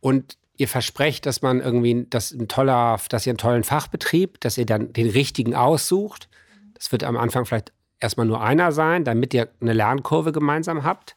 und 0.00 0.37
ihr 0.58 0.68
versprecht, 0.68 1.24
dass 1.24 1.40
man 1.40 1.60
irgendwie, 1.60 2.06
dass 2.10 2.32
ein 2.32 2.48
toller, 2.48 3.00
dass 3.08 3.26
ihr 3.26 3.30
einen 3.30 3.38
tollen 3.38 3.64
Fachbetrieb, 3.64 4.40
dass 4.40 4.58
ihr 4.58 4.66
dann 4.66 4.92
den 4.92 5.08
richtigen 5.08 5.54
aussucht. 5.54 6.28
Das 6.74 6.92
wird 6.92 7.04
am 7.04 7.16
Anfang 7.16 7.46
vielleicht 7.46 7.72
erstmal 8.00 8.26
nur 8.26 8.42
einer 8.42 8.72
sein, 8.72 9.04
damit 9.04 9.32
ihr 9.32 9.48
eine 9.60 9.72
Lernkurve 9.72 10.32
gemeinsam 10.32 10.82
habt. 10.82 11.16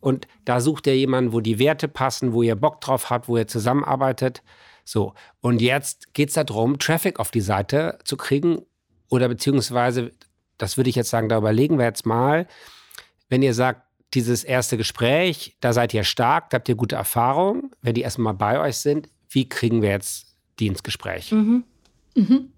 Und 0.00 0.28
da 0.44 0.60
sucht 0.60 0.86
ihr 0.86 0.96
jemanden, 0.96 1.32
wo 1.32 1.40
die 1.40 1.58
Werte 1.58 1.88
passen, 1.88 2.32
wo 2.32 2.42
ihr 2.42 2.54
Bock 2.54 2.80
drauf 2.80 3.10
habt, 3.10 3.28
wo 3.28 3.36
ihr 3.36 3.48
zusammenarbeitet. 3.48 4.42
So. 4.84 5.12
Und 5.40 5.60
jetzt 5.60 6.14
geht 6.14 6.28
es 6.28 6.34
darum, 6.34 6.78
Traffic 6.78 7.18
auf 7.18 7.32
die 7.32 7.40
Seite 7.40 7.98
zu 8.04 8.16
kriegen 8.16 8.62
oder 9.08 9.28
beziehungsweise, 9.28 10.12
das 10.56 10.76
würde 10.76 10.88
ich 10.88 10.96
jetzt 10.96 11.10
sagen, 11.10 11.28
da 11.28 11.38
überlegen 11.38 11.78
wir 11.78 11.84
jetzt 11.84 12.06
mal, 12.06 12.46
wenn 13.28 13.42
ihr 13.42 13.54
sagt, 13.54 13.87
dieses 14.14 14.44
erste 14.44 14.76
Gespräch, 14.76 15.56
da 15.60 15.72
seid 15.72 15.92
ihr 15.94 16.04
stark, 16.04 16.50
da 16.50 16.56
habt 16.56 16.68
ihr 16.68 16.74
gute 16.74 16.96
Erfahrungen, 16.96 17.70
wenn 17.82 17.94
die 17.94 18.02
erstmal 18.02 18.34
bei 18.34 18.58
euch 18.60 18.76
sind, 18.76 19.08
wie 19.28 19.48
kriegen 19.48 19.82
wir 19.82 19.90
jetzt 19.90 20.36
die 20.58 20.66
ins 20.66 20.82
Gespräch? 20.82 21.30
Mhm. 21.32 21.64
Mhm. 22.14 22.52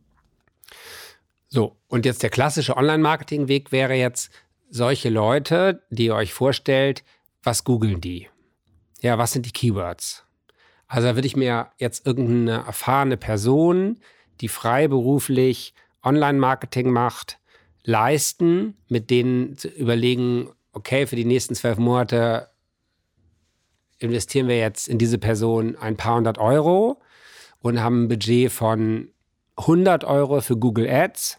So, 1.49 1.77
und 1.89 2.07
jetzt 2.07 2.23
der 2.23 2.31
klassische 2.31 2.77
Online-Marketing-Weg 2.77 3.73
wäre 3.73 3.95
jetzt, 3.95 4.31
solche 4.71 5.09
Leute, 5.09 5.83
die 5.91 6.07
ihr 6.07 6.15
euch 6.15 6.33
vorstellt, 6.33 7.03
was 7.43 7.65
googeln 7.65 8.01
die? 8.01 8.29
Ja, 9.01 9.19
was 9.19 9.33
sind 9.33 9.47
die 9.47 9.51
Keywords? 9.51 10.25
Also 10.87 11.09
da 11.09 11.15
würde 11.17 11.27
ich 11.27 11.37
mir 11.37 11.71
jetzt 11.79 12.07
irgendeine 12.07 12.65
erfahrene 12.65 13.17
Person, 13.17 13.99
die 14.41 14.49
freiberuflich 14.49 15.75
Online-Marketing 16.03 16.91
macht, 16.91 17.39
leisten, 17.85 18.77
mit 18.89 19.11
denen 19.11 19.57
zu 19.57 19.69
überlegen, 19.69 20.51
okay, 20.73 21.07
für 21.07 21.17
die 21.17 21.25
nächsten 21.25 21.55
zwölf 21.55 21.79
Monate 21.79 22.49
investieren 23.99 24.49
wir 24.49 24.59
jetzt 24.59 24.89
in 24.89 24.99
diese 24.99 25.19
Person 25.19 25.77
ein 25.77 25.97
paar 25.97 26.17
hundert 26.17 26.39
Euro 26.39 27.01
und 27.61 27.81
haben 27.81 28.05
ein 28.05 28.09
Budget 28.09 28.51
von 28.51 29.09
100 29.57 30.05
Euro 30.05 30.41
für 30.41 30.57
Google 30.57 30.89
Ads 30.89 31.39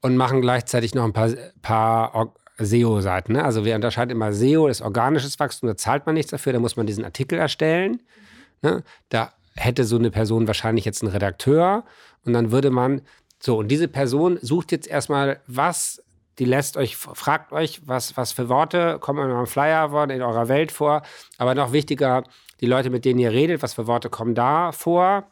und 0.00 0.16
machen 0.16 0.40
gleichzeitig 0.40 0.94
noch 0.94 1.04
ein 1.04 1.12
paar, 1.12 1.30
paar 1.60 2.32
SEO-Seiten. 2.58 3.34
Ne? 3.34 3.44
Also 3.44 3.64
wir 3.64 3.74
unterscheiden 3.74 4.10
immer 4.10 4.32
SEO, 4.32 4.66
das 4.66 4.78
ist 4.78 4.86
organisches 4.86 5.38
Wachstum, 5.38 5.68
da 5.68 5.76
zahlt 5.76 6.06
man 6.06 6.14
nichts 6.14 6.30
dafür, 6.30 6.52
da 6.52 6.58
muss 6.58 6.76
man 6.76 6.86
diesen 6.86 7.04
Artikel 7.04 7.38
erstellen. 7.38 8.02
Ne? 8.62 8.82
Da 9.08 9.32
hätte 9.56 9.84
so 9.84 9.96
eine 9.96 10.10
Person 10.10 10.46
wahrscheinlich 10.46 10.84
jetzt 10.84 11.02
einen 11.02 11.12
Redakteur 11.12 11.84
und 12.24 12.32
dann 12.32 12.50
würde 12.50 12.70
man, 12.70 13.02
so, 13.42 13.58
und 13.58 13.68
diese 13.68 13.88
Person 13.88 14.38
sucht 14.42 14.72
jetzt 14.72 14.86
erstmal, 14.86 15.40
was, 15.46 16.02
die 16.38 16.44
lässt 16.44 16.76
euch, 16.76 16.96
fragt 16.96 17.52
euch, 17.52 17.82
was, 17.86 18.16
was 18.16 18.32
für 18.32 18.48
Worte 18.48 18.98
kommen 19.00 19.24
in 19.24 19.30
eurem 19.30 19.46
Flyer 19.46 19.90
in 20.10 20.22
eurer 20.22 20.48
Welt 20.48 20.72
vor, 20.72 21.02
aber 21.38 21.54
noch 21.54 21.72
wichtiger, 21.72 22.24
die 22.60 22.66
Leute, 22.66 22.90
mit 22.90 23.04
denen 23.04 23.18
ihr 23.18 23.32
redet, 23.32 23.62
was 23.62 23.74
für 23.74 23.86
Worte 23.86 24.10
kommen 24.10 24.34
da 24.34 24.72
vor 24.72 25.26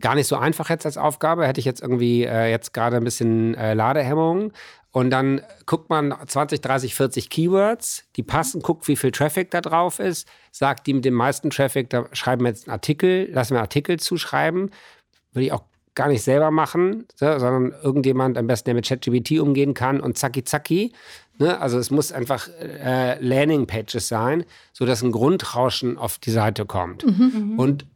gar 0.00 0.14
nicht 0.14 0.26
so 0.26 0.36
einfach 0.36 0.70
jetzt 0.70 0.86
als 0.86 0.96
Aufgabe. 0.96 1.46
Hätte 1.46 1.60
ich 1.60 1.66
jetzt 1.66 1.82
irgendwie 1.82 2.24
äh, 2.24 2.50
jetzt 2.50 2.72
gerade 2.74 2.96
ein 2.96 3.04
bisschen 3.04 3.54
äh, 3.54 3.74
Ladehemmung. 3.74 4.52
Und 4.92 5.10
dann 5.10 5.42
guckt 5.66 5.88
man 5.88 6.14
20, 6.26 6.60
30, 6.60 6.96
40 6.96 7.30
Keywords, 7.30 8.04
die 8.16 8.24
passen, 8.24 8.60
guckt, 8.60 8.88
wie 8.88 8.96
viel 8.96 9.12
Traffic 9.12 9.50
da 9.52 9.60
drauf 9.60 10.00
ist, 10.00 10.26
sagt 10.50 10.88
die 10.88 10.94
mit 10.94 11.04
dem 11.04 11.14
meisten 11.14 11.50
Traffic, 11.50 11.90
da 11.90 12.06
schreiben 12.12 12.42
wir 12.42 12.48
jetzt 12.48 12.66
einen 12.66 12.72
Artikel, 12.72 13.30
lassen 13.30 13.50
wir 13.50 13.58
einen 13.58 13.66
Artikel 13.66 14.00
zuschreiben. 14.00 14.70
Würde 15.32 15.44
ich 15.46 15.52
auch 15.52 15.62
gar 16.00 16.08
nicht 16.08 16.22
selber 16.22 16.50
machen, 16.50 17.04
so, 17.14 17.38
sondern 17.38 17.74
irgendjemand 17.82 18.38
am 18.38 18.46
besten, 18.46 18.68
der 18.68 18.74
mit 18.74 18.88
ChatGPT 18.88 19.32
umgehen 19.38 19.74
kann 19.74 20.00
und 20.00 20.16
zacki 20.16 20.44
zacki. 20.44 20.94
Ne? 21.36 21.60
Also 21.60 21.78
es 21.78 21.90
muss 21.90 22.10
einfach 22.10 22.48
äh, 22.58 23.22
Landing-Pages 23.22 24.08
sein, 24.08 24.44
sodass 24.72 25.02
ein 25.02 25.12
Grundrauschen 25.12 25.98
auf 25.98 26.16
die 26.16 26.30
Seite 26.30 26.64
kommt. 26.64 27.04
Mhm, 27.04 27.58
und 27.58 27.86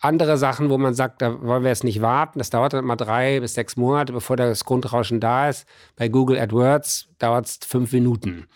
andere 0.00 0.38
Sachen, 0.38 0.70
wo 0.70 0.78
man 0.78 0.94
sagt, 0.94 1.22
da 1.22 1.42
wollen 1.42 1.64
wir 1.64 1.70
jetzt 1.70 1.82
nicht 1.82 2.02
warten. 2.02 2.38
Das 2.38 2.50
dauert 2.50 2.72
dann 2.72 2.84
mal 2.84 2.94
drei 2.94 3.40
bis 3.40 3.54
sechs 3.54 3.76
Monate, 3.76 4.12
bevor 4.12 4.36
das 4.36 4.64
Grundrauschen 4.64 5.18
da 5.18 5.48
ist. 5.48 5.66
Bei 5.96 6.08
Google 6.08 6.38
AdWords 6.38 7.08
dauert 7.18 7.46
es 7.46 7.58
fünf 7.66 7.90
Minuten, 7.92 8.46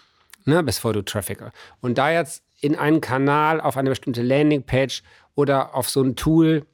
ne, 0.44 0.62
bevor 0.62 0.92
du 0.92 1.02
Traffic. 1.02 1.38
Und 1.80 1.98
da 1.98 2.12
jetzt 2.12 2.44
in 2.60 2.76
einen 2.76 3.00
Kanal, 3.00 3.60
auf 3.60 3.76
eine 3.76 3.90
bestimmte 3.90 4.22
Landingpage 4.22 5.02
oder 5.34 5.74
auf 5.74 5.90
so 5.90 6.00
ein 6.00 6.14
Tool, 6.14 6.64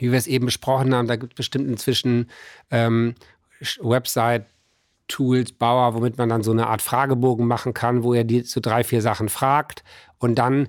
wie 0.00 0.10
wir 0.10 0.18
es 0.18 0.26
eben 0.26 0.46
besprochen 0.46 0.94
haben, 0.94 1.06
da 1.06 1.16
gibt 1.16 1.34
es 1.34 1.36
bestimmt 1.36 1.68
inzwischen 1.68 2.30
ähm, 2.70 3.14
Website 3.80 4.46
Tools, 5.08 5.52
Bauer, 5.52 5.94
womit 5.94 6.16
man 6.18 6.28
dann 6.28 6.42
so 6.42 6.52
eine 6.52 6.68
Art 6.68 6.82
Fragebogen 6.82 7.46
machen 7.46 7.74
kann, 7.74 8.02
wo 8.02 8.14
er 8.14 8.24
die 8.24 8.42
so 8.42 8.60
drei, 8.60 8.84
vier 8.84 9.02
Sachen 9.02 9.28
fragt 9.28 9.84
und 10.18 10.36
dann 10.36 10.68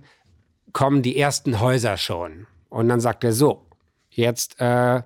kommen 0.73 1.01
die 1.01 1.17
ersten 1.17 1.59
Häuser 1.59 1.97
schon. 1.97 2.47
Und 2.69 2.89
dann 2.89 2.99
sagt 2.99 3.23
er 3.23 3.33
so, 3.33 3.65
jetzt 4.09 4.59
äh, 4.59 5.01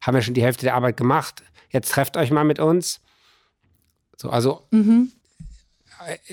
haben 0.00 0.14
wir 0.14 0.22
schon 0.22 0.34
die 0.34 0.42
Hälfte 0.42 0.66
der 0.66 0.74
Arbeit 0.74 0.96
gemacht, 0.96 1.42
jetzt 1.70 1.92
trefft 1.92 2.16
euch 2.16 2.30
mal 2.30 2.44
mit 2.44 2.58
uns. 2.58 3.00
So, 4.16 4.28
also 4.28 4.66
mhm. 4.70 5.12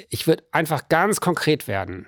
ich 0.10 0.28
würde 0.28 0.44
einfach 0.52 0.89
ganz 0.89 1.22
konkret 1.22 1.68
werden. 1.68 2.08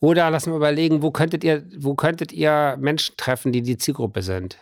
Oder 0.00 0.30
lass 0.30 0.46
mal 0.46 0.56
überlegen, 0.56 1.02
wo 1.02 1.10
könntet 1.10 1.44
ihr, 1.44 1.64
wo 1.78 1.94
könntet 1.94 2.32
ihr 2.32 2.76
Menschen 2.78 3.16
treffen, 3.16 3.52
die 3.52 3.62
die 3.62 3.78
Zielgruppe 3.78 4.22
sind? 4.22 4.58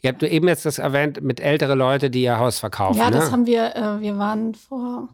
Ihr 0.00 0.10
habt 0.10 0.22
eben 0.22 0.46
jetzt 0.46 0.64
das 0.64 0.78
erwähnt 0.78 1.22
mit 1.22 1.40
ältere 1.40 1.74
Leute, 1.74 2.10
die 2.10 2.22
ihr 2.22 2.38
Haus 2.38 2.58
verkaufen. 2.58 2.98
Ja, 2.98 3.10
das 3.10 3.26
ne? 3.26 3.32
haben 3.32 3.46
wir. 3.46 3.76
Äh, 3.76 4.00
wir 4.00 4.18
waren 4.18 4.54
vor 4.54 5.08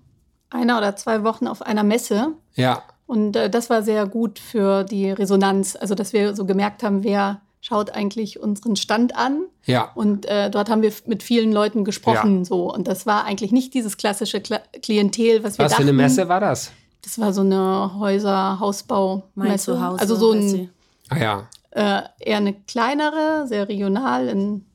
einer 0.51 0.79
oder 0.79 0.95
zwei 0.97 1.25
Wochen 1.25 1.47
auf 1.47 1.63
einer 1.63 1.83
Messe. 1.83 2.33
Ja. 2.55 2.83
Und 3.07 3.37
äh, 3.37 3.51
das 3.51 3.71
war 3.71 3.83
sehr 3.83 4.07
gut 4.07 4.39
für 4.39 4.85
die 4.85 5.11
Resonanz. 5.11 5.77
Also, 5.77 5.95
dass 5.95 6.13
wir 6.13 6.35
so 6.37 6.45
gemerkt 6.45 6.83
haben, 6.83 7.03
wer 7.03 7.41
schaut 7.65 7.91
eigentlich 7.91 8.41
unseren 8.41 8.77
Stand 8.77 9.17
an. 9.17 9.47
Ja. 9.65 9.91
Und 9.95 10.27
äh, 10.27 10.51
dort 10.51 10.69
haben 10.69 10.83
wir 10.83 10.93
mit 11.07 11.23
vielen 11.23 11.51
Leuten 11.51 11.85
gesprochen. 11.85 12.39
Ja. 12.39 12.45
So. 12.45 12.73
Und 12.73 12.87
das 12.87 13.07
war 13.07 13.25
eigentlich 13.25 13.53
nicht 13.53 13.73
dieses 13.73 13.97
klassische 13.97 14.43
Kla 14.43 14.61
Klientel, 14.83 15.43
was 15.43 15.59
wir 15.59 15.65
Was 15.65 15.73
dachten. 15.73 15.85
für 15.85 15.89
eine 15.89 15.97
Messe 15.97 16.29
war 16.29 16.41
das? 16.41 16.73
Das 17.03 17.19
war 17.19 17.33
so 17.33 17.41
eine 17.41 17.93
Häuser, 17.99 18.61
Hausbau, 18.61 19.25
mein 19.35 19.59
Zuhause. 19.59 19.99
Also 19.99 20.15
so 20.15 20.33
ein 20.33 20.71
ah, 21.11 21.17
ja. 21.17 21.49
äh, 21.71 22.03
eher 22.19 22.37
eine 22.37 22.55
kleinere, 22.55 23.47
sehr 23.47 23.69
regional 23.69 24.29
in 24.29 24.67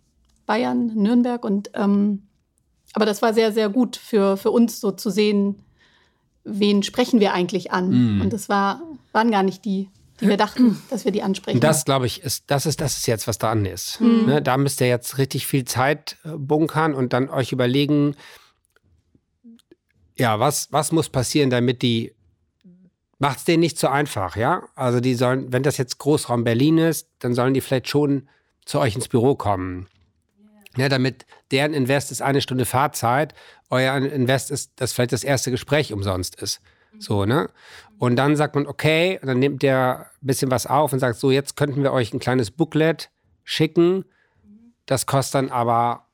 Bayern, 0.49 0.87
Nürnberg. 0.95 1.45
Und 1.45 1.69
ähm, 1.75 2.23
aber 2.93 3.05
das 3.05 3.21
war 3.21 3.35
sehr, 3.35 3.51
sehr 3.53 3.69
gut 3.69 3.95
für, 3.95 4.35
für 4.35 4.49
uns 4.49 4.81
so 4.81 4.89
zu 4.89 5.11
sehen, 5.11 5.63
wen 6.43 6.81
sprechen 6.81 7.19
wir 7.19 7.33
eigentlich 7.35 7.71
an? 7.71 8.15
Mhm. 8.15 8.21
Und 8.21 8.33
das 8.33 8.49
war, 8.49 8.81
waren 9.11 9.29
gar 9.29 9.43
nicht 9.43 9.63
die, 9.63 9.89
die 10.19 10.27
wir 10.27 10.37
dachten, 10.37 10.81
dass 10.89 11.05
wir 11.05 11.11
die 11.11 11.21
ansprechen. 11.21 11.59
Das, 11.59 11.85
glaube 11.85 12.07
ich, 12.07 12.23
ist 12.23 12.45
das, 12.47 12.65
ist 12.65 12.81
das 12.81 12.97
ist 12.97 13.05
jetzt, 13.05 13.27
was 13.27 13.37
dran 13.37 13.63
ist. 13.67 14.01
Mhm. 14.01 14.25
Ne, 14.25 14.41
da 14.41 14.57
müsst 14.57 14.81
ihr 14.81 14.87
jetzt 14.87 15.19
richtig 15.19 15.45
viel 15.45 15.65
Zeit 15.65 16.17
äh, 16.23 16.29
bunkern 16.29 16.95
und 16.95 17.13
dann 17.13 17.29
euch 17.29 17.51
überlegen, 17.51 18.15
ja, 20.17 20.39
was, 20.39 20.71
was 20.71 20.91
muss 20.91 21.09
passieren, 21.09 21.51
damit 21.51 21.83
die 21.83 22.15
macht 23.19 23.37
es 23.37 23.43
denen 23.43 23.59
nicht 23.59 23.77
so 23.77 23.87
einfach, 23.87 24.35
ja? 24.35 24.63
Also 24.73 24.99
die 24.99 25.13
sollen, 25.13 25.53
wenn 25.53 25.61
das 25.61 25.77
jetzt 25.77 25.99
Großraum 25.99 26.43
Berlin 26.43 26.79
ist, 26.79 27.07
dann 27.19 27.35
sollen 27.35 27.53
die 27.53 27.61
vielleicht 27.61 27.87
schon 27.87 28.27
zu 28.65 28.79
euch 28.79 28.95
ins 28.95 29.09
Büro 29.09 29.35
kommen. 29.35 29.87
Ja, 30.77 30.87
damit 30.87 31.25
deren 31.51 31.73
Invest 31.73 32.11
ist 32.11 32.21
eine 32.21 32.41
Stunde 32.41 32.65
Fahrzeit, 32.65 33.33
euer 33.69 33.95
Invest 33.97 34.51
ist, 34.51 34.71
dass 34.75 34.93
vielleicht 34.93 35.13
das 35.13 35.23
erste 35.23 35.51
Gespräch 35.51 35.93
umsonst 35.93 36.39
ist. 36.41 36.61
So, 36.97 37.25
ne? 37.25 37.49
Und 37.97 38.15
dann 38.15 38.35
sagt 38.35 38.55
man, 38.55 38.65
okay, 38.65 39.19
und 39.21 39.27
dann 39.27 39.39
nimmt 39.39 39.61
der 39.61 40.11
ein 40.21 40.27
bisschen 40.27 40.51
was 40.51 40.67
auf 40.67 40.93
und 40.93 40.99
sagt, 40.99 41.19
so, 41.19 41.31
jetzt 41.31 41.55
könnten 41.55 41.83
wir 41.83 41.91
euch 41.91 42.13
ein 42.13 42.19
kleines 42.19 42.51
Booklet 42.51 43.09
schicken. 43.43 44.05
Das 44.85 45.05
kostet 45.05 45.35
dann 45.35 45.49
aber 45.49 46.05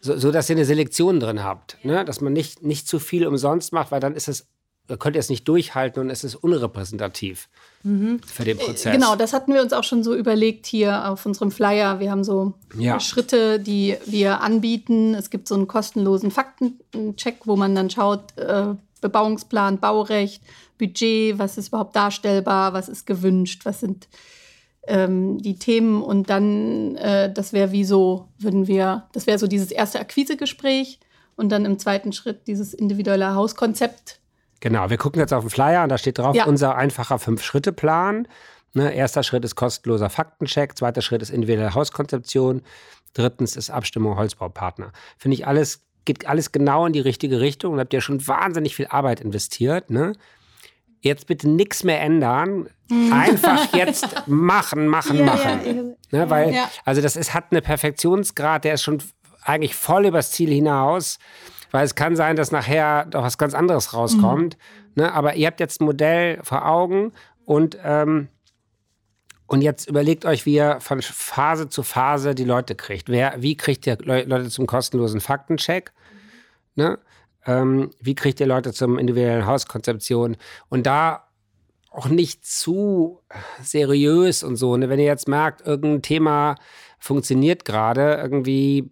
so, 0.00 0.16
so 0.16 0.32
dass 0.32 0.50
ihr 0.50 0.56
eine 0.56 0.64
Selektion 0.64 1.20
drin 1.20 1.44
habt, 1.44 1.78
ne? 1.84 2.04
dass 2.04 2.20
man 2.20 2.32
nicht, 2.32 2.62
nicht 2.62 2.88
zu 2.88 2.98
viel 2.98 3.26
umsonst 3.26 3.72
macht, 3.72 3.92
weil 3.92 4.00
dann 4.00 4.14
ist 4.14 4.28
es 4.28 4.48
könnt 4.98 5.16
ihr 5.16 5.20
es 5.20 5.30
nicht 5.30 5.48
durchhalten 5.48 6.00
und 6.00 6.10
es 6.10 6.24
ist 6.24 6.34
unrepräsentativ 6.34 7.48
mhm. 7.82 8.20
für 8.26 8.44
den 8.44 8.58
Prozess. 8.58 8.92
Genau, 8.92 9.16
das 9.16 9.32
hatten 9.32 9.54
wir 9.54 9.62
uns 9.62 9.72
auch 9.72 9.84
schon 9.84 10.02
so 10.02 10.14
überlegt 10.14 10.66
hier 10.66 11.08
auf 11.08 11.24
unserem 11.24 11.50
Flyer. 11.50 12.00
Wir 12.00 12.10
haben 12.10 12.24
so 12.24 12.54
ja. 12.76 13.00
Schritte, 13.00 13.58
die 13.58 13.96
wir 14.06 14.40
anbieten. 14.40 15.14
Es 15.14 15.30
gibt 15.30 15.48
so 15.48 15.54
einen 15.54 15.68
kostenlosen 15.68 16.30
Faktencheck, 16.30 17.40
wo 17.44 17.56
man 17.56 17.74
dann 17.74 17.90
schaut, 17.90 18.36
äh, 18.36 18.74
Bebauungsplan, 19.00 19.78
Baurecht, 19.78 20.42
Budget, 20.78 21.38
was 21.38 21.58
ist 21.58 21.68
überhaupt 21.68 21.96
darstellbar, 21.96 22.72
was 22.72 22.88
ist 22.88 23.06
gewünscht, 23.06 23.64
was 23.64 23.80
sind 23.80 24.08
ähm, 24.86 25.38
die 25.38 25.58
Themen 25.58 26.02
und 26.02 26.28
dann, 26.30 26.96
äh, 26.96 27.32
das 27.32 27.52
wäre 27.52 27.72
wie 27.72 27.84
so, 27.84 28.28
würden 28.38 28.66
wir, 28.66 29.08
das 29.12 29.26
wäre 29.26 29.38
so 29.38 29.46
dieses 29.46 29.70
erste 29.70 30.00
Akquisegespräch 30.00 30.98
und 31.36 31.50
dann 31.50 31.64
im 31.64 31.78
zweiten 31.78 32.12
Schritt 32.12 32.46
dieses 32.46 32.74
individuelle 32.74 33.34
Hauskonzept 33.34 34.20
Genau, 34.62 34.90
wir 34.90 34.96
gucken 34.96 35.18
jetzt 35.18 35.34
auf 35.34 35.42
den 35.42 35.50
Flyer 35.50 35.82
und 35.82 35.88
da 35.88 35.98
steht 35.98 36.18
drauf, 36.18 36.36
ja. 36.36 36.44
unser 36.44 36.76
einfacher 36.76 37.18
Fünf-Schritte-Plan. 37.18 38.28
Ne, 38.74 38.94
erster 38.94 39.24
Schritt 39.24 39.44
ist 39.44 39.56
kostenloser 39.56 40.08
Faktencheck, 40.08 40.78
zweiter 40.78 41.02
Schritt 41.02 41.20
ist 41.20 41.30
individuelle 41.30 41.74
Hauskonzeption, 41.74 42.62
drittens 43.12 43.56
ist 43.56 43.70
Abstimmung 43.70 44.16
Holzbaupartner. 44.16 44.92
Finde 45.18 45.34
ich 45.34 45.48
alles, 45.48 45.80
geht 46.04 46.28
alles 46.28 46.52
genau 46.52 46.86
in 46.86 46.92
die 46.92 47.00
richtige 47.00 47.40
Richtung 47.40 47.72
und 47.72 47.80
habt 47.80 47.92
ihr 47.92 48.00
schon 48.00 48.24
wahnsinnig 48.28 48.76
viel 48.76 48.86
Arbeit 48.86 49.20
investiert. 49.20 49.90
Ne? 49.90 50.12
Jetzt 51.00 51.26
bitte 51.26 51.50
nichts 51.50 51.82
mehr 51.82 52.00
ändern. 52.00 52.68
Einfach 53.12 53.74
jetzt 53.74 54.28
machen, 54.28 54.86
machen, 54.86 55.18
ja, 55.18 55.24
machen. 55.24 55.96
Ja, 56.12 56.18
ne, 56.20 56.30
weil, 56.30 56.54
also 56.84 57.02
das 57.02 57.16
ist, 57.16 57.34
hat 57.34 57.46
eine 57.50 57.62
Perfektionsgrad, 57.62 58.62
der 58.62 58.74
ist 58.74 58.84
schon 58.84 59.02
eigentlich 59.42 59.74
voll 59.74 60.06
übers 60.06 60.30
Ziel 60.30 60.50
hinaus. 60.50 61.18
Weil 61.72 61.84
es 61.84 61.96
kann 61.96 62.14
sein, 62.14 62.36
dass 62.36 62.52
nachher 62.52 63.06
doch 63.06 63.22
was 63.22 63.38
ganz 63.38 63.54
anderes 63.54 63.94
rauskommt. 63.94 64.56
Mhm. 64.94 65.02
Ne? 65.02 65.12
Aber 65.12 65.34
ihr 65.34 65.48
habt 65.48 65.58
jetzt 65.58 65.80
ein 65.80 65.86
Modell 65.86 66.38
vor 66.44 66.68
Augen 66.68 67.12
und, 67.44 67.76
ähm, 67.82 68.28
und 69.46 69.62
jetzt 69.62 69.88
überlegt 69.88 70.24
euch, 70.24 70.46
wie 70.46 70.54
ihr 70.54 70.80
von 70.80 71.02
Phase 71.02 71.68
zu 71.68 71.82
Phase 71.82 72.34
die 72.34 72.44
Leute 72.44 72.74
kriegt. 72.74 73.08
Wer, 73.08 73.34
wie 73.38 73.56
kriegt 73.56 73.86
ihr 73.86 73.98
Leute 74.00 74.48
zum 74.50 74.66
kostenlosen 74.66 75.20
Faktencheck? 75.20 75.92
Mhm. 76.76 76.82
Ne? 76.82 76.98
Ähm, 77.46 77.90
wie 78.00 78.14
kriegt 78.14 78.38
ihr 78.38 78.46
Leute 78.46 78.72
zum 78.72 78.98
individuellen 78.98 79.46
Hauskonzeption? 79.46 80.36
Und 80.68 80.86
da 80.86 81.24
auch 81.90 82.08
nicht 82.08 82.44
zu 82.46 83.20
seriös 83.62 84.42
und 84.42 84.56
so. 84.56 84.76
Ne? 84.76 84.88
Wenn 84.88 84.98
ihr 84.98 85.06
jetzt 85.06 85.28
merkt, 85.28 85.66
irgendein 85.66 86.02
Thema 86.02 86.54
funktioniert 86.98 87.64
gerade, 87.64 88.14
irgendwie 88.14 88.90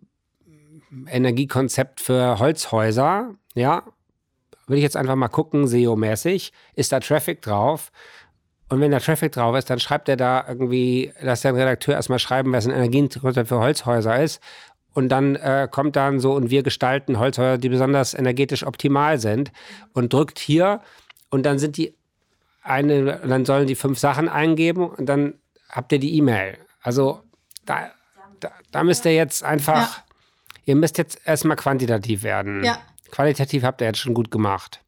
Energiekonzept 1.09 2.01
für 2.01 2.39
Holzhäuser, 2.39 3.35
ja, 3.55 3.85
würde 4.67 4.79
ich 4.79 4.85
jetzt 4.85 4.97
einfach 4.97 5.17
mal 5.17 5.29
gucken, 5.29 5.67
SEO-mäßig, 5.67 6.53
ist 6.75 6.93
da 6.93 7.01
Traffic 7.01 7.43
drauf? 7.43 7.91
Und 8.69 8.81
wenn 8.81 8.93
da 8.93 9.01
Traffic 9.01 9.33
drauf 9.33 9.57
ist, 9.57 9.69
dann 9.69 9.81
schreibt 9.81 10.09
er 10.09 10.17
da 10.17 10.45
irgendwie, 10.47 11.13
dass 11.21 11.41
der 11.41 11.55
Redakteur 11.55 11.95
erstmal 11.95 12.21
schreiben, 12.21 12.53
was 12.53 12.67
ein 12.67 12.73
Energiekonzept 12.73 13.49
für 13.49 13.59
Holzhäuser 13.59 14.23
ist. 14.23 14.41
Und 14.93 15.09
dann 15.09 15.35
äh, 15.37 15.69
kommt 15.71 15.97
dann 15.97 16.21
so, 16.21 16.35
und 16.35 16.51
wir 16.51 16.63
gestalten 16.63 17.19
Holzhäuser, 17.19 17.59
die 17.59 17.69
besonders 17.69 18.15
energetisch 18.15 18.65
optimal 18.65 19.19
sind, 19.19 19.51
und 19.93 20.13
drückt 20.13 20.39
hier, 20.39 20.81
und 21.31 21.47
dann 21.47 21.59
sind 21.59 21.77
die 21.77 21.97
eine, 22.63 23.21
dann 23.27 23.45
sollen 23.45 23.67
die 23.67 23.75
fünf 23.75 23.99
Sachen 23.99 24.29
eingeben, 24.29 24.89
und 24.89 25.07
dann 25.07 25.35
habt 25.69 25.91
ihr 25.93 25.99
die 25.99 26.17
E-Mail. 26.17 26.59
Also 26.81 27.23
da, 27.67 27.91
da, 28.39 28.51
da 28.71 28.85
müsst 28.85 29.05
ihr 29.05 29.15
jetzt 29.15 29.43
einfach. 29.43 29.97
Ja 29.97 30.05
Ihr 30.65 30.77
müsst 30.77 30.99
jetzt 30.99 31.21
erstmal 31.25 31.57
quantitativ 31.57 32.23
werden. 32.23 32.65
Ja. 32.65 32.79
Qualitativ 33.11 33.63
habt 33.63 33.81
ihr 33.81 33.89
jetzt 33.89 33.99
schon 33.99 34.15
gut 34.15 34.31
gemacht. 34.31 34.81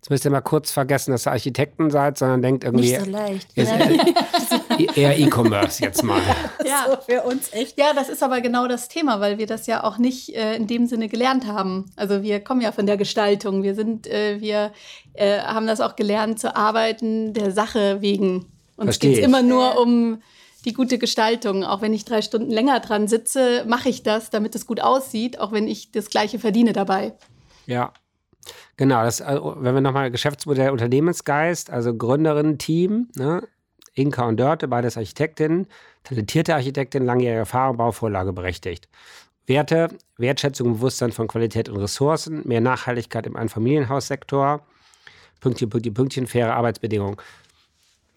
Jetzt 0.00 0.08
müsst 0.08 0.24
ihr 0.24 0.30
mal 0.30 0.40
kurz 0.40 0.70
vergessen, 0.70 1.10
dass 1.10 1.26
ihr 1.26 1.32
Architekten 1.32 1.90
seid, 1.90 2.16
sondern 2.16 2.40
denkt 2.40 2.64
irgendwie. 2.64 2.92
Nicht 2.92 3.04
so 3.04 3.10
leicht. 3.10 3.48
Eher, 3.54 4.96
eher 4.96 5.18
E-Commerce 5.18 5.82
jetzt 5.82 6.02
mal. 6.02 6.22
Ja, 6.66 6.86
so 6.88 6.96
für 7.02 7.22
uns 7.22 7.52
echt. 7.52 7.78
Ja, 7.78 7.92
das 7.92 8.08
ist 8.08 8.22
aber 8.22 8.40
genau 8.40 8.66
das 8.66 8.88
Thema, 8.88 9.20
weil 9.20 9.36
wir 9.36 9.46
das 9.46 9.66
ja 9.66 9.84
auch 9.84 9.98
nicht 9.98 10.34
äh, 10.34 10.54
in 10.54 10.66
dem 10.66 10.86
Sinne 10.86 11.08
gelernt 11.08 11.46
haben. 11.46 11.90
Also 11.96 12.22
wir 12.22 12.40
kommen 12.40 12.62
ja 12.62 12.72
von 12.72 12.86
der 12.86 12.96
Gestaltung. 12.96 13.62
Wir 13.62 13.74
sind, 13.74 14.06
äh, 14.06 14.40
wir 14.40 14.72
äh, 15.14 15.40
haben 15.40 15.66
das 15.66 15.80
auch 15.82 15.96
gelernt 15.96 16.38
zu 16.38 16.56
arbeiten 16.56 17.34
der 17.34 17.50
Sache 17.50 18.00
wegen. 18.00 18.46
Uns 18.76 19.00
geht 19.00 19.18
es 19.18 19.24
immer 19.24 19.42
nur 19.42 19.78
um 19.78 20.22
die 20.62 20.72
gute 20.72 20.98
Gestaltung. 20.98 21.64
Auch 21.64 21.82
wenn 21.82 21.92
ich 21.92 22.04
drei 22.04 22.22
Stunden 22.22 22.50
länger 22.50 22.80
dran 22.80 23.08
sitze, 23.08 23.64
mache 23.66 23.88
ich 23.88 24.02
das, 24.02 24.30
damit 24.30 24.54
es 24.54 24.66
gut 24.66 24.80
aussieht, 24.80 25.38
auch 25.38 25.52
wenn 25.52 25.68
ich 25.68 25.92
das 25.92 26.10
Gleiche 26.10 26.38
verdiene 26.38 26.72
dabei. 26.72 27.14
Ja. 27.66 27.92
Genau, 28.76 29.02
das, 29.02 29.20
also, 29.20 29.56
wenn 29.58 29.74
wir 29.74 29.80
nochmal 29.80 30.10
Geschäftsmodell 30.10 30.70
Unternehmensgeist, 30.70 31.70
also 31.70 31.94
Gründerinnen-Team, 31.94 33.08
ne? 33.16 33.46
Inka 33.94 34.26
und 34.26 34.38
Dörte, 34.38 34.68
beides 34.68 34.96
Architektinnen, 34.96 35.66
talentierte 36.04 36.54
Architektin, 36.54 37.04
langjährige 37.04 37.40
Erfahrung, 37.40 37.76
Bauvorlage 37.76 38.32
berechtigt. 38.32 38.88
Werte, 39.46 39.88
Wertschätzung, 40.16 40.74
Bewusstsein 40.74 41.12
von 41.12 41.26
Qualität 41.26 41.68
und 41.68 41.76
Ressourcen, 41.76 42.46
mehr 42.46 42.60
Nachhaltigkeit 42.60 43.26
im 43.26 43.36
Einfamilienhaussektor, 43.36 44.64
Pünktchen, 45.40 45.68
Pünktchen, 45.68 45.94
Pünktchen, 45.94 46.26
faire 46.26 46.54
Arbeitsbedingungen. 46.54 47.16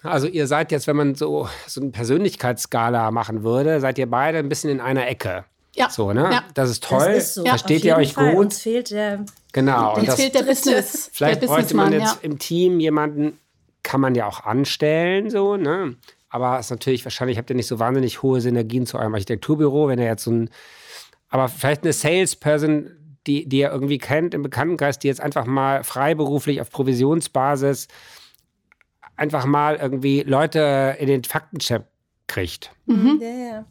Also 0.04 0.28
ihr 0.28 0.48
seid 0.48 0.72
jetzt, 0.72 0.88
wenn 0.88 0.96
man 0.96 1.16
so, 1.16 1.48
so 1.66 1.82
eine 1.82 1.92
Persönlichkeitsskala 1.92 3.12
machen 3.12 3.44
würde, 3.44 3.80
seid 3.80 3.98
ihr 3.98 4.10
beide 4.10 4.38
ein 4.38 4.50
bisschen 4.50 4.70
in 4.70 4.82
einer 4.82 5.08
Ecke. 5.08 5.46
Ja. 5.76 5.90
So, 5.90 6.14
ne? 6.14 6.30
Ja. 6.32 6.44
Das 6.54 6.70
ist 6.70 6.84
toll. 6.84 7.14
Das 7.14 7.24
ist 7.24 7.34
so. 7.36 7.46
Versteht 7.46 7.84
ihr 7.84 7.96
euch 7.96 8.14
Fall. 8.14 8.32
gut? 8.32 8.46
Uns 8.46 8.62
fehlt 8.62 8.92
der, 8.92 9.26
genau. 9.54 9.96
Uns 9.96 10.14
fehlt 10.14 10.36
der 10.36 10.44
Business. 10.44 11.10
Vielleicht 11.12 11.42
der 11.42 11.48
bräuchte 11.48 11.76
man 11.76 11.94
jetzt 11.94 12.16
ja. 12.16 12.20
im 12.22 12.38
Team 12.38 12.80
jemanden, 12.80 13.40
kann 13.82 14.02
man 14.02 14.14
ja 14.14 14.28
auch 14.28 14.42
anstellen, 14.42 15.30
so, 15.30 15.58
ne? 15.58 15.96
Aber 16.30 16.60
es 16.60 16.68
ist 16.68 16.72
natürlich, 16.72 17.06
wahrscheinlich 17.06 17.38
habt 17.38 17.50
ihr 17.50 17.56
nicht 17.56 17.68
so 17.68 17.80
wahnsinnig 17.80 18.24
hohe 18.24 18.42
Synergien 18.42 18.86
zu 18.86 18.98
eurem 18.98 19.14
Architekturbüro, 19.14 19.88
wenn 19.88 20.00
ihr 20.00 20.06
jetzt 20.06 20.24
so 20.24 20.32
ein, 20.32 20.50
aber 21.30 21.48
vielleicht 21.48 21.84
eine 21.84 21.94
Salesperson, 21.94 22.92
die, 23.28 23.48
die 23.48 23.60
ihr 23.60 23.72
irgendwie 23.72 24.00
kennt 24.00 24.34
im 24.34 24.42
Bekanntenkreis, 24.42 25.00
die 25.00 25.08
jetzt 25.08 25.22
einfach 25.22 25.46
mal 25.46 25.84
freiberuflich 25.84 26.60
auf 26.62 26.70
Provisionsbasis 26.70 27.88
einfach 29.16 29.46
mal 29.46 29.76
irgendwie 29.76 30.22
Leute 30.22 30.96
in 31.00 31.08
den 31.08 31.24
Faktencheck 31.24 31.84
kriegt. 32.28 32.72
Mhm. 32.86 33.20
Ja, 33.22 33.30
ja. 33.30 33.66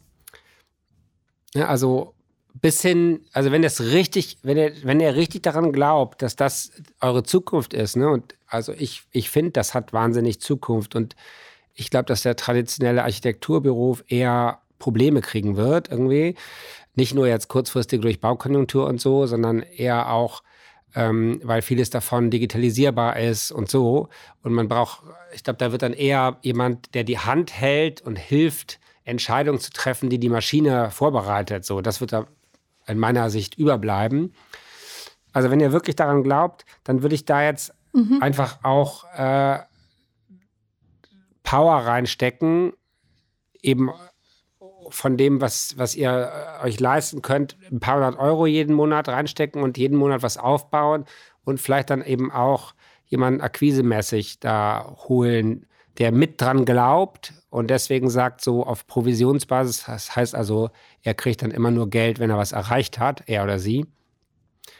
ja, 1.55 1.67
also 1.67 2.13
bis 2.61 2.81
hin, 2.81 3.25
also 3.33 3.51
wenn 3.51 3.61
das 3.61 3.81
richtig, 3.81 4.37
wenn 4.43 4.57
ihr, 4.57 4.73
wenn 4.83 4.99
ihr 4.99 5.15
richtig 5.15 5.43
daran 5.43 5.71
glaubt, 5.71 6.21
dass 6.21 6.35
das 6.35 6.71
eure 7.01 7.23
Zukunft 7.23 7.73
ist, 7.73 7.97
ne, 7.97 8.09
und 8.09 8.35
also 8.47 8.73
ich, 8.73 9.03
ich 9.11 9.29
finde, 9.29 9.51
das 9.51 9.73
hat 9.73 9.91
wahnsinnig 9.91 10.39
Zukunft 10.39 10.95
und 10.95 11.15
ich 11.73 11.89
glaube, 11.89 12.05
dass 12.05 12.21
der 12.21 12.35
traditionelle 12.35 13.03
Architekturberuf 13.03 14.03
eher 14.07 14.61
Probleme 14.77 15.21
kriegen 15.21 15.55
wird, 15.55 15.89
irgendwie. 15.89 16.35
Nicht 16.95 17.15
nur 17.15 17.27
jetzt 17.27 17.47
kurzfristig 17.47 18.01
durch 18.01 18.21
Baukonjunktur 18.21 18.85
und 18.85 19.01
so, 19.01 19.25
sondern 19.25 19.61
eher 19.61 20.11
auch 20.11 20.43
ähm, 20.95 21.39
weil 21.43 21.61
vieles 21.61 21.89
davon 21.89 22.29
digitalisierbar 22.29 23.17
ist 23.19 23.51
und 23.51 23.69
so. 23.69 24.09
Und 24.41 24.53
man 24.53 24.67
braucht, 24.67 25.03
ich 25.33 25.43
glaube, 25.43 25.57
da 25.57 25.71
wird 25.71 25.81
dann 25.81 25.93
eher 25.93 26.37
jemand, 26.41 26.93
der 26.93 27.03
die 27.03 27.19
Hand 27.19 27.53
hält 27.53 28.01
und 28.01 28.17
hilft, 28.17 28.79
Entscheidungen 29.05 29.59
zu 29.59 29.71
treffen, 29.71 30.09
die 30.09 30.19
die 30.19 30.29
Maschine 30.29 30.89
vorbereitet. 30.91 31.65
So, 31.65 31.81
das 31.81 31.99
wird 31.99 32.13
da 32.13 32.27
in 32.87 32.97
meiner 32.97 33.29
Sicht 33.29 33.55
überbleiben. 33.55 34.33
Also 35.33 35.49
wenn 35.49 35.59
ihr 35.59 35.71
wirklich 35.71 35.95
daran 35.95 36.23
glaubt, 36.23 36.65
dann 36.83 37.01
würde 37.01 37.15
ich 37.15 37.25
da 37.25 37.43
jetzt 37.43 37.73
mhm. 37.91 38.19
einfach 38.21 38.63
auch 38.63 39.05
äh, 39.15 39.59
Power 41.43 41.75
reinstecken, 41.75 42.73
eben 43.61 43.89
von 44.91 45.17
dem, 45.17 45.41
was, 45.41 45.77
was 45.77 45.95
ihr 45.95 46.31
äh, 46.61 46.65
euch 46.65 46.79
leisten 46.79 47.21
könnt, 47.21 47.57
ein 47.71 47.79
paar 47.79 47.95
hundert 47.95 48.19
Euro 48.19 48.45
jeden 48.45 48.75
Monat 48.75 49.07
reinstecken 49.07 49.61
und 49.61 49.77
jeden 49.77 49.97
Monat 49.97 50.23
was 50.23 50.37
aufbauen 50.37 51.05
und 51.43 51.59
vielleicht 51.59 51.89
dann 51.89 52.03
eben 52.03 52.31
auch 52.31 52.73
jemanden 53.05 53.41
akquisemäßig 53.41 54.39
da 54.39 54.95
holen, 55.07 55.65
der 55.97 56.11
mit 56.11 56.41
dran 56.41 56.65
glaubt 56.65 57.33
und 57.49 57.69
deswegen 57.69 58.09
sagt 58.09 58.41
so 58.41 58.65
auf 58.65 58.87
Provisionsbasis, 58.87 59.85
das 59.85 60.15
heißt 60.15 60.33
also, 60.33 60.71
er 61.03 61.13
kriegt 61.13 61.41
dann 61.43 61.51
immer 61.51 61.69
nur 61.69 61.89
Geld, 61.89 62.19
wenn 62.19 62.31
er 62.31 62.37
was 62.37 62.51
erreicht 62.51 62.97
hat, 62.97 63.23
er 63.27 63.43
oder 63.43 63.59
sie. 63.59 63.85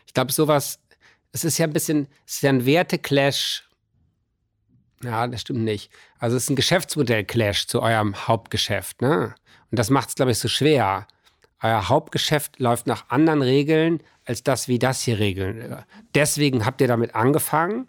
Ich 0.07 0.13
glaube, 0.13 0.31
sowas, 0.31 0.79
es 1.31 1.43
ist 1.43 1.57
ja 1.57 1.67
ein 1.67 1.73
bisschen, 1.73 2.07
es 2.25 2.35
ist 2.35 2.43
ja 2.43 2.49
ein 2.49 2.65
Werteclash. 2.65 3.69
Ja, 5.03 5.27
das 5.27 5.41
stimmt 5.41 5.63
nicht. 5.63 5.91
Also 6.17 6.37
es 6.37 6.43
ist 6.43 6.49
ein 6.49 6.55
Geschäftsmodell-Clash 6.55 7.67
zu 7.67 7.81
eurem 7.81 8.27
Hauptgeschäft, 8.27 9.01
ne? 9.01 9.35
Und 9.73 9.79
das 9.79 9.89
macht 9.89 10.09
es, 10.09 10.15
glaube 10.15 10.31
ich, 10.31 10.37
so 10.37 10.47
schwer. 10.47 11.07
Euer 11.59 11.89
Hauptgeschäft 11.89 12.59
läuft 12.59 12.85
nach 12.85 13.09
anderen 13.09 13.41
Regeln 13.41 14.03
als 14.23 14.43
das, 14.43 14.67
wie 14.67 14.77
das 14.77 15.01
hier 15.01 15.17
regeln. 15.17 15.83
Deswegen 16.13 16.63
habt 16.63 16.79
ihr 16.79 16.87
damit 16.87 17.15
angefangen 17.15 17.87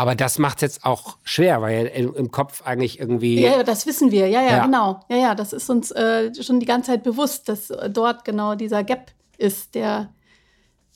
aber 0.00 0.14
das 0.14 0.38
macht 0.38 0.56
es 0.56 0.62
jetzt 0.62 0.84
auch 0.86 1.18
schwer, 1.24 1.60
weil 1.60 1.84
im 1.88 2.30
Kopf 2.30 2.62
eigentlich 2.64 2.98
irgendwie. 2.98 3.38
Ja, 3.38 3.62
das 3.62 3.84
wissen 3.84 4.10
wir. 4.10 4.28
Ja, 4.28 4.40
ja, 4.40 4.50
ja. 4.52 4.64
genau. 4.64 5.00
Ja, 5.10 5.16
ja, 5.18 5.34
das 5.34 5.52
ist 5.52 5.68
uns 5.68 5.90
äh, 5.90 6.32
schon 6.42 6.58
die 6.58 6.64
ganze 6.64 6.92
Zeit 6.92 7.02
bewusst, 7.02 7.50
dass 7.50 7.70
dort 7.90 8.24
genau 8.24 8.54
dieser 8.54 8.82
Gap 8.82 9.12
ist, 9.36 9.74
der 9.74 10.08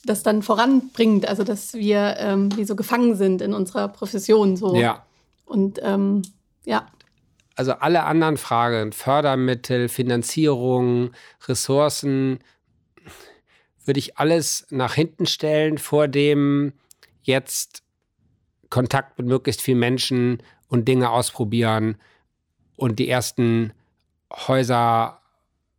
das 0.05 0.23
dann 0.23 0.41
voranbringt. 0.41 1.29
Also, 1.29 1.43
dass 1.43 1.75
wir 1.75 2.15
ähm, 2.17 2.49
wie 2.57 2.65
so 2.65 2.75
gefangen 2.75 3.15
sind 3.15 3.43
in 3.43 3.53
unserer 3.53 3.89
Profession. 3.89 4.57
So. 4.57 4.75
Ja. 4.75 5.05
Und 5.45 5.79
ähm, 5.83 6.23
ja. 6.65 6.87
Also 7.55 7.73
alle 7.73 8.03
anderen 8.03 8.37
Fragen, 8.37 8.91
Fördermittel, 8.91 9.87
Finanzierung, 9.87 11.11
Ressourcen, 11.47 12.39
würde 13.85 13.99
ich 13.99 14.17
alles 14.17 14.67
nach 14.69 14.95
hinten 14.95 15.25
stellen 15.25 15.77
vor 15.77 16.07
dem 16.07 16.73
jetzt 17.21 17.83
Kontakt 18.69 19.17
mit 19.17 19.27
möglichst 19.27 19.61
vielen 19.61 19.79
Menschen 19.79 20.43
und 20.67 20.87
Dinge 20.87 21.09
ausprobieren 21.11 21.97
und 22.75 22.99
die 22.99 23.07
ersten 23.07 23.73
Häuser 24.31 25.21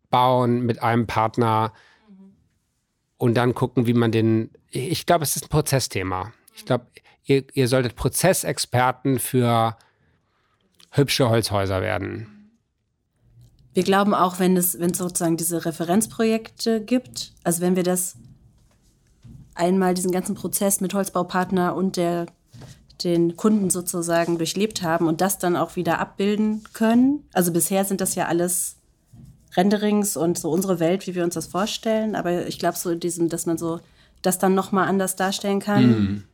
bauen 0.09 0.63
mit 0.63 0.83
einem 0.83 1.07
Partner 1.07 1.73
und 3.19 3.35
dann 3.35 3.55
gucken, 3.55 3.87
wie 3.87 3.95
man 3.95 4.13
den. 4.13 4.51
Ich 4.71 5.07
glaube, 5.07 5.25
es 5.25 5.37
ist 5.37 5.47
ein 5.47 5.49
Prozessthema. 5.49 6.33
Ich 6.55 6.65
glaube, 6.65 6.87
ihr, 7.25 7.45
ihr 7.55 7.69
solltet 7.69 7.97
Prozessexperten 7.97 9.19
für 9.19 9.77
hübsche 10.97 11.29
Holzhäuser 11.29 11.81
werden. 11.81 12.27
Wir 13.75 13.83
glauben 13.83 14.15
auch, 14.15 14.39
wenn 14.39 14.57
es, 14.57 14.79
wenn 14.79 14.91
es 14.91 14.99
sozusagen 14.99 15.37
diese 15.37 15.65
Referenzprojekte 15.65 16.81
gibt, 16.81 17.33
also 17.45 17.61
wenn 17.61 17.77
wir 17.77 17.83
das 17.83 18.17
einmal 19.55 19.95
diesen 19.95 20.13
ganzen 20.13 20.35
Prozess 20.35 20.81
mit 20.81 20.95
Holzbaupartner 20.95 21.75
und 21.75 21.97
der 21.97 22.27
den 23.05 23.37
Kunden 23.37 23.69
sozusagen 23.71 24.39
durchlebt 24.39 24.83
haben 24.83 25.07
und 25.07 25.21
das 25.21 25.39
dann 25.39 25.57
auch 25.57 25.77
wieder 25.77 25.99
abbilden 25.99 26.65
können. 26.73 27.25
Also 27.33 27.53
bisher 27.53 27.85
sind 27.85 28.01
das 28.01 28.15
ja 28.15 28.27
alles 28.27 28.77
Renderings 29.55 30.17
und 30.17 30.39
so 30.39 30.51
unsere 30.51 30.81
Welt, 30.81 31.07
wie 31.07 31.15
wir 31.15 31.25
uns 31.25 31.35
das 31.35 31.47
vorstellen. 31.47 32.15
Aber 32.15 32.47
ich 32.47 32.59
glaube 32.59 32.79
so 32.79 32.91
in 32.91 33.01
diesem, 33.01 33.29
dass 33.29 33.47
man 33.47 33.59
so 33.59 33.81
das 34.23 34.39
dann 34.39 34.55
noch 34.55 34.73
mal 34.73 34.87
anders 34.87 35.17
darstellen 35.17 35.61
kann, 35.61 35.87
mhm. 35.87 36.25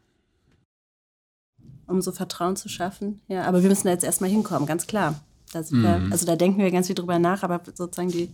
Um 1.87 2.01
so 2.01 2.13
Vertrauen 2.13 2.57
zu 2.57 2.69
schaffen. 2.69 3.21
Ja, 3.29 3.45
aber 3.45 3.63
wir 3.63 3.69
müssen 3.69 3.87
da 3.87 3.93
jetzt 3.93 4.05
erstmal 4.05 4.31
hinkommen, 4.31 4.67
ganz 4.67 4.87
klar. 4.87 5.21
Da 5.53 5.61
mhm. 5.61 5.83
wir, 5.83 6.09
also 6.11 6.27
da 6.27 6.37
denken 6.37 6.59
wir 6.59 6.71
ganz 6.71 6.87
viel 6.87 6.95
drüber 6.95 7.19
nach, 7.19 7.43
aber 7.43 7.61
sozusagen 7.75 8.11
die 8.11 8.31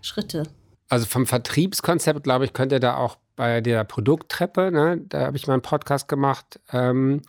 Schritte. 0.00 0.44
Also 0.88 1.06
vom 1.06 1.26
Vertriebskonzept, 1.26 2.22
glaube 2.22 2.44
ich, 2.44 2.52
könnte 2.52 2.80
da 2.80 2.96
auch 2.96 3.16
bei 3.36 3.60
der 3.60 3.84
Produkttreppe, 3.84 4.70
ne, 4.70 5.00
da 5.08 5.26
habe 5.26 5.36
ich 5.36 5.46
mal 5.46 5.54
einen 5.54 5.62
Podcast 5.62 6.06
gemacht. 6.06 6.60
Ähm, 6.70 7.22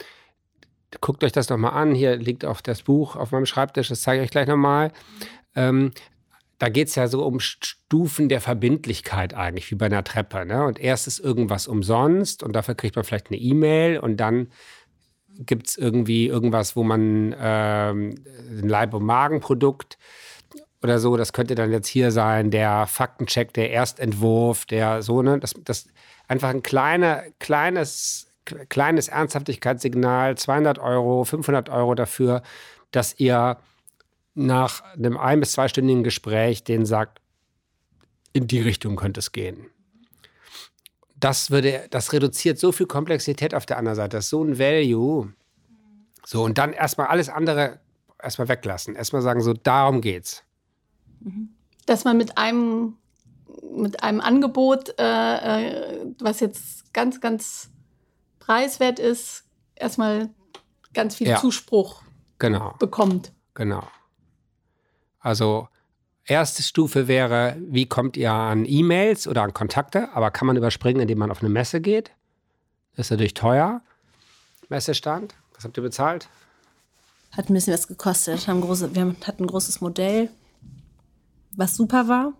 guckt 1.02 1.24
euch 1.24 1.32
das 1.32 1.50
nochmal 1.50 1.74
an. 1.74 1.96
Hier 1.96 2.18
liegt 2.18 2.46
auch 2.46 2.62
das 2.62 2.84
Buch 2.84 3.16
auf 3.16 3.32
meinem 3.32 3.46
Schreibtisch, 3.46 3.88
das 3.88 4.02
zeige 4.02 4.22
ich 4.22 4.28
euch 4.28 4.32
gleich 4.32 4.48
nochmal. 4.48 4.92
Ähm, 5.56 5.92
da 6.64 6.70
geht 6.70 6.88
es 6.88 6.96
ja 6.96 7.10
so 7.10 7.26
um 7.26 7.42
Stufen 7.42 8.30
der 8.30 8.40
Verbindlichkeit 8.40 9.34
eigentlich, 9.34 9.70
wie 9.70 9.76
bei 9.76 9.88
einer 9.88 10.06
Treppe. 10.06 10.46
Ne? 10.46 10.64
Und 10.64 10.80
erst 10.80 11.08
ist 11.08 11.20
irgendwas 11.20 11.68
umsonst 11.68 12.42
und 12.42 12.56
dafür 12.56 12.74
kriegt 12.74 12.96
man 12.96 13.04
vielleicht 13.04 13.28
eine 13.28 13.38
E-Mail 13.38 14.00
und 14.00 14.16
dann 14.16 14.48
gibt 15.40 15.68
es 15.68 15.78
irgendwie 15.78 16.28
irgendwas, 16.28 16.78
wo 16.78 16.84
man 16.84 17.36
ähm, 17.38 18.16
ein 18.50 18.70
Leib- 18.70 18.94
und 18.94 19.04
Magenprodukt 19.04 19.98
oder 20.82 21.00
so, 21.00 21.18
das 21.18 21.34
könnte 21.34 21.56
dann 21.56 21.70
jetzt 21.70 21.90
hier 21.90 22.12
sein, 22.12 22.50
der 22.50 22.88
Faktencheck, 22.88 23.52
der 23.52 23.72
Erstentwurf, 23.72 24.66
der 24.66 25.02
so, 25.02 25.22
ne, 25.22 25.40
das, 25.40 25.56
das 25.66 25.88
einfach 26.30 26.48
ein 26.48 26.64
kleiner, 26.64 27.24
kleines, 27.40 28.32
kleines 28.70 29.10
Ernsthaftigkeitssignal, 29.10 30.38
200 30.38 30.80
Euro, 30.80 31.26
500 31.26 31.68
Euro 31.68 31.94
dafür, 31.94 32.42
dass 32.92 33.20
ihr 33.20 33.58
nach 34.36 34.84
einem 34.94 35.18
ein- 35.18 35.40
bis 35.40 35.54
zweistündigen 35.54 36.04
Gespräch 36.04 36.64
den 36.64 36.86
sagt, 36.86 37.22
in 38.34 38.48
die 38.48 38.62
Richtung 38.62 38.96
könnte 38.96 39.20
es 39.20 39.32
gehen. 39.32 39.68
Das 41.16 41.52
würde, 41.52 41.88
das 41.92 42.12
reduziert 42.12 42.60
so 42.60 42.72
viel 42.72 42.88
Komplexität 42.88 43.54
auf 43.54 43.66
der 43.66 43.78
anderen 43.78 43.96
Seite, 43.96 44.18
das 44.18 44.26
ist 44.26 44.30
so 44.32 44.44
ein 44.44 44.60
Value. 44.60 45.34
So, 46.26 46.44
und 46.44 46.58
dann 46.58 46.74
erstmal 46.74 47.08
alles 47.08 47.30
andere 47.30 47.80
erstmal 48.24 48.48
weglassen. 48.48 48.96
Erstmal 48.96 49.22
sagen, 49.22 49.42
so, 49.42 49.54
darum 49.54 50.02
geht's. 50.02 50.44
Dass 51.86 52.06
man 52.06 52.18
mit 52.18 52.38
einem, 52.38 52.98
mit 53.76 54.02
einem 54.02 54.22
Angebot, 54.22 54.96
äh, 54.98 55.04
äh, 55.04 56.06
was 56.20 56.40
jetzt 56.40 56.94
ganz, 56.94 57.22
ganz 57.22 57.70
preiswert 58.40 59.00
ist, 59.00 59.46
erstmal 59.76 60.30
ganz 60.94 61.16
viel 61.16 61.28
ja. 61.28 61.40
Zuspruch 61.40 62.02
genau. 62.40 62.76
bekommt. 62.80 63.34
Genau. 63.54 63.84
Also 65.24 65.68
erste 66.26 66.62
Stufe 66.62 67.08
wäre, 67.08 67.58
wie 67.60 67.88
kommt 67.88 68.16
ihr 68.16 68.32
an 68.32 68.66
E-Mails 68.66 69.28
oder 69.28 69.42
an 69.42 69.54
Kontakte? 69.54 70.10
Aber 70.14 70.30
kann 70.30 70.46
man 70.46 70.56
überspringen, 70.58 71.02
indem 71.02 71.18
man 71.18 71.32
auf 71.32 71.42
eine 71.42 71.50
Messe 71.50 71.82
geht? 71.82 72.12
Das 72.96 73.08
ist 73.08 73.12
natürlich 73.12 73.34
teuer. 73.34 73.82
Messestand. 74.70 75.34
Was 75.56 75.64
habt 75.64 75.76
ihr 75.78 75.84
bezahlt? 75.84 76.28
Hat 77.32 77.50
ein 77.50 77.54
bisschen 77.54 77.74
was 77.74 77.88
gekostet. 77.88 78.48
Haben 78.48 78.62
große, 78.62 78.94
wir 78.94 79.16
hatten 79.26 79.44
ein 79.44 79.48
großes 79.48 79.82
Modell 79.82 80.30
was 81.56 81.76
super 81.76 82.08
war. 82.08 82.34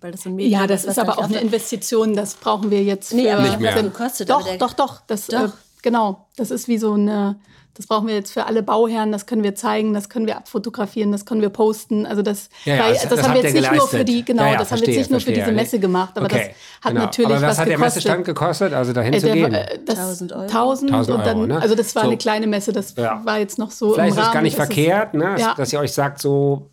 Weil 0.00 0.12
das 0.12 0.26
ein 0.26 0.34
Medien 0.34 0.60
ja, 0.60 0.66
das 0.66 0.84
ist 0.84 0.98
aber 0.98 1.18
auch 1.18 1.24
eine 1.24 1.40
Investition, 1.40 2.14
das 2.14 2.34
brauchen 2.34 2.70
wir 2.70 2.82
jetzt. 2.82 3.12
Nee, 3.12 3.30
aber 3.30 3.42
nicht 3.42 3.60
mehr. 3.60 3.90
Kostet, 3.90 4.30
doch, 4.30 4.46
doch, 4.56 4.72
doch, 4.72 5.00
das, 5.06 5.28
doch. 5.28 5.44
Äh, 5.44 5.50
genau. 5.82 6.26
Das 6.36 6.50
ist 6.50 6.68
wie 6.68 6.78
so 6.78 6.94
eine, 6.94 7.36
das 7.74 7.86
brauchen 7.86 8.06
wir 8.06 8.14
jetzt 8.14 8.32
für 8.32 8.46
alle 8.46 8.62
Bauherren, 8.62 9.12
das 9.12 9.26
können 9.26 9.42
wir 9.42 9.54
zeigen, 9.54 9.94
das 9.94 10.08
können 10.08 10.26
wir 10.26 10.36
abfotografieren, 10.36 11.10
das 11.10 11.24
können 11.24 11.40
wir 11.40 11.48
posten. 11.48 12.06
Also 12.06 12.22
das, 12.22 12.50
ja, 12.64 12.74
ja, 12.74 12.84
weil, 12.84 12.92
das, 12.94 13.08
das, 13.08 13.22
haben 13.22 13.34
wir 13.34 13.42
jetzt 13.42 13.54
nicht 13.54 13.72
nur 13.72 13.88
für 13.88 14.04
die, 14.04 14.24
genau, 14.24 14.44
ja, 14.44 14.56
das 14.56 14.68
verstehe, 14.68 14.88
haben 14.88 14.94
wir 14.94 15.00
jetzt 15.00 15.10
nicht 15.10 15.10
nur 15.10 15.20
für 15.20 15.32
diese 15.32 15.52
Messe 15.52 15.78
gemacht, 15.78 16.12
aber 16.16 16.26
okay, 16.26 16.54
das 16.54 16.84
hat 16.84 16.92
genau. 16.92 17.04
natürlich 17.04 17.30
aber 17.30 17.36
was, 17.36 17.50
was 17.50 17.58
hat 17.58 17.68
der 17.68 17.78
Messestand 17.78 18.24
gekostet, 18.24 18.72
also 18.74 18.92
dahin 18.92 19.14
äh, 19.14 19.20
zu 19.20 19.32
gehen? 19.32 19.54
Äh, 19.54 19.78
das 19.84 19.98
1000 19.98 20.32
Euro. 20.32 20.42
1000, 20.42 20.90
und 20.92 21.08
dann, 21.08 21.36
Euro, 21.36 21.46
ne? 21.46 21.60
also 21.60 21.74
das 21.74 21.94
war 21.94 22.02
so. 22.02 22.08
eine 22.08 22.18
kleine 22.18 22.46
Messe, 22.46 22.72
das 22.72 22.96
war 22.96 23.38
jetzt 23.38 23.58
noch 23.58 23.70
so 23.70 23.94
Vielleicht 23.94 24.16
ist 24.16 24.22
es 24.22 24.32
gar 24.32 24.42
nicht 24.42 24.56
verkehrt, 24.56 25.14
ne, 25.14 25.36
dass 25.56 25.72
ihr 25.72 25.80
euch 25.80 25.92
sagt, 25.92 26.20
so 26.20 26.70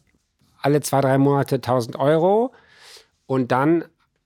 alle 0.62 0.82
zwei, 0.82 1.02
drei 1.02 1.18
Monate 1.18 1.56
1000 1.56 1.98
Euro 1.98 2.52
und 3.26 3.52
dann 3.52 3.86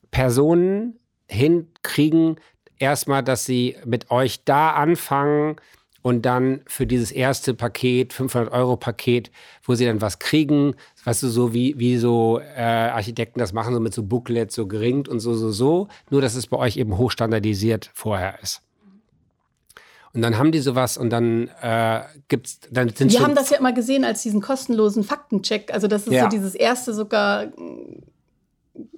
Personen 0.10 1.00
hinkriegen, 1.28 2.38
erstmal, 2.84 3.24
dass 3.24 3.46
sie 3.46 3.76
mit 3.86 4.12
euch 4.12 4.44
da 4.44 4.72
anfangen 4.72 5.56
und 6.02 6.24
dann 6.26 6.62
für 6.68 6.86
dieses 6.86 7.12
erste 7.12 7.54
Paket, 7.54 8.14
500 8.14 8.52
Euro 8.52 8.76
Paket, 8.76 9.32
wo 9.64 9.74
sie 9.74 9.86
dann 9.86 10.02
was 10.02 10.20
kriegen, 10.20 10.76
weißt 11.06 11.24
du, 11.24 11.30
so 11.30 11.54
wie, 11.54 11.80
wie 11.80 11.98
so 11.98 12.40
äh, 12.40 12.62
Architekten 12.62 13.40
das 13.40 13.54
machen, 13.54 13.74
so 13.74 13.80
mit 13.80 13.94
so 13.94 14.04
Booklets, 14.04 14.54
so 14.54 14.68
geringt 14.68 15.08
und 15.08 15.22
so, 15.22 15.34
so, 15.34 15.52
so, 15.52 15.88
nur 16.10 16.22
dass 16.22 16.36
es 16.36 16.48
bei 16.48 16.58
euch 16.58 16.78
eben 16.78 16.98
hochstandardisiert 16.98 17.90
vorher 17.94 18.38
ist. 18.44 18.62
Und 20.14 20.22
dann 20.22 20.38
haben 20.38 20.52
die 20.52 20.60
sowas 20.60 20.98
und 20.98 21.10
dann 21.10 21.50
äh, 21.62 22.02
gibt's 22.28 22.60
dann 22.70 22.90
sind 22.90 23.12
Wir 23.12 23.22
haben 23.22 23.34
das 23.34 23.50
ja 23.50 23.58
immer 23.58 23.74
gesehen 23.74 24.04
als 24.04 24.22
diesen 24.22 24.42
kostenlosen 24.42 25.04
Faktencheck. 25.04 25.74
Also 25.74 25.88
das 25.88 26.06
ist 26.06 26.14
ja. 26.14 26.24
so 26.24 26.30
dieses 26.30 26.54
erste 26.54 26.94
sogar 26.94 27.48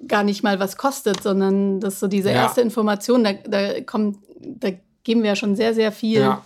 gar 0.06 0.24
nicht 0.24 0.42
mal 0.42 0.58
was 0.60 0.76
kostet, 0.76 1.22
sondern 1.22 1.80
das 1.80 1.94
ist 1.94 2.00
so 2.00 2.08
diese 2.08 2.30
ja. 2.30 2.36
erste 2.36 2.60
Information. 2.60 3.24
Da, 3.24 3.32
da 3.32 3.80
kommt, 3.82 4.18
da 4.40 4.70
geben 5.04 5.22
wir 5.22 5.30
ja 5.30 5.36
schon 5.36 5.56
sehr, 5.56 5.74
sehr 5.74 5.92
viel. 5.92 6.20
Ja. 6.20 6.42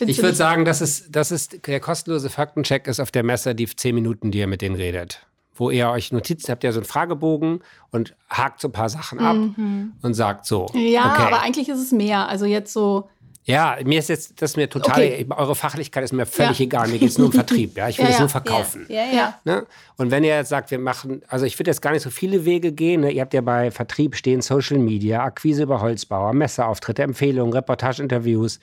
ich 0.00 0.22
würde 0.22 0.34
sagen, 0.34 0.64
das 0.64 0.80
ist, 0.80 1.14
das 1.14 1.30
ist 1.30 1.66
der 1.66 1.80
kostenlose 1.80 2.30
Faktencheck 2.30 2.86
ist 2.86 3.00
auf 3.00 3.10
der 3.10 3.22
Messe 3.22 3.54
die 3.54 3.66
zehn 3.66 3.94
Minuten, 3.94 4.30
die 4.30 4.38
ihr 4.38 4.46
mit 4.46 4.62
denen 4.62 4.76
redet. 4.76 5.20
Wo 5.54 5.70
ihr 5.70 5.88
euch 5.90 6.12
Notizen 6.12 6.52
habt, 6.52 6.62
ja 6.62 6.70
so 6.70 6.78
einen 6.78 6.86
Fragebogen 6.86 7.60
und 7.90 8.14
hakt 8.30 8.60
so 8.60 8.68
ein 8.68 8.72
paar 8.72 8.88
Sachen 8.88 9.18
ab 9.18 9.36
mhm. 9.36 9.92
und 10.02 10.14
sagt 10.14 10.46
so. 10.46 10.66
Ja, 10.74 11.12
okay. 11.12 11.22
aber 11.22 11.42
eigentlich 11.42 11.68
ist 11.68 11.80
es 11.80 11.90
mehr. 11.90 12.28
Also 12.28 12.46
jetzt 12.46 12.72
so 12.72 13.08
Ja, 13.48 13.78
mir 13.82 13.98
ist 13.98 14.10
jetzt, 14.10 14.42
das 14.42 14.50
ist 14.50 14.56
mir 14.58 14.68
total, 14.68 15.00
okay. 15.00 15.26
eure 15.34 15.54
Fachlichkeit 15.54 16.04
ist 16.04 16.12
mir 16.12 16.26
völlig 16.26 16.58
ja. 16.58 16.66
egal. 16.66 16.88
Mir 16.88 16.98
geht 16.98 17.08
es 17.08 17.16
nur 17.16 17.28
um 17.28 17.32
Vertrieb. 17.38 17.78
Ja, 17.78 17.88
ich 17.88 17.96
will 17.96 18.04
ja, 18.04 18.10
es 18.10 18.18
nur 18.18 18.28
verkaufen. 18.28 18.84
Ja, 18.90 19.04
ja. 19.06 19.40
Ne? 19.44 19.66
Und 19.96 20.10
wenn 20.10 20.22
ihr 20.22 20.36
jetzt 20.36 20.50
sagt, 20.50 20.70
wir 20.70 20.78
machen, 20.78 21.22
also 21.28 21.46
ich 21.46 21.58
würde 21.58 21.70
jetzt 21.70 21.80
gar 21.80 21.92
nicht 21.92 22.02
so 22.02 22.10
viele 22.10 22.44
Wege 22.44 22.72
gehen. 22.72 23.00
Ne? 23.00 23.10
Ihr 23.10 23.22
habt 23.22 23.32
ja 23.32 23.40
bei 23.40 23.70
Vertrieb 23.70 24.16
stehen 24.16 24.42
Social 24.42 24.76
Media, 24.76 25.24
Akquise 25.24 25.62
über 25.62 25.80
Holzbauer, 25.80 26.34
Messeauftritte, 26.34 27.02
Empfehlungen, 27.02 27.54
Reportageinterviews. 27.54 28.60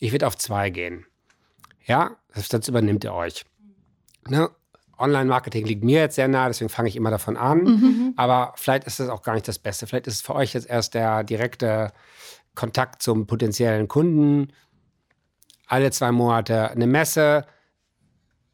Ich 0.00 0.12
würde 0.12 0.26
auf 0.26 0.36
zwei 0.36 0.68
gehen. 0.68 1.06
Ja, 1.86 2.10
das, 2.34 2.48
das 2.48 2.68
übernimmt 2.68 3.04
ihr 3.04 3.14
euch. 3.14 3.46
Ne? 4.28 4.50
Online-Marketing 4.98 5.64
liegt 5.64 5.82
mir 5.82 6.00
jetzt 6.00 6.16
sehr 6.16 6.28
nah, 6.28 6.48
deswegen 6.48 6.68
fange 6.68 6.90
ich 6.90 6.96
immer 6.96 7.10
davon 7.10 7.38
an. 7.38 7.64
Mhm. 7.64 8.14
Aber 8.16 8.52
vielleicht 8.56 8.84
ist 8.84 9.00
das 9.00 9.08
auch 9.08 9.22
gar 9.22 9.32
nicht 9.32 9.48
das 9.48 9.58
Beste. 9.58 9.86
Vielleicht 9.86 10.06
ist 10.06 10.16
es 10.16 10.20
für 10.20 10.34
euch 10.34 10.52
jetzt 10.52 10.68
erst 10.68 10.92
der 10.92 11.24
direkte 11.24 11.92
Kontakt 12.56 13.02
zum 13.02 13.28
potenziellen 13.28 13.86
Kunden, 13.86 14.52
alle 15.68 15.92
zwei 15.92 16.10
Monate 16.10 16.72
eine 16.72 16.88
Messe 16.88 17.46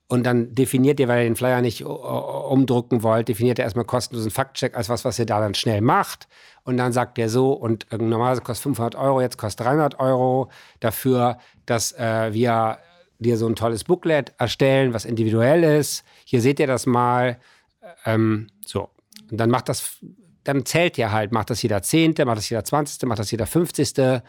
und 0.08 0.24
dann 0.24 0.54
definiert 0.54 1.00
ihr, 1.00 1.08
weil 1.08 1.22
ihr 1.22 1.30
den 1.30 1.36
Flyer 1.36 1.62
nicht 1.62 1.82
umdrucken 1.84 3.02
wollt, 3.02 3.28
definiert 3.28 3.58
ihr 3.58 3.64
erstmal 3.64 3.86
kostenlosen 3.86 4.30
Faktcheck 4.30 4.76
als 4.76 4.90
was, 4.90 5.06
was 5.06 5.18
ihr 5.18 5.24
da 5.24 5.40
dann 5.40 5.54
schnell 5.54 5.80
macht 5.80 6.28
und 6.64 6.76
dann 6.76 6.92
sagt 6.92 7.16
ihr 7.16 7.30
so 7.30 7.52
und 7.52 7.86
normalerweise 7.90 8.42
kostet 8.42 8.64
500 8.64 8.94
Euro, 8.94 9.22
jetzt 9.22 9.38
kostet 9.38 9.66
300 9.66 9.98
Euro 10.00 10.50
dafür, 10.80 11.38
dass 11.64 11.92
äh, 11.92 12.34
wir 12.34 12.78
dir 13.22 13.38
so 13.38 13.46
ein 13.46 13.56
tolles 13.56 13.84
Booklet 13.84 14.34
erstellen, 14.38 14.92
was 14.92 15.04
individuell 15.04 15.64
ist. 15.64 16.04
Hier 16.24 16.40
seht 16.40 16.60
ihr 16.60 16.66
das 16.66 16.86
mal. 16.86 17.38
Ähm, 18.04 18.48
so. 18.66 18.90
Und 19.30 19.38
dann 19.38 19.48
macht 19.50 19.68
das 19.68 19.98
dann 20.44 20.64
zählt 20.66 20.98
ihr 20.98 21.12
halt, 21.12 21.32
macht 21.32 21.50
das 21.50 21.62
jeder 21.62 21.82
Zehnte, 21.82 22.24
macht 22.24 22.38
das 22.38 22.48
jeder 22.48 22.64
Zwanzigste, 22.64 23.06
macht 23.06 23.18
das 23.18 23.30
jeder 23.30 23.46
Fünfzigste 23.46 24.22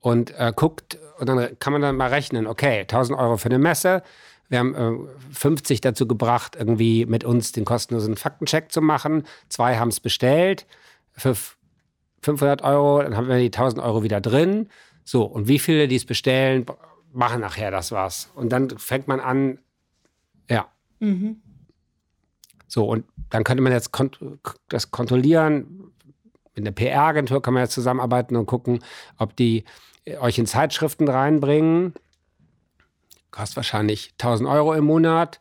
und 0.00 0.32
äh, 0.38 0.52
guckt 0.54 0.98
und 1.18 1.28
dann 1.28 1.58
kann 1.58 1.72
man 1.72 1.82
dann 1.82 1.96
mal 1.96 2.08
rechnen, 2.08 2.46
okay, 2.46 2.80
1000 2.80 3.18
Euro 3.18 3.36
für 3.36 3.46
eine 3.46 3.58
Messe, 3.58 4.02
wir 4.48 4.58
haben 4.58 4.74
äh, 4.74 5.34
50 5.34 5.80
dazu 5.80 6.08
gebracht, 6.08 6.56
irgendwie 6.56 7.06
mit 7.06 7.24
uns 7.24 7.52
den 7.52 7.64
kostenlosen 7.64 8.16
Faktencheck 8.16 8.72
zu 8.72 8.80
machen, 8.80 9.24
zwei 9.48 9.78
haben 9.78 9.88
es 9.88 10.00
bestellt 10.00 10.66
für 11.12 11.36
500 12.22 12.62
Euro, 12.62 13.02
dann 13.02 13.16
haben 13.16 13.28
wir 13.28 13.38
die 13.38 13.46
1000 13.46 13.82
Euro 13.82 14.02
wieder 14.02 14.20
drin, 14.20 14.68
so 15.04 15.24
und 15.24 15.48
wie 15.48 15.58
viele, 15.58 15.86
die 15.86 15.96
es 15.96 16.04
bestellen, 16.04 16.66
machen 17.12 17.40
nachher 17.40 17.70
das 17.70 17.92
was 17.92 18.30
und 18.34 18.50
dann 18.50 18.70
fängt 18.78 19.06
man 19.06 19.20
an, 19.20 19.58
ja. 20.48 20.68
Mhm. 20.98 21.42
So, 22.70 22.84
und 22.84 23.04
dann 23.30 23.42
könnte 23.42 23.64
man 23.64 23.72
jetzt 23.72 23.90
kont 23.90 24.20
das 24.68 24.92
kontrollieren. 24.92 25.92
Mit 26.54 26.64
einer 26.64 26.72
PR-Agentur 26.72 27.42
kann 27.42 27.52
man 27.52 27.64
jetzt 27.64 27.74
zusammenarbeiten 27.74 28.36
und 28.36 28.46
gucken, 28.46 28.78
ob 29.18 29.34
die 29.34 29.64
äh, 30.04 30.18
euch 30.18 30.38
in 30.38 30.46
Zeitschriften 30.46 31.08
reinbringen. 31.08 31.94
Kostet 33.32 33.56
wahrscheinlich 33.56 34.12
1000 34.20 34.48
Euro 34.48 34.72
im 34.74 34.84
Monat. 34.84 35.40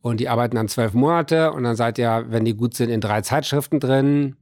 Und 0.00 0.20
die 0.20 0.30
arbeiten 0.30 0.56
dann 0.56 0.68
zwölf 0.68 0.94
Monate. 0.94 1.52
Und 1.52 1.64
dann 1.64 1.76
seid 1.76 1.98
ihr, 1.98 2.24
wenn 2.28 2.46
die 2.46 2.54
gut 2.54 2.72
sind, 2.72 2.88
in 2.88 3.02
drei 3.02 3.20
Zeitschriften 3.20 3.78
drin. 3.78 4.36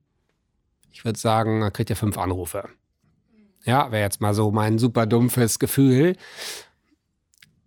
Ich 0.93 1.05
würde 1.05 1.19
sagen, 1.19 1.61
dann 1.61 1.73
kriegt 1.73 1.91
ihr 1.91 1.97
fünf 1.97 2.19
Anrufe. 2.19 2.69
Ja, 3.65 3.91
wäre 3.91 4.05
jetzt 4.05 4.21
mal 4.21 4.33
so 4.33 4.53
mein 4.53 4.79
super 4.79 5.07
dumpfes 5.07 5.59
Gefühl. 5.59 6.17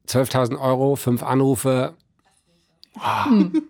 12.000 0.08 0.58
Euro, 0.58 0.96
fünf 0.96 1.24
Anrufe. 1.24 1.94
Oh. 2.96 3.02
Hm. 3.26 3.64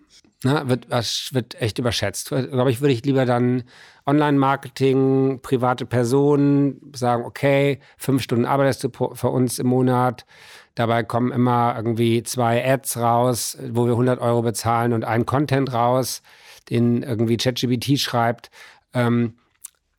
Ne, 0.44 0.62
wird, 0.66 0.90
wird 0.90 1.60
echt 1.60 1.78
überschätzt. 1.78 2.30
Glaube 2.30 2.70
ich, 2.70 2.80
würde 2.80 2.92
ich 2.92 3.04
lieber 3.04 3.26
dann 3.26 3.62
Online-Marketing, 4.06 5.38
private 5.40 5.86
Personen 5.86 6.92
sagen, 6.96 7.24
okay, 7.24 7.78
fünf 7.96 8.22
Stunden 8.22 8.44
arbeitest 8.44 8.82
du 8.82 8.90
für 9.14 9.28
uns 9.28 9.60
im 9.60 9.68
Monat. 9.68 10.26
Dabei 10.74 11.04
kommen 11.04 11.30
immer 11.30 11.74
irgendwie 11.76 12.24
zwei 12.24 12.64
Ads 12.64 12.96
raus, 12.96 13.56
wo 13.70 13.86
wir 13.86 13.92
100 13.92 14.20
Euro 14.20 14.42
bezahlen 14.42 14.92
und 14.92 15.04
einen 15.04 15.26
Content 15.26 15.72
raus, 15.72 16.22
den 16.70 17.04
irgendwie 17.04 17.36
ChatGPT 17.36 18.00
schreibt. 18.00 18.50
Ähm, 18.94 19.34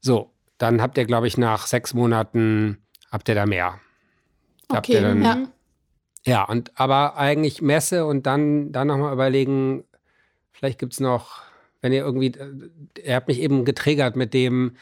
so, 0.01 0.31
dann 0.57 0.81
habt 0.81 0.97
ihr, 0.97 1.05
glaube 1.05 1.27
ich, 1.27 1.37
nach 1.37 1.67
sechs 1.67 1.93
Monaten 1.93 2.79
habt 3.11 3.29
ihr 3.29 3.35
da 3.35 3.45
mehr. 3.45 3.79
Okay, 4.67 4.75
habt 4.75 4.89
ihr 4.89 5.01
dann, 5.01 5.23
ja. 5.23 5.37
Ja, 6.25 6.43
und 6.45 6.71
aber 6.75 7.17
eigentlich 7.17 7.61
Messe 7.61 8.05
und 8.05 8.25
dann, 8.25 8.71
dann 8.71 8.87
nochmal 8.87 9.13
überlegen, 9.13 9.83
Vielleicht 10.63 10.79
gibt 10.79 10.93
es 10.93 11.01
noch, 11.01 11.41
wenn 11.81 11.91
ihr 11.91 12.05
irgendwie, 12.05 12.27
äh, 12.27 12.69
ihr 13.03 13.15
habt 13.15 13.27
mich 13.27 13.41
eben 13.41 13.65
getriggert 13.65 14.15
mit 14.15 14.33
dem 14.33 14.77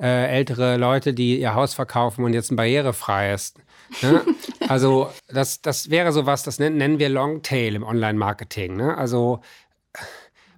äh, 0.00 0.28
ältere 0.28 0.76
Leute, 0.76 1.12
die 1.12 1.40
ihr 1.40 1.56
Haus 1.56 1.74
verkaufen 1.74 2.24
und 2.24 2.34
jetzt 2.34 2.52
ein 2.52 2.56
barrierefrei 2.56 3.34
ist. 3.34 3.58
Ne? 4.00 4.24
also 4.68 5.10
das, 5.26 5.60
das 5.60 5.90
wäre 5.90 6.12
sowas, 6.12 6.44
das 6.44 6.60
nennen, 6.60 6.76
nennen 6.76 7.00
wir 7.00 7.08
Longtail 7.08 7.74
im 7.74 7.82
Online-Marketing. 7.82 8.76
Ne? 8.76 8.96
Also 8.96 9.40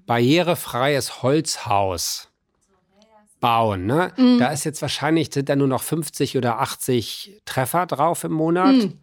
barrierefreies 0.04 1.22
Holzhaus 1.22 2.28
bauen. 3.40 3.86
Ne? 3.86 4.12
Mhm. 4.18 4.38
Da 4.38 4.48
ist 4.48 4.64
jetzt 4.64 4.82
wahrscheinlich, 4.82 5.32
sind 5.32 5.48
da 5.48 5.56
nur 5.56 5.68
noch 5.68 5.82
50 5.82 6.36
oder 6.36 6.60
80 6.60 7.40
Treffer 7.46 7.86
drauf 7.86 8.24
im 8.24 8.32
Monat. 8.32 8.74
Mhm. 8.74 8.98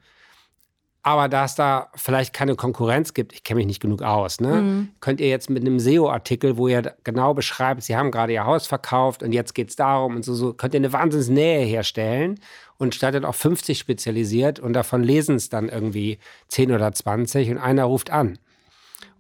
Aber 1.06 1.28
da 1.28 1.44
es 1.44 1.56
da 1.56 1.90
vielleicht 1.96 2.34
keine 2.34 2.56
Konkurrenz 2.56 3.14
gibt, 3.14 3.34
ich 3.34 3.44
kenne 3.44 3.58
mich 3.58 3.68
nicht 3.68 3.82
genug 3.82 4.02
aus, 4.02 4.40
ne? 4.40 4.62
Mhm. 4.62 4.90
könnt 5.02 5.20
ihr 5.20 5.28
jetzt 5.28 5.50
mit 5.50 5.62
einem 5.62 5.78
SEO-Artikel, 5.78 6.56
wo 6.56 6.70
ihr 6.70 6.96
genau 7.04 7.34
beschreibt, 7.34 7.84
Sie 7.84 7.98
haben 7.98 8.10
gerade 8.10 8.32
Ihr 8.32 8.46
Haus 8.46 8.68
verkauft 8.68 9.22
und 9.22 9.34
jetzt 9.34 9.54
geht 9.54 9.70
es 9.70 9.76
darum 9.76 10.16
und 10.16 10.24
so, 10.24 10.34
so, 10.34 10.54
könnt 10.54 10.74
ihr 10.74 10.80
eine 10.80 10.94
Wahnsinnsnähe 10.94 11.66
herstellen 11.66 12.40
und 12.78 12.96
startet 12.96 13.26
auf 13.26 13.36
50 13.36 13.78
spezialisiert 13.78 14.62
und 14.62 14.72
davon 14.72 15.04
lesen 15.04 15.36
es 15.36 15.50
dann 15.50 15.68
irgendwie 15.68 16.20
10 16.48 16.72
oder 16.72 16.94
20 16.94 17.52
und 17.52 17.58
einer 17.58 17.84
ruft 17.84 18.10
an. 18.10 18.40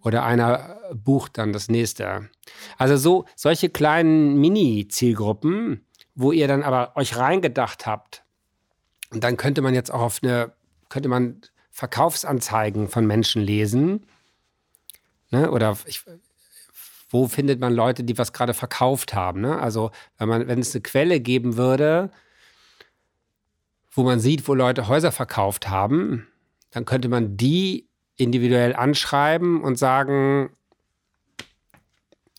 Oder 0.03 0.23
einer 0.23 0.77
bucht 0.93 1.37
dann 1.37 1.53
das 1.53 1.69
nächste. 1.69 2.29
Also 2.77 2.97
so 2.97 3.25
solche 3.35 3.69
kleinen 3.69 4.35
Mini-Zielgruppen, 4.35 5.85
wo 6.15 6.31
ihr 6.31 6.47
dann 6.47 6.63
aber 6.63 6.95
euch 6.95 7.17
reingedacht 7.17 7.85
habt. 7.85 8.23
Und 9.11 9.23
dann 9.23 9.37
könnte 9.37 9.61
man 9.61 9.73
jetzt 9.73 9.93
auch 9.93 10.01
auf 10.01 10.19
eine, 10.21 10.53
könnte 10.89 11.07
man 11.07 11.41
Verkaufsanzeigen 11.73 12.87
von 12.87 13.07
Menschen 13.07 13.41
lesen. 13.41 14.05
Ne? 15.31 15.49
Oder 15.49 15.75
ich, 15.85 16.03
wo 17.09 17.27
findet 17.27 17.59
man 17.59 17.73
Leute, 17.73 18.03
die 18.03 18.15
was 18.19 18.31
gerade 18.31 18.53
verkauft 18.53 19.15
haben? 19.15 19.41
Ne? 19.41 19.59
Also, 19.59 19.89
wenn, 20.19 20.29
man, 20.29 20.47
wenn 20.47 20.59
es 20.59 20.75
eine 20.75 20.83
Quelle 20.83 21.19
geben 21.19 21.57
würde, 21.57 22.11
wo 23.91 24.03
man 24.03 24.19
sieht, 24.19 24.47
wo 24.47 24.53
Leute 24.53 24.87
Häuser 24.87 25.11
verkauft 25.11 25.67
haben, 25.67 26.27
dann 26.69 26.85
könnte 26.85 27.09
man 27.09 27.37
die 27.37 27.89
individuell 28.17 28.75
anschreiben 28.75 29.63
und 29.63 29.79
sagen, 29.79 30.55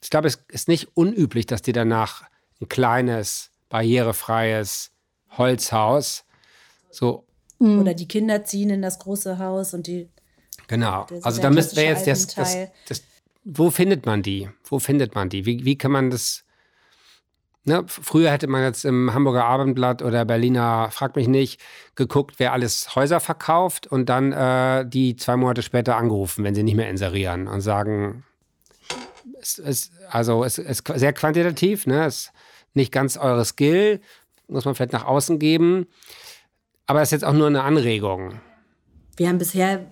ich 0.00 0.10
glaube, 0.10 0.28
es 0.28 0.44
ist 0.46 0.68
nicht 0.68 0.96
unüblich, 0.96 1.46
dass 1.46 1.60
die 1.60 1.72
danach 1.72 2.22
ein 2.60 2.68
kleines, 2.68 3.50
barrierefreies 3.68 4.92
Holzhaus 5.30 6.24
so 6.90 7.26
Mhm. 7.64 7.80
Oder 7.80 7.94
die 7.94 8.06
Kinder 8.06 8.44
ziehen 8.44 8.68
in 8.68 8.82
das 8.82 8.98
große 8.98 9.38
Haus 9.38 9.72
und 9.72 9.86
die. 9.86 10.10
Genau. 10.66 11.06
Also 11.22 11.40
da 11.40 11.50
müsste 11.50 11.76
wir 11.76 11.84
jetzt 11.84 12.06
das, 12.06 12.26
das, 12.26 12.56
das, 12.86 13.02
Wo 13.44 13.70
findet 13.70 14.04
man 14.06 14.22
die? 14.22 14.50
Wo 14.64 14.78
findet 14.78 15.14
man 15.14 15.30
die? 15.30 15.46
Wie, 15.46 15.64
wie 15.64 15.78
kann 15.78 15.90
man 15.90 16.10
das. 16.10 16.44
Ne, 17.66 17.82
früher 17.86 18.30
hätte 18.30 18.46
man 18.46 18.62
jetzt 18.62 18.84
im 18.84 19.14
Hamburger 19.14 19.46
Abendblatt 19.46 20.02
oder 20.02 20.26
Berliner, 20.26 20.90
frag 20.90 21.16
mich 21.16 21.28
nicht, 21.28 21.62
geguckt, 21.94 22.34
wer 22.36 22.52
alles 22.52 22.94
Häuser 22.94 23.20
verkauft 23.20 23.86
und 23.86 24.10
dann 24.10 24.32
äh, 24.32 24.86
die 24.86 25.16
zwei 25.16 25.36
Monate 25.36 25.62
später 25.62 25.96
angerufen, 25.96 26.44
wenn 26.44 26.54
sie 26.54 26.62
nicht 26.62 26.74
mehr 26.74 26.90
inserieren 26.90 27.48
und 27.48 27.62
sagen, 27.62 28.24
es 29.40 29.58
ist, 29.58 29.92
also 30.10 30.44
es 30.44 30.58
ist 30.58 30.86
sehr 30.94 31.14
quantitativ, 31.14 31.86
ne? 31.86 32.04
Es 32.04 32.16
ist 32.16 32.32
nicht 32.74 32.92
ganz 32.92 33.16
eure 33.16 33.46
Skill, 33.46 34.02
muss 34.46 34.66
man 34.66 34.74
vielleicht 34.74 34.92
nach 34.92 35.06
außen 35.06 35.38
geben. 35.38 35.86
Aber 36.86 37.00
es 37.00 37.08
ist 37.08 37.12
jetzt 37.12 37.24
auch 37.24 37.32
nur 37.32 37.46
eine 37.46 37.62
Anregung. 37.62 38.40
Wir 39.16 39.28
haben 39.28 39.38
bisher, 39.38 39.86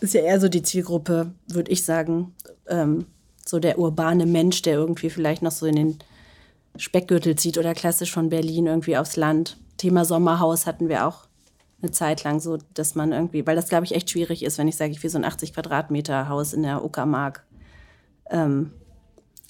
ist 0.00 0.14
ja 0.14 0.22
eher 0.22 0.40
so 0.40 0.48
die 0.48 0.62
Zielgruppe, 0.62 1.32
würde 1.46 1.70
ich 1.70 1.84
sagen, 1.84 2.34
ähm, 2.66 3.06
so 3.44 3.58
der 3.58 3.78
urbane 3.78 4.26
Mensch, 4.26 4.62
der 4.62 4.74
irgendwie 4.74 5.10
vielleicht 5.10 5.42
noch 5.42 5.52
so 5.52 5.66
in 5.66 5.76
den 5.76 5.98
Speckgürtel 6.76 7.36
zieht 7.36 7.58
oder 7.58 7.74
klassisch 7.74 8.12
von 8.12 8.28
Berlin 8.28 8.66
irgendwie 8.66 8.96
aufs 8.96 9.16
Land. 9.16 9.56
Thema 9.78 10.04
Sommerhaus 10.04 10.66
hatten 10.66 10.88
wir 10.88 11.06
auch 11.06 11.28
eine 11.80 11.92
Zeit 11.92 12.24
lang 12.24 12.40
so, 12.40 12.58
dass 12.74 12.94
man 12.94 13.12
irgendwie, 13.12 13.46
weil 13.46 13.56
das 13.56 13.68
glaube 13.68 13.84
ich 13.84 13.94
echt 13.94 14.10
schwierig 14.10 14.44
ist, 14.44 14.58
wenn 14.58 14.68
ich 14.68 14.76
sage, 14.76 14.92
ich 14.92 15.02
will 15.02 15.10
so 15.10 15.18
ein 15.18 15.24
80 15.24 15.54
Quadratmeter 15.54 16.28
Haus 16.28 16.52
in 16.52 16.62
der 16.62 16.84
Uckermark. 16.84 17.46
Ähm, 18.30 18.72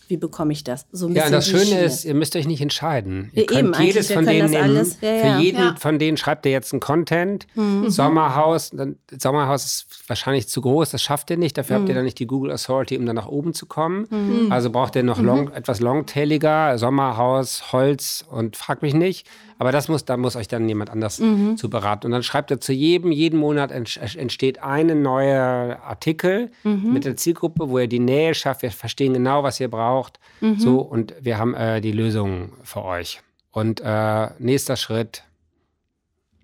wie 0.08 0.16
bekomme 0.16 0.52
ich 0.52 0.64
das? 0.64 0.86
So 0.92 1.08
ja, 1.08 1.26
und 1.26 1.32
das 1.32 1.48
Schöne 1.48 1.64
Schiene. 1.64 1.80
ist, 1.84 2.04
ihr 2.04 2.14
müsst 2.14 2.34
euch 2.36 2.46
nicht 2.46 2.60
entscheiden. 2.60 3.30
Ihr 3.32 3.42
ja, 3.42 3.46
könnt 3.46 3.76
eben, 3.76 3.84
jedes 3.84 4.12
von 4.12 4.26
denen 4.26 4.50
nehmen. 4.50 4.92
Ja, 5.00 5.10
ja. 5.10 5.36
Für 5.36 5.42
jeden 5.42 5.76
von 5.76 5.98
denen 5.98 6.16
schreibt 6.16 6.46
ihr 6.46 6.52
jetzt 6.52 6.72
einen 6.72 6.80
Content. 6.80 7.46
Mhm. 7.54 7.88
Sommerhaus, 7.90 8.70
dann, 8.70 8.96
Sommerhaus 9.16 9.64
ist 9.64 9.86
wahrscheinlich 10.08 10.48
zu 10.48 10.60
groß, 10.60 10.90
das 10.90 11.02
schafft 11.02 11.30
ihr 11.30 11.36
nicht. 11.36 11.58
Dafür 11.58 11.76
mhm. 11.76 11.80
habt 11.80 11.88
ihr 11.88 11.94
mhm. 11.94 11.98
dann 11.98 12.04
nicht 12.04 12.18
die 12.18 12.26
Google 12.26 12.52
Authority, 12.52 12.96
um 12.96 13.06
dann 13.06 13.16
nach 13.16 13.28
oben 13.28 13.54
zu 13.54 13.66
kommen. 13.66 14.06
Mhm. 14.10 14.50
Also 14.50 14.70
braucht 14.70 14.96
ihr 14.96 15.02
noch 15.02 15.20
long, 15.20 15.46
mhm. 15.46 15.52
etwas 15.52 15.80
longtailiger, 15.80 16.78
Sommerhaus, 16.78 17.72
Holz 17.72 18.24
und 18.30 18.56
frag 18.56 18.82
mich 18.82 18.94
nicht. 18.94 19.26
Aber 19.58 19.72
das 19.72 19.88
muss, 19.88 20.04
da 20.04 20.16
muss 20.16 20.36
euch 20.36 20.46
dann 20.46 20.68
jemand 20.68 20.90
anders 20.90 21.18
mhm. 21.18 21.56
zu 21.56 21.68
beraten. 21.68 22.06
Und 22.06 22.12
dann 22.12 22.22
schreibt 22.22 22.50
er 22.50 22.60
zu 22.60 22.72
jedem, 22.72 23.10
jeden 23.10 23.38
Monat 23.38 23.72
entsteht 23.72 24.62
eine 24.62 24.94
neue 24.94 25.82
Artikel 25.82 26.52
mhm. 26.62 26.92
mit 26.92 27.04
der 27.04 27.16
Zielgruppe, 27.16 27.68
wo 27.68 27.78
ihr 27.78 27.88
die 27.88 27.98
Nähe 27.98 28.34
schafft. 28.34 28.62
Wir 28.62 28.70
verstehen 28.70 29.14
genau, 29.14 29.42
was 29.42 29.58
ihr 29.58 29.68
braucht. 29.68 30.20
Mhm. 30.40 30.60
So, 30.60 30.80
und 30.80 31.14
wir 31.20 31.38
haben 31.38 31.54
äh, 31.54 31.80
die 31.80 31.92
Lösung 31.92 32.52
für 32.62 32.84
euch. 32.84 33.20
Und 33.50 33.80
äh, 33.84 34.28
nächster 34.38 34.76
Schritt, 34.76 35.24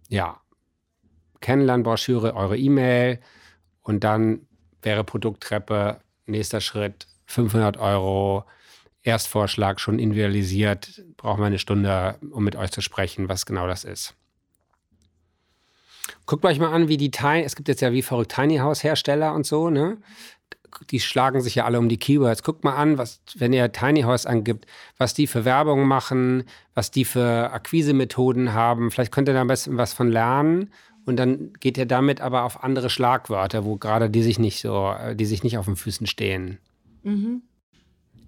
ja, 0.09 0.41
Kennenlernbroschüre, 1.41 2.35
eure 2.35 2.57
E-Mail 2.57 3.21
und 3.83 4.03
dann 4.03 4.41
wäre 4.83 5.05
Produkttreppe, 5.05 6.01
nächster 6.27 6.61
Schritt 6.61 7.07
500 7.27 7.77
Euro, 7.77 8.45
Erstvorschlag 9.05 9.81
schon 9.81 9.99
individualisiert, 9.99 11.03
brauchen 11.17 11.41
wir 11.41 11.47
eine 11.47 11.59
Stunde, 11.59 12.17
um 12.31 12.43
mit 12.43 12.57
euch 12.57 12.71
zu 12.73 12.81
sprechen, 12.81 13.29
was 13.29 13.47
genau 13.47 13.67
das 13.67 13.85
ist. 13.85 14.15
Guckt 16.27 16.45
euch 16.47 16.59
mal 16.59 16.73
an, 16.73 16.89
wie 16.89 16.97
die 16.97 17.11
Tiny, 17.11 17.43
es 17.43 17.55
gibt 17.55 17.69
jetzt 17.69 17.83
ja 17.83 17.93
wie 17.93 18.03
verrückt 18.03 18.35
Tiny 18.35 18.57
House 18.57 18.83
Hersteller 18.83 19.35
und 19.35 19.47
so, 19.47 19.71
ne? 19.71 19.99
Die 20.91 20.99
schlagen 20.99 21.41
sich 21.41 21.55
ja 21.55 21.67
alle 21.67 21.79
um 21.79 21.89
die 21.89 21.99
Keywords. 21.99 22.43
Guckt 22.43 22.65
mal 22.65 22.75
an, 22.75 22.99
was, 22.99 23.21
wenn 23.37 23.53
ihr 23.53 23.71
Tiny 23.71 24.03
House 24.03 24.27
angibt, 24.27 24.67
was 24.97 25.15
die 25.15 25.29
für 25.29 25.45
Werbung 25.45 25.87
machen, 25.87 26.45
was 26.75 26.91
die 26.91 27.05
für 27.05 27.53
Akquisemethoden 27.53 28.55
haben. 28.55 28.91
Vielleicht 28.91 29.13
könnt 29.13 29.29
ihr 29.29 29.35
da 29.35 29.43
ein 29.43 29.47
bisschen 29.47 29.77
was 29.77 29.93
von 29.93 30.11
lernen 30.11 30.73
und 31.05 31.17
dann 31.17 31.53
geht 31.61 31.79
ihr 31.79 31.87
damit 31.87 32.21
aber 32.21 32.43
auf 32.43 32.65
andere 32.65 32.91
Schlagwörter, 32.91 33.65
wo 33.65 33.77
gerade 33.77 34.11
die 34.11 34.23
sich 34.23 34.39
nicht 34.39 34.61
so, 34.61 34.95
die 35.13 35.27
sich 35.27 35.45
nicht 35.45 35.59
auf 35.59 35.67
den 35.67 35.77
Füßen 35.77 36.07
stehen. 36.07 36.59
Mhm. 37.03 37.43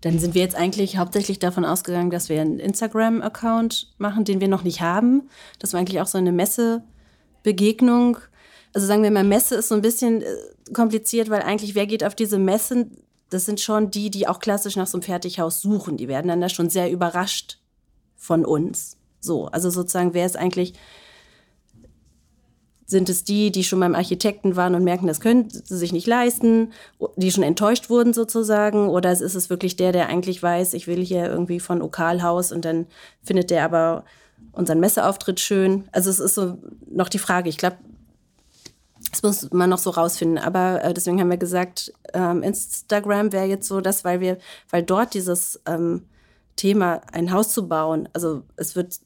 Dann 0.01 0.19
sind 0.19 0.35
wir 0.35 0.43
jetzt 0.43 0.55
eigentlich 0.55 0.99
hauptsächlich 0.99 1.39
davon 1.39 1.65
ausgegangen, 1.65 2.11
dass 2.11 2.29
wir 2.29 2.41
einen 2.41 2.59
Instagram-Account 2.59 3.95
machen, 3.99 4.25
den 4.25 4.41
wir 4.41 4.49
noch 4.49 4.63
nicht 4.63 4.81
haben. 4.81 5.29
Das 5.59 5.73
war 5.73 5.81
eigentlich 5.81 6.01
auch 6.01 6.07
so 6.07 6.19
eine 6.19 6.33
Messebegegnung. 6.33 8.19
Also 8.73 8.87
sagen 8.87 9.03
wir 9.03 9.11
mal, 9.11 9.25
Messe 9.25 9.57
ist 9.57 9.69
so 9.69 9.75
ein 9.75 9.83
bisschen 9.83 10.23
äh, 10.23 10.27
kompliziert, 10.73 11.31
weil 11.31 11.43
eigentlich 11.43 11.75
wer 11.75 11.87
geht 11.87 12.05
auf 12.05 12.15
diese 12.15 12.39
Messen? 12.39 12.99
Das 13.31 13.47
sind 13.47 13.61
schon 13.61 13.91
die, 13.91 14.11
die 14.11 14.29
auch 14.29 14.39
klassisch 14.39 14.77
nach 14.77 14.87
so 14.87 14.99
einem 14.99 15.03
Fertighaus 15.03 15.61
suchen. 15.61 15.97
Die 15.97 16.09
werden 16.09 16.29
dann 16.29 16.41
da 16.41 16.49
schon 16.49 16.71
sehr 16.71 16.91
überrascht 16.91 17.59
von 18.17 18.45
uns. 18.45 18.99
So, 19.21 19.47
also 19.47 19.71
sozusagen, 19.71 20.15
wer 20.15 20.27
ist 20.27 20.37
eigentlich 20.37 20.75
sind 22.87 23.09
es 23.09 23.24
die, 23.24 23.51
die 23.51 23.64
schon 23.64 23.80
beim 23.80 23.97
Architekten 23.97 24.55
waren 24.55 24.76
und 24.76 24.84
merken, 24.84 25.09
das 25.09 25.20
können 25.20 25.51
sie 25.51 25.76
sich 25.76 25.93
nicht 25.93 26.07
leisten, 26.07 26.72
die 27.16 27.32
schon 27.32 27.43
enttäuscht 27.43 27.91
wurden 27.91 28.14
sozusagen? 28.14 28.89
Oder 28.89 29.11
ist 29.11 29.20
es 29.20 29.51
wirklich 29.51 29.74
der, 29.76 29.91
der 29.91 30.09
eigentlich 30.09 30.41
weiß, 30.41 30.72
ich 30.74 30.87
will 30.87 31.05
hier 31.05 31.26
irgendwie 31.26 31.59
von 31.59 31.82
Okalhaus 31.82 32.53
und 32.53 32.64
dann 32.64 32.87
findet 33.24 33.51
der 33.51 33.64
aber 33.64 34.05
unseren 34.53 34.78
Messeauftritt 34.78 35.41
schön? 35.41 35.89
Also 35.91 36.11
es 36.11 36.20
ist 36.20 36.37
so 36.37 36.59
noch 36.89 37.09
die 37.09 37.18
Frage. 37.18 37.49
Ich 37.49 37.59
glaube, 37.59 37.76
das 39.11 39.22
muss 39.22 39.53
man 39.53 39.68
noch 39.68 39.78
so 39.78 39.91
rausfinden. 39.91 40.39
Aber 40.39 40.84
äh, 40.84 40.95
deswegen 40.95 41.20
haben 41.20 41.30
wir 41.30 41.39
gesagt, 41.39 41.93
ähm, 42.14 42.45
Instagram 42.45 43.32
wäre 43.32 43.47
jetzt 43.47 43.66
so 43.66 43.80
das, 43.80 44.05
weil 44.05 44.20
wir, 44.20 44.39
weil 44.70 44.84
dort 44.84 45.14
dieses 45.14 45.61
ähm, 45.66 46.07
Thema, 46.55 47.01
ein 47.12 47.32
Haus 47.32 47.49
zu 47.49 47.68
bauen, 47.68 48.09
also 48.12 48.43
es 48.57 48.76
wird 48.76 49.01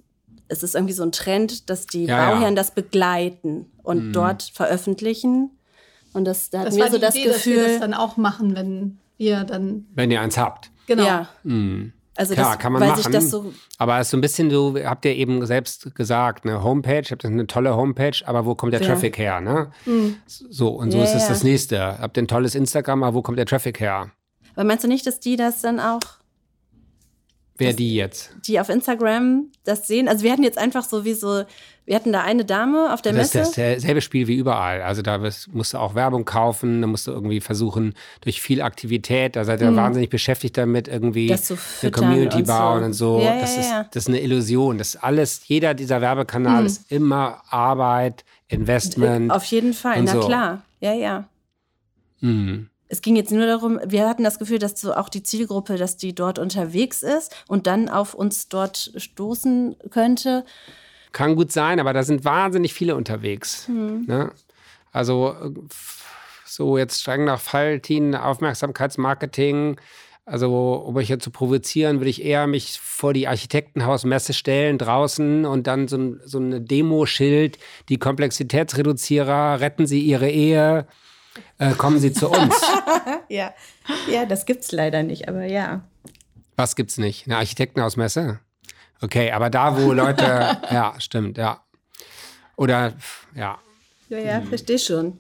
es 0.51 0.63
ist 0.63 0.75
irgendwie 0.75 0.95
so 0.95 1.05
ein 1.05 1.13
Trend, 1.13 1.71
dass 1.71 1.87
die 1.87 2.07
ja, 2.07 2.33
Bauherren 2.33 2.55
ja. 2.55 2.63
das 2.63 2.73
begleiten 2.73 3.70
und 3.83 4.09
mhm. 4.09 4.13
dort 4.13 4.43
veröffentlichen. 4.43 5.51
Und 6.13 6.25
das, 6.25 6.51
da 6.51 6.65
das 6.65 6.75
hatten 6.75 6.85
wir 6.85 6.91
so 6.91 6.99
das 6.99 7.15
Idee, 7.15 7.29
Gefühl. 7.29 7.57
Dass 7.57 7.65
wir 7.65 7.73
das 7.73 7.81
dann 7.81 7.95
auch 7.95 8.17
machen, 8.17 8.57
wenn 8.57 8.99
ihr 9.19 9.45
dann. 9.45 9.87
Wenn 9.95 10.11
ihr 10.11 10.21
eins 10.21 10.37
habt. 10.39 10.71
Genau. 10.87 11.05
Ja. 11.05 11.29
Mhm. 11.45 11.93
Also 12.17 12.35
Klar, 12.35 12.51
das, 12.51 12.59
kann 12.59 12.73
man 12.73 12.87
machen. 12.87 13.21
So 13.21 13.53
aber 13.79 13.99
es 13.99 14.09
ist 14.09 14.11
so 14.11 14.17
ein 14.17 14.21
bisschen, 14.21 14.51
du 14.51 14.77
habt 14.85 15.05
ja 15.05 15.13
eben 15.13 15.47
selbst 15.47 15.95
gesagt, 15.95 16.45
eine 16.45 16.63
Homepage, 16.63 17.03
habt 17.11 17.25
eine 17.25 17.47
tolle 17.47 17.75
Homepage, 17.75 18.19
aber 18.27 18.45
wo 18.45 18.55
kommt 18.55 18.75
der 18.75 18.83
ja. 18.83 18.89
Traffic 18.89 19.17
her? 19.17 19.41
Ne? 19.41 19.71
Mhm. 19.87 20.17
So, 20.27 20.69
und 20.69 20.91
so 20.91 20.99
ja, 20.99 21.05
ist 21.05 21.15
es 21.15 21.29
das 21.29 21.45
nächste. 21.45 21.99
Habt 21.99 22.19
ihr 22.19 22.25
ein 22.25 22.29
tolles 22.29 22.55
Instagram, 22.55 23.05
aber 23.05 23.15
wo 23.15 23.23
kommt 23.23 23.39
der 23.39 23.47
Traffic 23.47 23.81
her? 23.81 24.11
Aber 24.55 24.65
meinst 24.65 24.85
du 24.85 24.89
nicht, 24.89 25.07
dass 25.07 25.21
die 25.21 25.37
das 25.37 25.63
dann 25.63 25.81
auch 25.81 26.01
Wer 27.61 27.73
die 27.75 27.95
jetzt? 27.95 28.35
Die 28.47 28.59
auf 28.59 28.69
Instagram 28.69 29.51
das 29.65 29.87
sehen. 29.87 30.09
Also 30.09 30.25
wir 30.25 30.33
hatten 30.33 30.43
jetzt 30.43 30.59
einfach 30.59 30.85
so 30.85 31.05
wie 31.05 31.13
so, 31.15 31.45
wir 31.85 31.95
hatten 31.95 32.13
da 32.13 32.23
eine 32.23 32.45
Dame 32.45 32.93
auf 32.93 33.03
der 33.03 33.13
das 33.13 33.35
Messe. 33.35 33.39
Das 33.39 33.49
ist 33.49 33.59
dasselbe 33.59 34.01
Spiel 34.01 34.27
wie 34.29 34.37
überall. 34.37 34.81
Also 34.83 35.03
da 35.03 35.19
musst 35.19 35.75
du 35.75 35.79
auch 35.79 35.95
Werbung 35.95 36.25
kaufen, 36.25 36.81
da 36.81 36.87
musst 36.87 37.07
du 37.07 37.11
irgendwie 37.11 37.41
versuchen, 37.41 37.95
durch 38.23 38.41
viel 38.41 38.63
Aktivität, 38.63 39.37
da 39.37 39.45
seid 39.45 39.61
ihr 39.61 39.71
mhm. 39.71 39.77
wahnsinnig 39.77 40.09
beschäftigt 40.09 40.57
damit, 40.57 40.89
irgendwie 40.89 41.31
eine 41.83 41.91
Community 41.91 42.39
und 42.39 42.47
bauen 42.47 42.81
so. 42.81 43.17
und 43.17 43.21
so. 43.21 43.21
Ja, 43.21 43.39
das, 43.39 43.57
ja, 43.57 43.61
ist, 43.61 43.95
das 43.95 44.05
ist 44.05 44.09
eine 44.09 44.21
Illusion. 44.21 44.79
Das 44.79 44.95
ist 44.95 45.05
alles, 45.05 45.43
jeder 45.47 45.75
dieser 45.75 46.01
Werbekanal 46.01 46.61
mhm. 46.61 46.67
ist 46.67 46.91
immer 46.91 47.43
Arbeit, 47.51 48.25
Investment. 48.49 49.31
Auf 49.31 49.45
jeden 49.45 49.75
Fall, 49.75 50.03
na 50.03 50.13
so. 50.13 50.21
klar. 50.21 50.63
Ja, 50.81 50.95
ja. 50.95 51.29
Mhm. 52.21 52.70
Es 52.93 53.03
ging 53.03 53.15
jetzt 53.15 53.31
nur 53.31 53.47
darum, 53.47 53.79
wir 53.87 54.09
hatten 54.09 54.25
das 54.25 54.41
Gefühl, 54.41 54.59
dass 54.59 54.81
so 54.81 54.93
auch 54.93 55.09
die 55.09 55.23
Zielgruppe, 55.23 55.77
dass 55.77 55.97
die 55.97 56.13
dort 56.13 56.41
unterwegs 56.41 57.05
ist 57.05 57.33
und 57.47 57.69
dann 57.69 57.89
auf 57.89 58.15
uns 58.15 58.49
dort 58.49 58.93
stoßen 58.97 59.77
könnte. 59.91 60.45
Kann 61.13 61.37
gut 61.37 61.53
sein, 61.53 61.79
aber 61.79 61.93
da 61.93 62.03
sind 62.03 62.25
wahnsinnig 62.25 62.75
viele 62.75 62.97
unterwegs. 62.97 63.69
Mhm. 63.69 64.07
Ne? 64.09 64.33
Also 64.91 65.37
so 66.45 66.79
jetzt 66.79 67.01
streng 67.01 67.25
nach 67.25 67.41
Falltin, 67.41 68.17
Aufmerksamkeitsmarketing. 68.17 69.81
Also, 70.27 70.85
um 70.87 70.97
euch 70.97 71.09
jetzt 71.09 71.25
zu 71.25 71.31
provozieren, 71.31 71.99
würde 71.99 72.11
ich 72.11 72.25
eher 72.25 72.47
mich 72.47 72.79
vor 72.81 73.13
die 73.13 73.27
Architektenhausmesse 73.27 74.33
stellen 74.33 74.79
draußen 74.79 75.45
und 75.45 75.67
dann 75.67 75.89
so, 75.89 76.17
so 76.25 76.39
eine 76.39 76.61
Demoschild, 76.61 77.59
die 77.89 77.99
Komplexitätsreduzierer, 77.99 79.61
retten 79.61 79.87
Sie 79.87 80.01
Ihre 80.01 80.31
Ehe, 80.31 80.87
äh, 81.59 81.73
kommen 81.73 81.99
Sie 81.99 82.13
zu 82.13 82.29
uns. 82.31 82.55
ja. 83.29 83.53
ja, 84.11 84.27
das 84.27 84.45
es 84.47 84.73
leider 84.73 85.03
nicht, 85.03 85.29
aber 85.29 85.45
ja. 85.45 85.83
Was 86.57 86.77
gibt's 86.77 86.99
nicht? 86.99 87.27
Eine 87.27 87.39
Architektenhausmesse? 87.39 88.41
Okay, 89.01 89.31
aber 89.33 89.51
da, 89.51 89.81
wo 89.81 89.93
Leute, 89.93 90.25
ja, 90.71 90.95
stimmt, 90.99 91.39
ja. 91.39 91.65
Oder, 92.57 92.95
ja. 93.35 93.59
Ja, 94.09 94.19
ja, 94.19 94.41
verstehe 94.43 94.79
schon. 94.79 95.19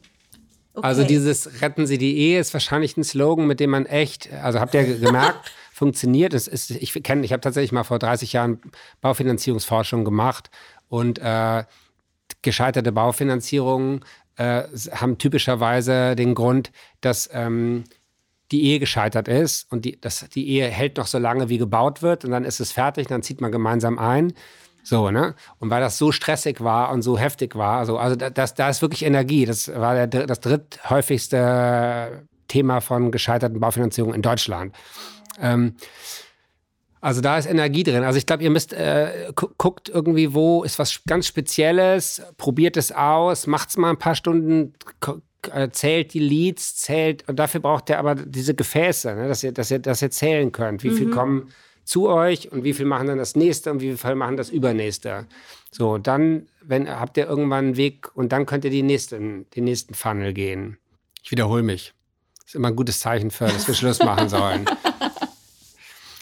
Okay. 0.74 0.86
Also 0.86 1.04
dieses 1.04 1.62
Retten 1.62 1.86
Sie 1.86 1.98
die 1.98 2.16
Ehe 2.16 2.38
ist 2.38 2.52
wahrscheinlich 2.52 2.96
ein 2.96 3.04
Slogan, 3.04 3.46
mit 3.46 3.60
dem 3.60 3.70
man 3.70 3.86
echt, 3.86 4.32
also 4.32 4.60
habt 4.60 4.74
ihr 4.74 4.98
gemerkt, 4.98 5.52
funktioniert. 5.72 6.34
Es 6.34 6.46
ist, 6.46 6.70
ich 6.70 7.02
kenne, 7.02 7.24
ich 7.24 7.32
habe 7.32 7.40
tatsächlich 7.40 7.72
mal 7.72 7.84
vor 7.84 7.98
30 7.98 8.32
Jahren 8.32 8.60
Baufinanzierungsforschung 9.00 10.04
gemacht 10.04 10.50
und 10.88 11.18
äh, 11.18 11.64
gescheiterte 12.42 12.92
Baufinanzierungen 12.92 14.04
äh, 14.40 14.64
haben 14.92 15.18
typischerweise 15.18 16.16
den 16.16 16.34
Grund, 16.34 16.72
dass 17.02 17.28
ähm, 17.32 17.84
die 18.50 18.64
Ehe 18.64 18.78
gescheitert 18.80 19.28
ist 19.28 19.70
und 19.70 19.84
die, 19.84 20.00
das, 20.00 20.26
die 20.30 20.48
Ehe 20.48 20.66
hält 20.66 20.96
noch 20.96 21.06
so 21.06 21.18
lange, 21.18 21.50
wie 21.50 21.58
gebaut 21.58 22.00
wird 22.00 22.24
und 22.24 22.30
dann 22.30 22.44
ist 22.44 22.58
es 22.58 22.72
fertig, 22.72 23.06
dann 23.06 23.22
zieht 23.22 23.42
man 23.42 23.52
gemeinsam 23.52 23.98
ein. 23.98 24.32
So, 24.82 25.10
ne? 25.10 25.34
Und 25.58 25.68
weil 25.68 25.82
das 25.82 25.98
so 25.98 26.10
stressig 26.10 26.62
war 26.62 26.90
und 26.90 27.02
so 27.02 27.18
heftig 27.18 27.54
war, 27.54 27.78
also, 27.78 27.98
also 27.98 28.16
das, 28.16 28.54
da 28.54 28.70
ist 28.70 28.80
wirklich 28.80 29.04
Energie. 29.04 29.44
Das 29.44 29.68
war 29.68 30.06
der, 30.06 30.26
das 30.26 30.40
dritthäufigste 30.40 32.26
Thema 32.48 32.80
von 32.80 33.12
gescheiterten 33.12 33.60
Baufinanzierungen 33.60 34.16
in 34.16 34.22
Deutschland. 34.22 34.74
Ähm, 35.38 35.76
also 37.00 37.20
da 37.20 37.38
ist 37.38 37.46
Energie 37.46 37.82
drin. 37.82 38.04
Also 38.04 38.18
ich 38.18 38.26
glaube, 38.26 38.42
ihr 38.42 38.50
müsst 38.50 38.72
äh, 38.72 39.32
guckt 39.34 39.88
irgendwie, 39.88 40.34
wo 40.34 40.62
ist 40.64 40.78
was 40.78 41.02
ganz 41.06 41.26
Spezielles, 41.26 42.22
probiert 42.36 42.76
es 42.76 42.92
aus, 42.92 43.46
macht 43.46 43.70
es 43.70 43.76
mal 43.76 43.90
ein 43.90 43.98
paar 43.98 44.14
Stunden, 44.14 44.74
äh, 45.50 45.70
zählt 45.70 46.12
die 46.12 46.18
Leads, 46.18 46.76
zählt 46.76 47.26
und 47.28 47.38
dafür 47.38 47.60
braucht 47.60 47.88
ihr 47.88 47.98
aber 47.98 48.14
diese 48.14 48.54
Gefäße, 48.54 49.14
ne, 49.14 49.28
dass 49.28 49.42
ihr, 49.42 49.52
dass 49.52 49.70
ihr, 49.70 49.78
dass 49.78 50.02
ihr 50.02 50.10
zählen 50.10 50.52
könnt. 50.52 50.82
Wie 50.82 50.90
mhm. 50.90 50.96
viel 50.96 51.10
kommen 51.10 51.48
zu 51.84 52.08
euch 52.08 52.52
und 52.52 52.64
wie 52.64 52.74
viel 52.74 52.86
machen 52.86 53.06
dann 53.06 53.18
das 53.18 53.34
nächste 53.34 53.70
und 53.70 53.80
wie 53.80 53.96
viel 53.96 54.14
machen 54.14 54.36
das 54.36 54.50
übernächste. 54.50 55.26
So, 55.70 55.96
dann, 55.96 56.48
wenn 56.62 56.88
habt 56.88 57.16
ihr 57.16 57.26
irgendwann 57.26 57.66
einen 57.66 57.76
Weg 57.76 58.14
und 58.14 58.32
dann 58.32 58.44
könnt 58.44 58.64
ihr 58.64 58.70
die 58.70 58.82
nächsten, 58.82 59.48
den 59.50 59.64
nächsten 59.64 59.94
Funnel 59.94 60.34
gehen. 60.34 60.76
Ich 61.22 61.30
wiederhole 61.30 61.62
mich. 61.62 61.94
Das 62.36 62.48
ist 62.48 62.54
immer 62.56 62.68
ein 62.68 62.76
gutes 62.76 63.00
Zeichen 63.00 63.30
für, 63.30 63.46
dass 63.46 63.66
wir 63.66 63.74
Schluss 63.74 64.00
machen 64.00 64.28
sollen. 64.28 64.66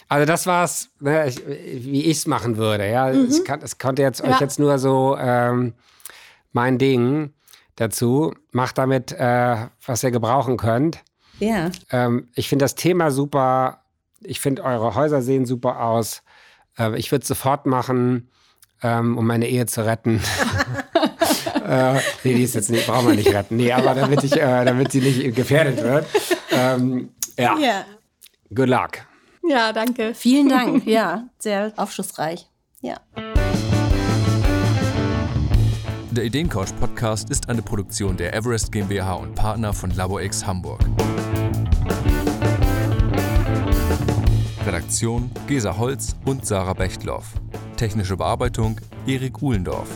Also 0.09 0.25
das 0.25 0.47
war's, 0.47 0.89
ne, 1.01 1.29
ich, 1.29 1.47
wie 1.47 2.05
ich 2.05 2.19
es 2.19 2.27
machen 2.27 2.57
würde. 2.57 2.89
Ja, 2.91 3.13
mhm. 3.13 3.29
ich, 3.31 3.45
kann, 3.45 3.61
ich 3.65 3.79
konnte 3.79 4.03
jetzt 4.03 4.21
ja. 4.21 4.31
euch 4.31 4.41
jetzt 4.41 4.59
nur 4.59 4.79
so 4.79 5.17
ähm, 5.19 5.75
mein 6.53 6.79
Ding 6.79 7.35
dazu. 7.77 8.35
Macht 8.53 8.79
damit, 8.79 9.13
äh, 9.13 9.57
was 9.85 10.03
ihr 10.03 10.11
gebrauchen 10.11 10.57
könnt. 10.57 10.99
Ja. 11.39 11.71
Ähm, 11.91 12.29
ich 12.35 12.49
finde 12.49 12.65
das 12.65 12.75
Thema 12.75 13.11
super. 13.11 13.83
Ich 14.21 14.41
finde 14.41 14.65
eure 14.65 14.95
Häuser 14.95 15.23
sehen 15.23 15.47
super 15.47 15.81
aus. 15.81 16.23
Äh, 16.79 16.99
ich 16.99 17.13
würde 17.13 17.23
es 17.23 17.29
sofort 17.29 17.67
machen, 17.67 18.31
ähm, 18.83 19.19
um 19.19 19.27
meine 19.27 19.47
Ehe 19.47 19.67
zu 19.67 19.85
retten. 19.85 20.21
äh, 21.69 21.95
nee, 22.25 22.35
die 22.35 22.43
ist 22.43 22.55
jetzt 22.55 22.71
nicht, 22.71 22.87
brauchen 22.87 23.09
wir 23.09 23.15
nicht 23.15 23.33
retten. 23.33 23.57
Nee, 23.57 23.73
aber 23.73 23.95
damit, 23.95 24.25
ich, 24.25 24.37
äh, 24.41 24.65
damit 24.65 24.91
sie 24.91 25.01
nicht 25.01 25.37
gefährdet 25.37 25.83
wird. 25.83 26.07
Ähm, 26.51 27.11
ja. 27.39 27.59
ja. 27.59 27.85
Good 28.55 28.69
luck. 28.69 28.91
Ja, 29.49 29.73
danke. 29.73 30.15
Vielen 30.15 30.49
Dank. 30.51 30.87
Ja, 30.87 31.29
sehr 31.39 31.73
aufschlussreich. 31.77 32.47
Ja. 32.81 32.97
Der 36.11 36.25
Ideencouch 36.25 36.75
Podcast 36.79 37.31
ist 37.31 37.49
eine 37.49 37.63
Produktion 37.63 38.17
der 38.17 38.35
Everest 38.35 38.73
GmbH 38.73 39.15
und 39.15 39.35
Partner 39.35 39.73
von 39.73 39.91
LaborX 39.95 40.47
Hamburg. 40.47 40.81
Redaktion 44.67 45.31
Gesa 45.47 45.77
Holz 45.79 46.15
und 46.27 46.45
Sarah 46.45 46.75
Bechtloff. 46.75 47.33
Technische 47.77 48.17
Bearbeitung 48.17 48.81
Erik 49.07 49.41
Uhlendorf. 49.41 49.89